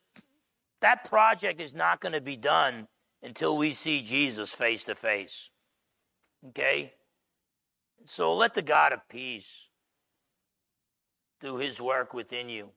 that 0.81 1.07
project 1.07 1.61
is 1.61 1.75
not 1.75 2.01
going 2.01 2.13
to 2.13 2.21
be 2.21 2.35
done 2.35 2.87
until 3.21 3.55
we 3.55 3.71
see 3.71 4.01
Jesus 4.01 4.51
face 4.51 4.83
to 4.85 4.95
face. 4.95 5.51
Okay? 6.49 6.93
So 8.07 8.33
let 8.35 8.55
the 8.55 8.63
God 8.63 8.93
of 8.93 9.07
peace 9.07 9.67
do 11.41 11.57
his 11.57 11.81
work 11.81 12.13
within 12.13 12.49
you 12.49 12.69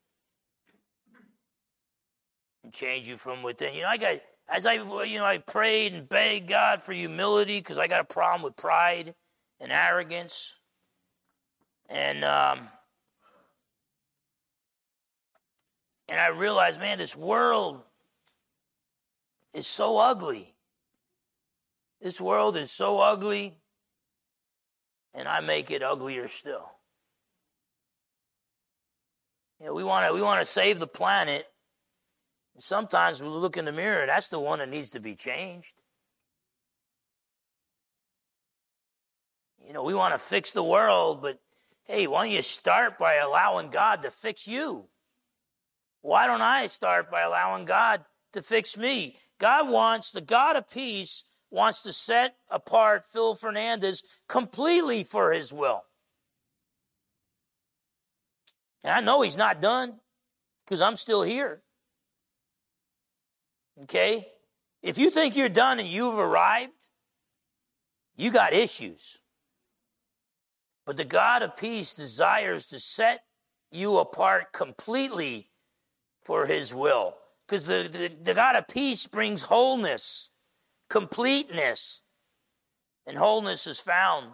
and 2.65 2.73
change 2.73 3.07
you 3.07 3.17
from 3.17 3.43
within. 3.43 3.75
You 3.75 3.83
know, 3.83 3.89
I 3.89 3.97
got 3.97 4.21
as 4.49 4.67
I 4.67 4.75
you 4.75 5.19
know 5.19 5.25
I 5.25 5.39
prayed 5.39 5.95
and 5.95 6.09
begged 6.09 6.49
God 6.49 6.83
for 6.83 6.93
humility 6.93 7.59
because 7.59 7.79
I 7.79 7.87
got 7.87 8.01
a 8.01 8.05
problem 8.05 8.43
with 8.43 8.57
pride 8.57 9.15
and 9.61 9.71
arrogance. 9.71 10.55
And 11.89 12.25
um, 12.25 12.69
and 16.09 16.19
I 16.19 16.29
realized, 16.29 16.81
man, 16.81 16.99
this 16.99 17.17
world 17.17 17.83
is 19.53 19.67
so 19.67 19.99
ugly. 19.99 20.55
This 22.01 22.21
world 22.21 22.57
is 22.57 22.71
so 22.71 22.99
ugly, 22.99 23.57
and 25.15 25.29
I 25.29 25.41
make 25.41 25.71
it 25.71 25.83
uglier 25.83 26.29
still. 26.29 26.74
You 29.65 29.71
know, 29.71 29.75
we 29.77 29.83
want 29.83 30.07
to 30.07 30.13
we 30.13 30.21
want 30.21 30.45
to 30.45 30.45
save 30.45 30.79
the 30.79 30.87
planet. 30.87 31.47
And 32.53 32.63
sometimes 32.63 33.23
we 33.23 33.29
look 33.29 33.57
in 33.57 33.65
the 33.65 33.73
mirror, 33.73 34.05
that's 34.05 34.29
the 34.29 34.39
one 34.39 34.59
that 34.59 34.69
needs 34.69 34.91
to 34.91 35.01
be 35.01 35.15
changed. 35.15 35.73
You 39.67 39.73
know, 39.73 39.83
we 39.83 39.95
want 39.95 40.13
to 40.13 40.19
fix 40.19 40.51
the 40.51 40.63
world, 40.63 41.23
but 41.23 41.39
Hey, 41.85 42.07
why 42.07 42.25
don't 42.27 42.35
you 42.35 42.43
start 42.43 42.99
by 42.99 43.15
allowing 43.15 43.71
God 43.71 44.03
to 44.03 44.11
fix 44.11 44.47
you? 44.47 44.85
Why 46.03 46.27
don't 46.27 46.43
I 46.43 46.67
start 46.67 47.11
by 47.11 47.23
allowing 47.23 47.65
God 47.65 48.05
to 48.35 48.43
fix 48.43 48.77
me? 48.77 49.17
God 49.39 49.71
wants, 49.71 50.11
the 50.11 50.21
God 50.21 50.57
of 50.57 50.69
peace 50.69 51.25
wants 51.51 51.81
to 51.85 51.93
set 51.95 52.37
apart 52.51 53.07
Phil 53.07 53.35
Fernandez 53.35 54.03
completely 54.29 55.05
for 55.05 55.33
his 55.33 55.55
will. 55.55 55.85
And 58.85 58.93
I 58.93 59.01
know 59.01 59.23
he's 59.23 59.37
not 59.37 59.63
done 59.63 59.99
because 60.65 60.83
I'm 60.83 60.97
still 60.97 61.23
here. 61.23 61.63
Okay? 63.83 64.29
If 64.83 64.99
you 64.99 65.11
think 65.11 65.35
you're 65.35 65.49
done 65.49 65.81
and 65.81 65.89
you've 65.89 66.19
arrived, 66.19 66.89
you 68.15 68.31
got 68.31 68.53
issues. 68.53 69.19
But 70.85 70.99
the 70.99 71.05
God 71.05 71.43
of 71.43 71.57
peace 71.57 71.93
desires 71.93 72.67
to 72.67 72.79
set 72.79 73.23
you 73.73 73.97
apart 73.97 74.53
completely 74.53 75.49
for 76.23 76.47
his 76.47 76.75
will. 76.75 77.15
Because 77.49 77.65
the, 77.65 77.89
the, 77.91 78.13
the, 78.23 78.35
God 78.35 78.57
of 78.57 78.69
peace 78.69 79.07
brings 79.07 79.43
wholeness, 79.43 80.29
completeness. 80.91 82.03
And 83.07 83.19
wholeness 83.19 83.67
is 83.67 83.81
found 83.81 84.33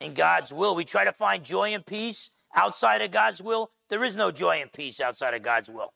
in 0.00 0.14
God's 0.14 0.52
will. 0.52 0.74
We 0.74 0.84
try 0.84 1.04
to 1.04 1.12
find 1.12 1.44
joy 1.44 1.74
and 1.74 1.84
peace 1.84 2.30
outside 2.54 3.02
of 3.02 3.10
God's 3.10 3.42
will. 3.42 3.70
There 3.88 4.04
is 4.04 4.16
no 4.16 4.30
joy 4.30 4.60
and 4.60 4.72
peace 4.72 5.00
outside 5.00 5.34
of 5.34 5.42
God's 5.42 5.68
will. 5.68 5.92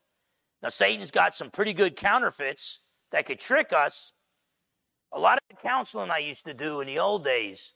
Now, 0.61 0.69
Satan's 0.69 1.11
got 1.11 1.35
some 1.35 1.49
pretty 1.49 1.73
good 1.73 1.95
counterfeits 1.95 2.79
that 3.11 3.25
could 3.25 3.39
trick 3.39 3.73
us. 3.73 4.13
A 5.11 5.19
lot 5.19 5.37
of 5.37 5.43
the 5.49 5.61
counseling 5.61 6.09
I 6.09 6.19
used 6.19 6.45
to 6.45 6.53
do 6.53 6.81
in 6.81 6.87
the 6.87 6.99
old 6.99 7.23
days, 7.23 7.73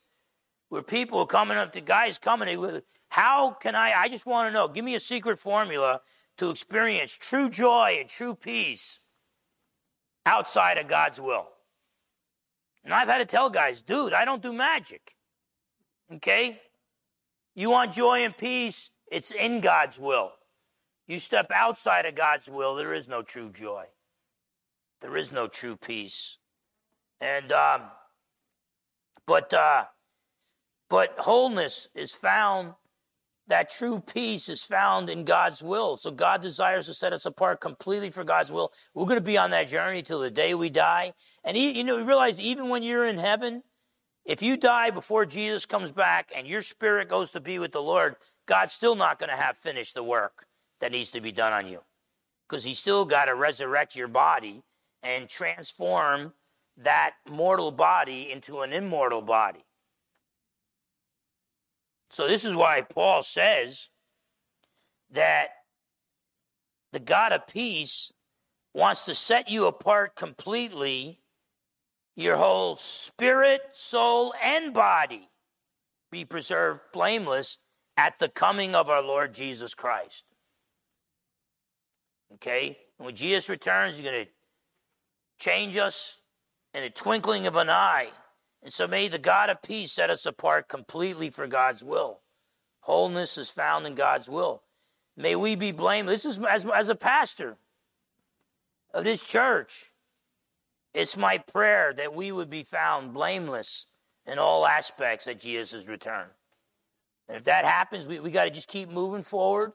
where 0.70 0.82
people 0.82 1.26
coming 1.26 1.58
up 1.58 1.74
to 1.74 1.82
guys 1.82 2.18
coming 2.18 2.60
with, 2.60 2.84
how 3.10 3.52
can 3.52 3.76
I? 3.76 3.94
I 3.94 4.10
just 4.10 4.26
want 4.26 4.50
to 4.50 4.54
know. 4.54 4.68
Give 4.68 4.84
me 4.84 4.96
a 4.96 5.00
secret 5.00 5.38
formula 5.38 6.02
to 6.38 6.50
experience 6.50 7.16
true 7.16 7.50
joy 7.50 7.98
and 8.00 8.10
true 8.10 8.36
peace 8.36 9.00
outside 10.26 10.78
of 10.78 10.88
God's 10.88 11.22
will. 11.22 11.48
And 12.84 12.94
I've 12.94 13.08
had 13.08 13.20
to 13.20 13.26
tell 13.26 13.50
guys, 13.50 13.82
dude, 13.82 14.14
I 14.14 14.26
don't 14.26 14.42
do 14.42 14.54
magic. 14.54 15.16
Okay? 16.14 16.62
You 17.58 17.72
want 17.72 17.91
joy 17.91 18.24
and 18.24 18.38
peace? 18.38 18.91
It's 19.12 19.32
in 19.32 19.62
God's 19.62 19.97
will. 19.97 20.32
You 21.08 21.18
step 21.18 21.47
outside 21.51 22.05
of 22.05 22.14
God's 22.14 22.47
will, 22.47 22.76
there 22.76 22.93
is 22.93 23.08
no 23.08 23.24
true 23.24 23.49
joy. 23.51 23.86
There 25.01 25.18
is 25.18 25.32
no 25.32 25.47
true 25.47 25.76
peace. 25.76 26.38
And, 27.20 27.51
um, 27.51 27.82
but, 29.26 29.51
uh, 29.55 29.86
but 30.88 31.16
wholeness 31.18 31.88
is 31.95 32.14
found 32.14 32.74
that 33.47 33.72
true 33.72 34.01
peace 34.01 34.49
is 34.49 34.64
found 34.64 35.10
in 35.10 35.24
God's 35.24 35.64
will. 35.64 35.97
So 35.97 36.12
God 36.12 36.43
desires 36.43 36.86
to 36.86 36.93
set 36.93 37.12
us 37.12 37.26
apart 37.26 37.60
completely 37.60 38.12
for 38.12 38.24
God's 38.24 38.51
will. 38.51 38.72
We're 38.93 39.05
going 39.05 39.18
to 39.18 39.22
be 39.22 39.38
on 39.38 39.49
that 39.49 39.68
journey 39.68 40.03
till 40.03 40.20
the 40.20 40.30
day 40.30 40.53
we 40.53 40.70
die. 40.70 41.14
And 41.43 41.58
he, 41.58 41.76
you 41.76 41.84
know, 41.84 41.99
realize 42.03 42.39
even 42.39 42.70
when 42.70 42.84
you're 42.84 43.05
in 43.05 43.18
heaven, 43.18 43.64
if 44.28 44.42
you 44.42 44.58
die 44.58 44.92
before 44.92 45.26
Jesus 45.26 45.66
comes 45.66 45.90
back 45.90 46.32
and 46.36 46.46
your 46.46 46.62
spirit 46.62 47.08
goes 47.08 47.32
to 47.32 47.40
be 47.40 47.60
with 47.60 47.72
the 47.72 47.82
Lord, 47.82 48.18
God's 48.46 48.74
still 48.74 48.96
not 48.96 49.20
going 49.20 49.30
to 49.30 49.36
have 49.38 49.58
finished 49.58 49.96
the 49.96 50.04
work 50.04 50.46
that 50.82 50.92
needs 50.92 51.10
to 51.12 51.22
be 51.22 51.32
done 51.32 51.54
on 51.54 51.66
you. 51.66 51.80
Because 52.48 52.66
he's 52.66 52.78
still 52.78 53.06
got 53.06 53.26
to 53.26 53.36
resurrect 53.36 53.96
your 53.96 54.10
body 54.10 54.64
and 55.02 55.30
transform 55.30 56.34
that 56.78 57.16
mortal 57.30 57.72
body 57.72 58.30
into 58.30 58.60
an 58.60 58.74
immortal 58.74 59.22
body. 59.22 59.64
So, 62.10 62.28
this 62.28 62.44
is 62.46 62.54
why 62.56 62.82
Paul 62.82 63.24
says 63.24 63.90
that 65.12 65.48
the 66.92 67.00
God 67.00 67.32
of 67.32 67.48
peace 67.48 68.12
wants 68.74 69.04
to 69.04 69.16
set 69.16 69.50
you 69.50 69.68
apart 69.68 70.16
completely, 70.16 71.20
your 72.18 72.36
whole 72.36 72.76
spirit, 72.76 73.61
soul, 73.72 74.34
and 74.43 74.74
body 74.74 75.30
be 76.11 76.26
preserved 76.26 76.82
blameless 76.91 77.59
at 77.95 78.18
the 78.18 78.28
coming 78.28 78.74
of 78.74 78.89
our 78.89 79.03
Lord 79.03 79.34
Jesus 79.34 79.76
Christ. 79.76 80.26
Okay? 82.34 82.78
When 82.97 83.15
Jesus 83.15 83.49
returns, 83.49 83.95
he's 83.95 84.03
going 84.03 84.26
to 84.26 84.32
change 85.39 85.78
us 85.78 86.18
in 86.74 86.84
a 86.84 86.89
twinkling 86.89 87.45
of 87.45 87.55
an 87.55 87.70
eye. 87.70 88.09
And 88.63 88.74
so 88.74 88.88
may 88.88 89.07
the 89.07 89.20
God 89.20 89.51
of 89.51 89.61
peace 89.61 89.91
set 89.91 90.09
us 90.09 90.26
apart 90.26 90.68
completely 90.68 91.30
for 91.30 91.45
God's 91.45 91.84
will. 91.84 92.22
Wholeness 92.80 93.38
is 93.38 93.51
found 93.51 93.86
in 93.86 93.93
God's 93.93 94.28
will. 94.28 94.63
May 95.15 95.36
we 95.36 95.55
be 95.55 95.72
blameless. 95.72 96.24
This 96.24 96.38
is 96.38 96.45
as, 96.45 96.65
as 96.65 96.89
a 96.89 96.95
pastor 96.95 97.57
of 98.91 99.03
this 99.03 99.24
church. 99.24 99.91
It's 100.98 101.16
my 101.16 101.38
prayer 101.38 101.93
that 101.93 102.16
we 102.16 102.32
would 102.32 102.50
be 102.50 102.64
found 102.64 103.14
blameless 103.14 103.86
in 104.26 104.39
all 104.39 104.66
aspects 104.66 105.28
at 105.28 105.39
Jesus' 105.39 105.88
return. 105.88 106.26
And 107.28 107.38
if 107.38 107.43
that 107.43 107.66
happens, 107.66 108.08
we, 108.08 108.20
we 108.20 108.32
got 108.32 108.45
to 108.45 108.50
just 108.50 108.68
keep 108.68 108.89
moving 108.89 109.22
forward. 109.22 109.74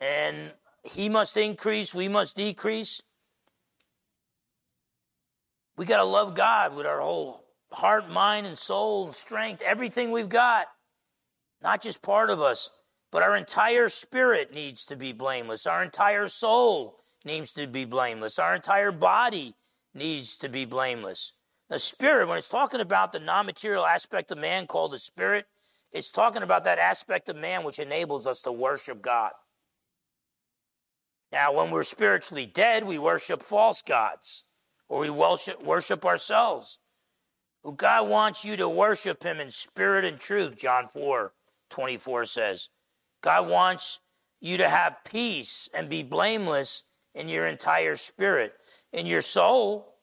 And 0.00 0.52
he 0.84 1.08
must 1.08 1.36
increase, 1.36 1.92
we 1.92 2.06
must 2.06 2.36
decrease. 2.36 3.02
We 5.76 5.84
got 5.84 5.96
to 5.96 6.04
love 6.04 6.36
God 6.36 6.76
with 6.76 6.86
our 6.86 7.00
whole 7.00 7.44
heart, 7.72 8.08
mind, 8.08 8.46
and 8.46 8.56
soul 8.56 9.06
and 9.06 9.12
strength, 9.12 9.62
everything 9.62 10.12
we've 10.12 10.28
got. 10.28 10.68
Not 11.60 11.82
just 11.82 12.02
part 12.02 12.30
of 12.30 12.40
us, 12.40 12.70
but 13.10 13.24
our 13.24 13.34
entire 13.34 13.88
spirit 13.88 14.54
needs 14.54 14.84
to 14.84 14.94
be 14.94 15.10
blameless. 15.12 15.66
Our 15.66 15.82
entire 15.82 16.28
soul 16.28 17.00
needs 17.24 17.50
to 17.54 17.66
be 17.66 17.84
blameless. 17.84 18.38
Our 18.38 18.54
entire 18.54 18.92
body 18.92 19.56
needs 19.94 20.36
to 20.36 20.48
be 20.48 20.64
blameless. 20.64 21.32
The 21.70 21.78
spirit, 21.78 22.28
when 22.28 22.38
it's 22.38 22.48
talking 22.48 22.80
about 22.80 23.12
the 23.12 23.20
non 23.20 23.46
material 23.46 23.86
aspect 23.86 24.30
of 24.30 24.38
man 24.38 24.66
called 24.66 24.92
the 24.92 24.98
spirit, 24.98 25.46
it's 25.92 26.10
talking 26.10 26.42
about 26.42 26.64
that 26.64 26.78
aspect 26.78 27.28
of 27.28 27.36
man 27.36 27.64
which 27.64 27.78
enables 27.78 28.26
us 28.26 28.40
to 28.42 28.52
worship 28.52 29.00
God. 29.00 29.30
Now, 31.32 31.52
when 31.52 31.70
we're 31.70 31.84
spiritually 31.84 32.46
dead, 32.46 32.84
we 32.84 32.98
worship 32.98 33.42
false 33.42 33.82
gods 33.82 34.44
or 34.88 35.00
we 35.00 35.10
worship, 35.10 36.04
ourselves. 36.04 36.78
Well, 37.62 37.72
God 37.72 38.08
wants 38.08 38.44
you 38.44 38.56
to 38.56 38.68
worship 38.68 39.22
Him 39.22 39.40
in 39.40 39.50
spirit 39.50 40.04
and 40.04 40.18
truth, 40.18 40.56
John 40.56 40.86
4 40.86 41.32
24 41.70 42.24
says. 42.26 42.68
God 43.22 43.48
wants 43.48 44.00
you 44.40 44.58
to 44.58 44.68
have 44.68 44.98
peace 45.04 45.68
and 45.72 45.88
be 45.88 46.02
blameless 46.02 46.84
in 47.14 47.28
your 47.28 47.46
entire 47.46 47.96
spirit. 47.96 48.54
In 48.94 49.06
your 49.06 49.22
soul, 49.22 49.96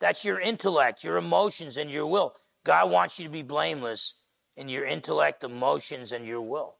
that's 0.00 0.24
your 0.24 0.40
intellect, 0.40 1.04
your 1.04 1.18
emotions, 1.18 1.76
and 1.76 1.90
your 1.90 2.06
will. 2.06 2.32
God 2.64 2.90
wants 2.90 3.18
you 3.18 3.26
to 3.26 3.30
be 3.30 3.42
blameless 3.42 4.14
in 4.56 4.70
your 4.70 4.86
intellect, 4.86 5.44
emotions, 5.44 6.12
and 6.12 6.26
your 6.26 6.40
will. 6.40 6.76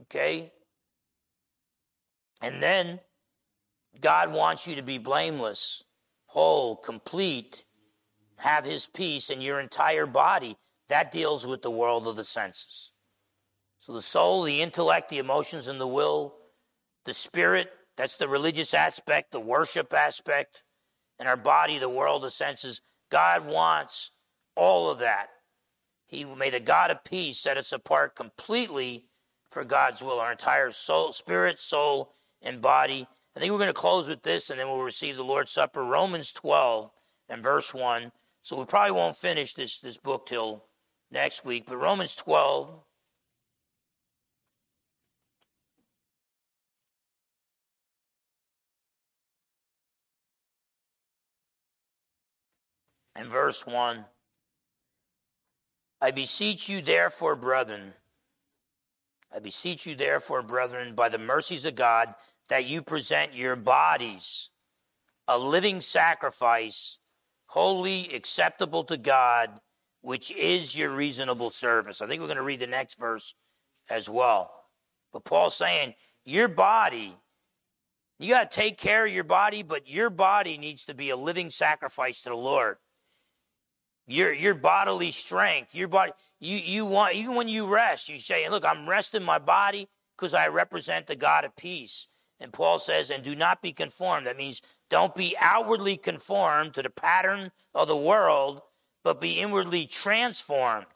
Okay? 0.00 0.50
And 2.40 2.62
then 2.62 3.00
God 4.00 4.32
wants 4.32 4.66
you 4.66 4.76
to 4.76 4.82
be 4.82 4.96
blameless, 4.96 5.84
whole, 6.24 6.74
complete, 6.74 7.64
have 8.36 8.64
his 8.64 8.86
peace 8.86 9.28
in 9.28 9.42
your 9.42 9.60
entire 9.60 10.06
body. 10.06 10.56
That 10.88 11.12
deals 11.12 11.46
with 11.46 11.60
the 11.60 11.70
world 11.70 12.06
of 12.06 12.16
the 12.16 12.24
senses. 12.24 12.92
So 13.78 13.92
the 13.92 14.00
soul, 14.00 14.42
the 14.42 14.62
intellect, 14.62 15.10
the 15.10 15.18
emotions, 15.18 15.68
and 15.68 15.78
the 15.78 15.86
will, 15.86 16.34
the 17.04 17.12
spirit, 17.12 17.70
that's 17.96 18.16
the 18.16 18.28
religious 18.28 18.74
aspect, 18.74 19.32
the 19.32 19.40
worship 19.40 19.92
aspect, 19.92 20.62
and 21.18 21.28
our 21.28 21.36
body, 21.36 21.78
the 21.78 21.88
world 21.88 22.22
the 22.22 22.30
senses. 22.30 22.80
God 23.10 23.46
wants 23.46 24.10
all 24.54 24.90
of 24.90 24.98
that. 24.98 25.28
He 26.06 26.24
may 26.24 26.50
the 26.50 26.60
God 26.60 26.90
of 26.90 27.04
peace 27.04 27.38
set 27.38 27.56
us 27.56 27.72
apart 27.72 28.14
completely 28.14 29.06
for 29.50 29.64
God's 29.64 30.02
will, 30.02 30.20
our 30.20 30.32
entire 30.32 30.70
soul, 30.70 31.12
spirit, 31.12 31.58
soul, 31.58 32.12
and 32.42 32.60
body. 32.60 33.06
I 33.34 33.40
think 33.40 33.52
we're 33.52 33.58
going 33.58 33.68
to 33.68 33.74
close 33.74 34.08
with 34.08 34.22
this 34.22 34.50
and 34.50 34.58
then 34.58 34.66
we'll 34.66 34.82
receive 34.82 35.16
the 35.16 35.24
Lord's 35.24 35.50
Supper. 35.50 35.84
Romans 35.84 36.32
12 36.32 36.90
and 37.28 37.42
verse 37.42 37.74
1. 37.74 38.12
So 38.42 38.56
we 38.56 38.64
probably 38.64 38.92
won't 38.92 39.16
finish 39.16 39.54
this, 39.54 39.78
this 39.78 39.96
book 39.96 40.26
till 40.26 40.64
next 41.10 41.44
week, 41.44 41.64
but 41.66 41.76
Romans 41.76 42.14
12. 42.14 42.82
And 53.16 53.30
verse 53.30 53.66
1 53.66 54.04
I 56.00 56.10
beseech 56.10 56.68
you, 56.68 56.82
therefore, 56.82 57.36
brethren, 57.36 57.94
I 59.34 59.38
beseech 59.38 59.86
you, 59.86 59.94
therefore, 59.94 60.42
brethren, 60.42 60.94
by 60.94 61.08
the 61.08 61.18
mercies 61.18 61.64
of 61.64 61.74
God, 61.74 62.14
that 62.48 62.66
you 62.66 62.82
present 62.82 63.34
your 63.34 63.56
bodies 63.56 64.50
a 65.28 65.38
living 65.38 65.80
sacrifice 65.80 66.98
holy, 67.46 68.14
acceptable 68.14 68.84
to 68.84 68.96
God, 68.96 69.50
which 70.00 70.30
is 70.32 70.76
your 70.76 70.90
reasonable 70.90 71.50
service. 71.50 72.00
I 72.00 72.06
think 72.06 72.20
we're 72.20 72.28
going 72.28 72.36
to 72.36 72.42
read 72.42 72.60
the 72.60 72.66
next 72.66 72.98
verse 72.98 73.34
as 73.88 74.08
well. 74.08 74.50
But 75.12 75.24
Paul's 75.24 75.56
saying, 75.56 75.94
your 76.24 76.48
body, 76.48 77.14
you 78.18 78.30
got 78.30 78.50
to 78.50 78.56
take 78.56 78.78
care 78.78 79.06
of 79.06 79.12
your 79.12 79.24
body, 79.24 79.62
but 79.62 79.88
your 79.88 80.10
body 80.10 80.58
needs 80.58 80.84
to 80.86 80.94
be 80.94 81.10
a 81.10 81.16
living 81.16 81.50
sacrifice 81.50 82.22
to 82.22 82.30
the 82.30 82.36
Lord. 82.36 82.76
Your 84.06 84.32
your 84.32 84.54
bodily 84.54 85.10
strength, 85.10 85.74
your 85.74 85.88
body, 85.88 86.12
you 86.38 86.56
you 86.56 86.86
want 86.86 87.14
even 87.14 87.34
when 87.34 87.48
you 87.48 87.66
rest, 87.66 88.08
you 88.08 88.18
say, 88.18 88.48
"Look, 88.48 88.64
I'm 88.64 88.88
resting 88.88 89.24
my 89.24 89.38
body 89.38 89.88
because 90.16 90.32
I 90.32 90.46
represent 90.48 91.06
the 91.06 91.16
God 91.16 91.44
of 91.44 91.56
peace." 91.56 92.06
And 92.38 92.52
Paul 92.52 92.78
says, 92.78 93.10
"And 93.10 93.24
do 93.24 93.34
not 93.34 93.62
be 93.62 93.72
conformed." 93.72 94.26
That 94.26 94.36
means 94.36 94.62
don't 94.90 95.14
be 95.14 95.36
outwardly 95.38 95.96
conformed 95.96 96.74
to 96.74 96.82
the 96.82 96.90
pattern 96.90 97.50
of 97.74 97.88
the 97.88 97.96
world, 97.96 98.62
but 99.02 99.20
be 99.20 99.40
inwardly 99.40 99.86
transformed 99.86 100.86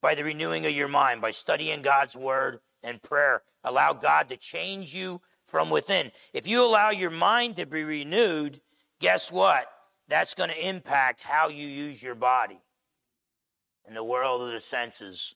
by 0.00 0.14
the 0.14 0.24
renewing 0.24 0.64
of 0.64 0.72
your 0.72 0.88
mind, 0.88 1.20
by 1.20 1.32
studying 1.32 1.82
God's 1.82 2.16
word 2.16 2.60
and 2.82 3.02
prayer. 3.02 3.42
Allow 3.62 3.92
God 3.92 4.28
to 4.30 4.36
change 4.36 4.94
you 4.94 5.20
from 5.46 5.68
within. 5.68 6.12
If 6.32 6.46
you 6.46 6.64
allow 6.64 6.90
your 6.90 7.10
mind 7.10 7.56
to 7.56 7.66
be 7.66 7.84
renewed, 7.84 8.62
guess 9.00 9.30
what? 9.30 9.70
That's 10.12 10.34
going 10.34 10.50
to 10.50 10.68
impact 10.68 11.22
how 11.22 11.48
you 11.48 11.66
use 11.66 12.02
your 12.02 12.14
body 12.14 12.60
in 13.88 13.94
the 13.94 14.04
world 14.04 14.42
of 14.42 14.52
the 14.52 14.60
senses 14.60 15.34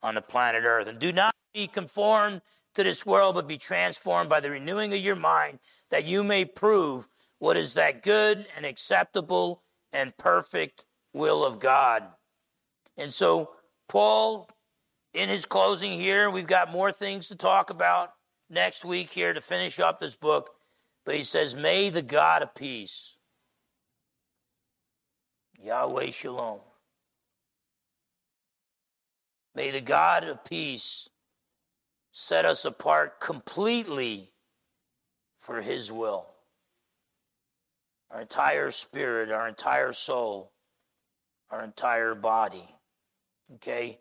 on 0.00 0.14
the 0.14 0.22
planet 0.22 0.62
Earth. 0.64 0.86
And 0.86 1.00
do 1.00 1.12
not 1.12 1.34
be 1.52 1.66
conformed 1.66 2.40
to 2.76 2.84
this 2.84 3.04
world, 3.04 3.34
but 3.34 3.48
be 3.48 3.58
transformed 3.58 4.30
by 4.30 4.38
the 4.38 4.52
renewing 4.52 4.92
of 4.92 5.00
your 5.00 5.16
mind, 5.16 5.58
that 5.90 6.04
you 6.04 6.22
may 6.22 6.44
prove 6.44 7.08
what 7.40 7.56
is 7.56 7.74
that 7.74 8.04
good 8.04 8.46
and 8.56 8.64
acceptable 8.64 9.64
and 9.92 10.16
perfect 10.18 10.84
will 11.12 11.44
of 11.44 11.58
God. 11.58 12.04
And 12.96 13.12
so, 13.12 13.50
Paul, 13.88 14.48
in 15.14 15.30
his 15.30 15.46
closing 15.46 15.94
here, 15.94 16.30
we've 16.30 16.46
got 16.46 16.70
more 16.70 16.92
things 16.92 17.26
to 17.26 17.34
talk 17.34 17.70
about 17.70 18.12
next 18.48 18.84
week 18.84 19.10
here 19.10 19.32
to 19.32 19.40
finish 19.40 19.80
up 19.80 19.98
this 19.98 20.14
book. 20.14 20.50
But 21.04 21.16
he 21.16 21.24
says, 21.24 21.56
May 21.56 21.90
the 21.90 22.02
God 22.02 22.44
of 22.44 22.54
peace, 22.54 23.11
Yahweh 25.64 26.10
Shalom, 26.10 26.60
may 29.54 29.70
the 29.70 29.80
God 29.80 30.24
of 30.24 30.44
peace 30.44 31.08
set 32.10 32.44
us 32.44 32.64
apart 32.64 33.20
completely 33.20 34.32
for 35.38 35.62
his 35.62 35.90
will 35.92 36.26
our 38.10 38.20
entire 38.20 38.70
spirit, 38.70 39.30
our 39.30 39.48
entire 39.48 39.92
soul, 39.92 40.52
our 41.50 41.64
entire 41.64 42.14
body. 42.14 42.68
Okay? 43.54 43.98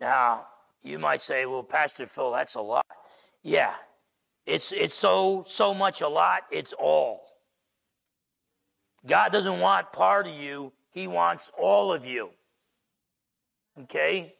Now, 0.00 0.46
You 0.82 0.98
might 0.98 1.22
say, 1.22 1.46
well, 1.46 1.62
Pastor 1.62 2.04
Phil, 2.04 2.30
that's 2.30 2.56
a 2.56 2.60
lot. 2.60 2.84
Yeah, 3.42 3.74
it's, 4.44 4.70
it's 4.70 4.94
so, 4.94 5.44
so 5.46 5.72
much 5.72 6.02
a 6.02 6.08
lot, 6.08 6.42
it's 6.50 6.74
all. 6.74 7.22
God 9.06 9.32
doesn't 9.32 9.60
want 9.60 9.92
part 9.92 10.26
of 10.26 10.34
you, 10.34 10.72
He 10.94 11.08
wants 11.08 11.50
all 11.58 11.92
of 11.92 12.06
you. 12.06 12.30
Okay? 13.82 14.36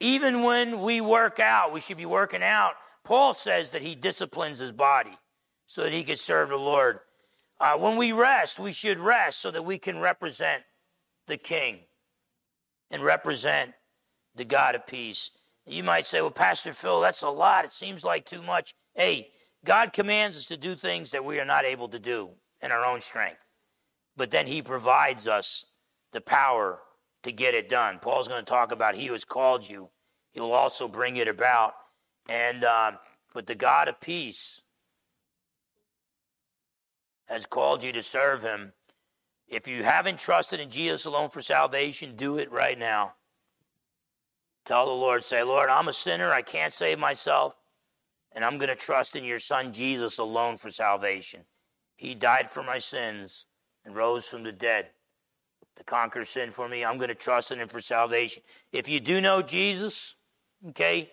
Even 0.00 0.42
when 0.42 0.80
we 0.80 1.02
work 1.02 1.38
out, 1.38 1.72
we 1.72 1.80
should 1.80 1.98
be 1.98 2.06
working 2.06 2.42
out. 2.42 2.72
Paul 3.04 3.34
says 3.34 3.70
that 3.70 3.82
he 3.82 3.94
disciplines 3.94 4.58
his 4.58 4.72
body 4.72 5.16
so 5.66 5.82
that 5.82 5.92
he 5.92 6.02
can 6.02 6.16
serve 6.16 6.48
the 6.48 6.56
Lord. 6.56 7.00
Uh, 7.60 7.76
when 7.76 7.96
we 7.96 8.12
rest, 8.12 8.58
we 8.58 8.72
should 8.72 8.98
rest 8.98 9.40
so 9.40 9.50
that 9.50 9.64
we 9.64 9.78
can 9.78 9.98
represent 9.98 10.62
the 11.26 11.36
King 11.36 11.80
and 12.90 13.02
represent 13.02 13.72
the 14.34 14.44
God 14.44 14.74
of 14.74 14.86
peace. 14.86 15.30
You 15.66 15.82
might 15.82 16.06
say, 16.06 16.20
well, 16.20 16.30
Pastor 16.30 16.72
Phil, 16.72 17.00
that's 17.00 17.22
a 17.22 17.28
lot. 17.28 17.64
It 17.64 17.72
seems 17.72 18.04
like 18.04 18.24
too 18.24 18.42
much. 18.42 18.74
Hey, 18.94 19.30
God 19.64 19.92
commands 19.92 20.36
us 20.36 20.46
to 20.46 20.56
do 20.56 20.74
things 20.74 21.10
that 21.10 21.24
we 21.24 21.38
are 21.38 21.44
not 21.44 21.64
able 21.64 21.88
to 21.88 21.98
do 21.98 22.30
in 22.62 22.70
our 22.70 22.84
own 22.84 23.00
strength. 23.00 23.45
But 24.16 24.30
then 24.30 24.46
He 24.46 24.62
provides 24.62 25.28
us 25.28 25.66
the 26.12 26.20
power 26.20 26.80
to 27.22 27.32
get 27.32 27.54
it 27.54 27.68
done. 27.68 27.98
Paul's 28.00 28.28
going 28.28 28.44
to 28.44 28.50
talk 28.50 28.72
about 28.72 28.94
He 28.94 29.06
who 29.06 29.12
has 29.12 29.24
called 29.24 29.68
you, 29.68 29.88
He 30.32 30.40
will 30.40 30.52
also 30.52 30.88
bring 30.88 31.16
it 31.16 31.28
about. 31.28 31.74
And, 32.28 32.64
um, 32.64 32.98
but 33.34 33.46
the 33.46 33.54
God 33.54 33.88
of 33.88 34.00
peace 34.00 34.62
has 37.26 37.46
called 37.46 37.84
you 37.84 37.92
to 37.92 38.02
serve 38.02 38.42
Him. 38.42 38.72
If 39.48 39.68
you 39.68 39.84
haven't 39.84 40.18
trusted 40.18 40.58
in 40.58 40.70
Jesus 40.70 41.04
alone 41.04 41.30
for 41.30 41.40
salvation, 41.40 42.16
do 42.16 42.38
it 42.38 42.50
right 42.50 42.78
now. 42.78 43.14
Tell 44.64 44.86
the 44.86 44.92
Lord, 44.92 45.24
say, 45.24 45.44
Lord, 45.44 45.70
I'm 45.70 45.86
a 45.86 45.92
sinner. 45.92 46.32
I 46.32 46.42
can't 46.42 46.72
save 46.72 46.98
myself. 46.98 47.60
And 48.32 48.44
I'm 48.44 48.58
going 48.58 48.68
to 48.68 48.74
trust 48.74 49.14
in 49.14 49.24
your 49.24 49.38
Son 49.38 49.72
Jesus 49.72 50.18
alone 50.18 50.56
for 50.56 50.70
salvation. 50.70 51.42
He 51.94 52.14
died 52.14 52.50
for 52.50 52.64
my 52.64 52.78
sins 52.78 53.46
and 53.86 53.94
rose 53.94 54.28
from 54.28 54.42
the 54.42 54.52
dead 54.52 54.88
to 55.76 55.84
conquer 55.84 56.24
sin 56.24 56.50
for 56.50 56.68
me. 56.68 56.84
I'm 56.84 56.98
going 56.98 57.08
to 57.08 57.14
trust 57.14 57.52
in 57.52 57.60
him 57.60 57.68
for 57.68 57.80
salvation. 57.80 58.42
If 58.72 58.88
you 58.88 58.98
do 59.00 59.20
know 59.20 59.40
Jesus, 59.40 60.16
okay, 60.68 61.10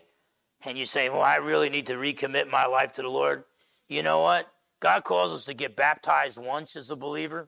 and 0.66 0.78
you 0.78 0.86
say, 0.86 1.10
well, 1.10 1.22
I 1.22 1.36
really 1.36 1.70
need 1.70 1.88
to 1.88 1.94
recommit 1.94 2.50
my 2.50 2.66
life 2.66 2.92
to 2.94 3.02
the 3.02 3.10
Lord, 3.10 3.44
you 3.88 4.02
know 4.02 4.22
what? 4.22 4.48
God 4.80 5.04
calls 5.04 5.32
us 5.32 5.46
to 5.46 5.54
get 5.54 5.76
baptized 5.76 6.38
once 6.38 6.76
as 6.76 6.90
a 6.90 6.96
believer, 6.96 7.48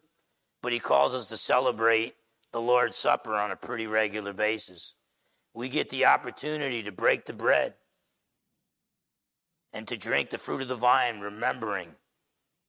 but 0.62 0.72
he 0.72 0.80
calls 0.80 1.14
us 1.14 1.26
to 1.28 1.38
celebrate 1.38 2.16
the 2.52 2.62
Lord's 2.62 2.96
Supper 2.96 3.36
on 3.36 3.52
a 3.52 3.56
pretty 3.56 3.88
regular 3.88 4.32
basis. 4.32 4.94
We 5.54 5.70
get 5.70 5.90
the 5.90 6.06
opportunity 6.06 6.84
to 6.84 6.92
break 6.92 7.26
the 7.26 7.34
bread 7.34 7.74
and 9.74 9.88
to 9.88 9.98
drink 9.98 10.30
the 10.30 10.38
fruit 10.38 10.62
of 10.62 10.68
the 10.68 10.76
vine, 10.76 11.20
remembering 11.20 11.96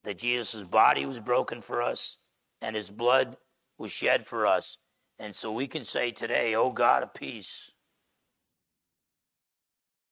that 0.04 0.18
Jesus' 0.18 0.62
body 0.62 1.04
was 1.04 1.20
broken 1.20 1.61
for 1.61 1.82
us 1.82 2.18
and 2.61 2.76
his 2.76 2.90
blood 2.90 3.36
was 3.78 3.92
shed 3.92 4.26
for 4.26 4.46
us. 4.46 4.78
And 5.18 5.34
so 5.34 5.52
we 5.52 5.66
can 5.66 5.84
say 5.84 6.11
today, 6.11 6.54
Oh 6.54 6.70
God 6.70 7.02
of 7.02 7.14
peace, 7.14 7.70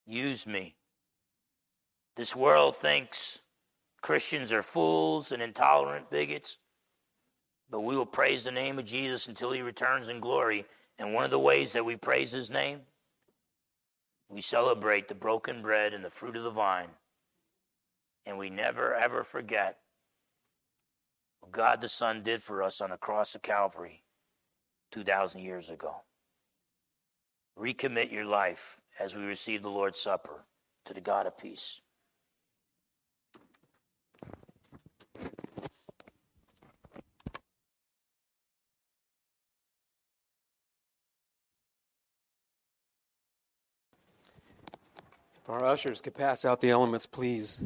use 0.07 0.47
me. 0.47 0.77
This 2.17 2.35
world 2.37 2.77
thinks 2.77 3.41
Christians 4.01 4.53
are 4.53 4.63
fools 4.63 5.33
and 5.33 5.43
intolerant 5.43 6.11
bigots, 6.11 6.59
but 7.71 7.81
we 7.81 7.97
will 7.97 8.07
praise 8.07 8.45
the 8.45 8.53
name 8.53 8.79
of 8.79 8.85
Jesus 8.85 9.27
until 9.27 9.51
he 9.53 9.63
returns 9.63 10.09
in 10.09 10.21
glory. 10.21 10.65
And 10.99 11.13
one 11.13 11.25
of 11.25 11.31
the 11.31 11.39
ways 11.39 11.73
that 11.73 11.85
we 11.85 11.97
praise 11.97 12.31
his 12.31 12.51
name 12.51 12.83
we 14.29 14.41
celebrate 14.41 15.09
the 15.09 15.15
broken 15.15 15.63
bread 15.63 15.93
and 15.95 16.05
the 16.05 16.11
fruit 16.11 16.37
of 16.37 16.43
the 16.43 16.51
vine. 16.51 16.89
And 18.27 18.39
we 18.39 18.51
never, 18.51 18.95
ever 18.95 19.23
forget 19.23 19.79
God 21.51 21.81
the 21.81 21.89
Son 21.89 22.23
did 22.23 22.43
for 22.43 22.63
us 22.63 22.81
on 22.81 22.91
the 22.91 22.97
cross 22.97 23.35
of 23.35 23.43
Calvary 23.43 24.03
2,000 24.93 25.41
years 25.41 25.71
ago. 25.71 26.03
Recommit 27.59 28.11
your 28.11 28.25
life 28.25 28.81
as 28.99 29.15
we 29.15 29.23
receive 29.23 29.63
the 29.63 29.71
Lord's 29.71 30.01
Supper 30.01 30.45
to 30.85 30.95
the 30.95 31.01
God 31.01 31.27
of 31.27 31.39
peace. 31.39 31.81
Our 45.47 45.65
ushers 45.65 46.01
could 46.01 46.15
pass 46.15 46.45
out 46.45 46.61
the 46.61 46.71
elements, 46.71 47.07
please. 47.07 47.63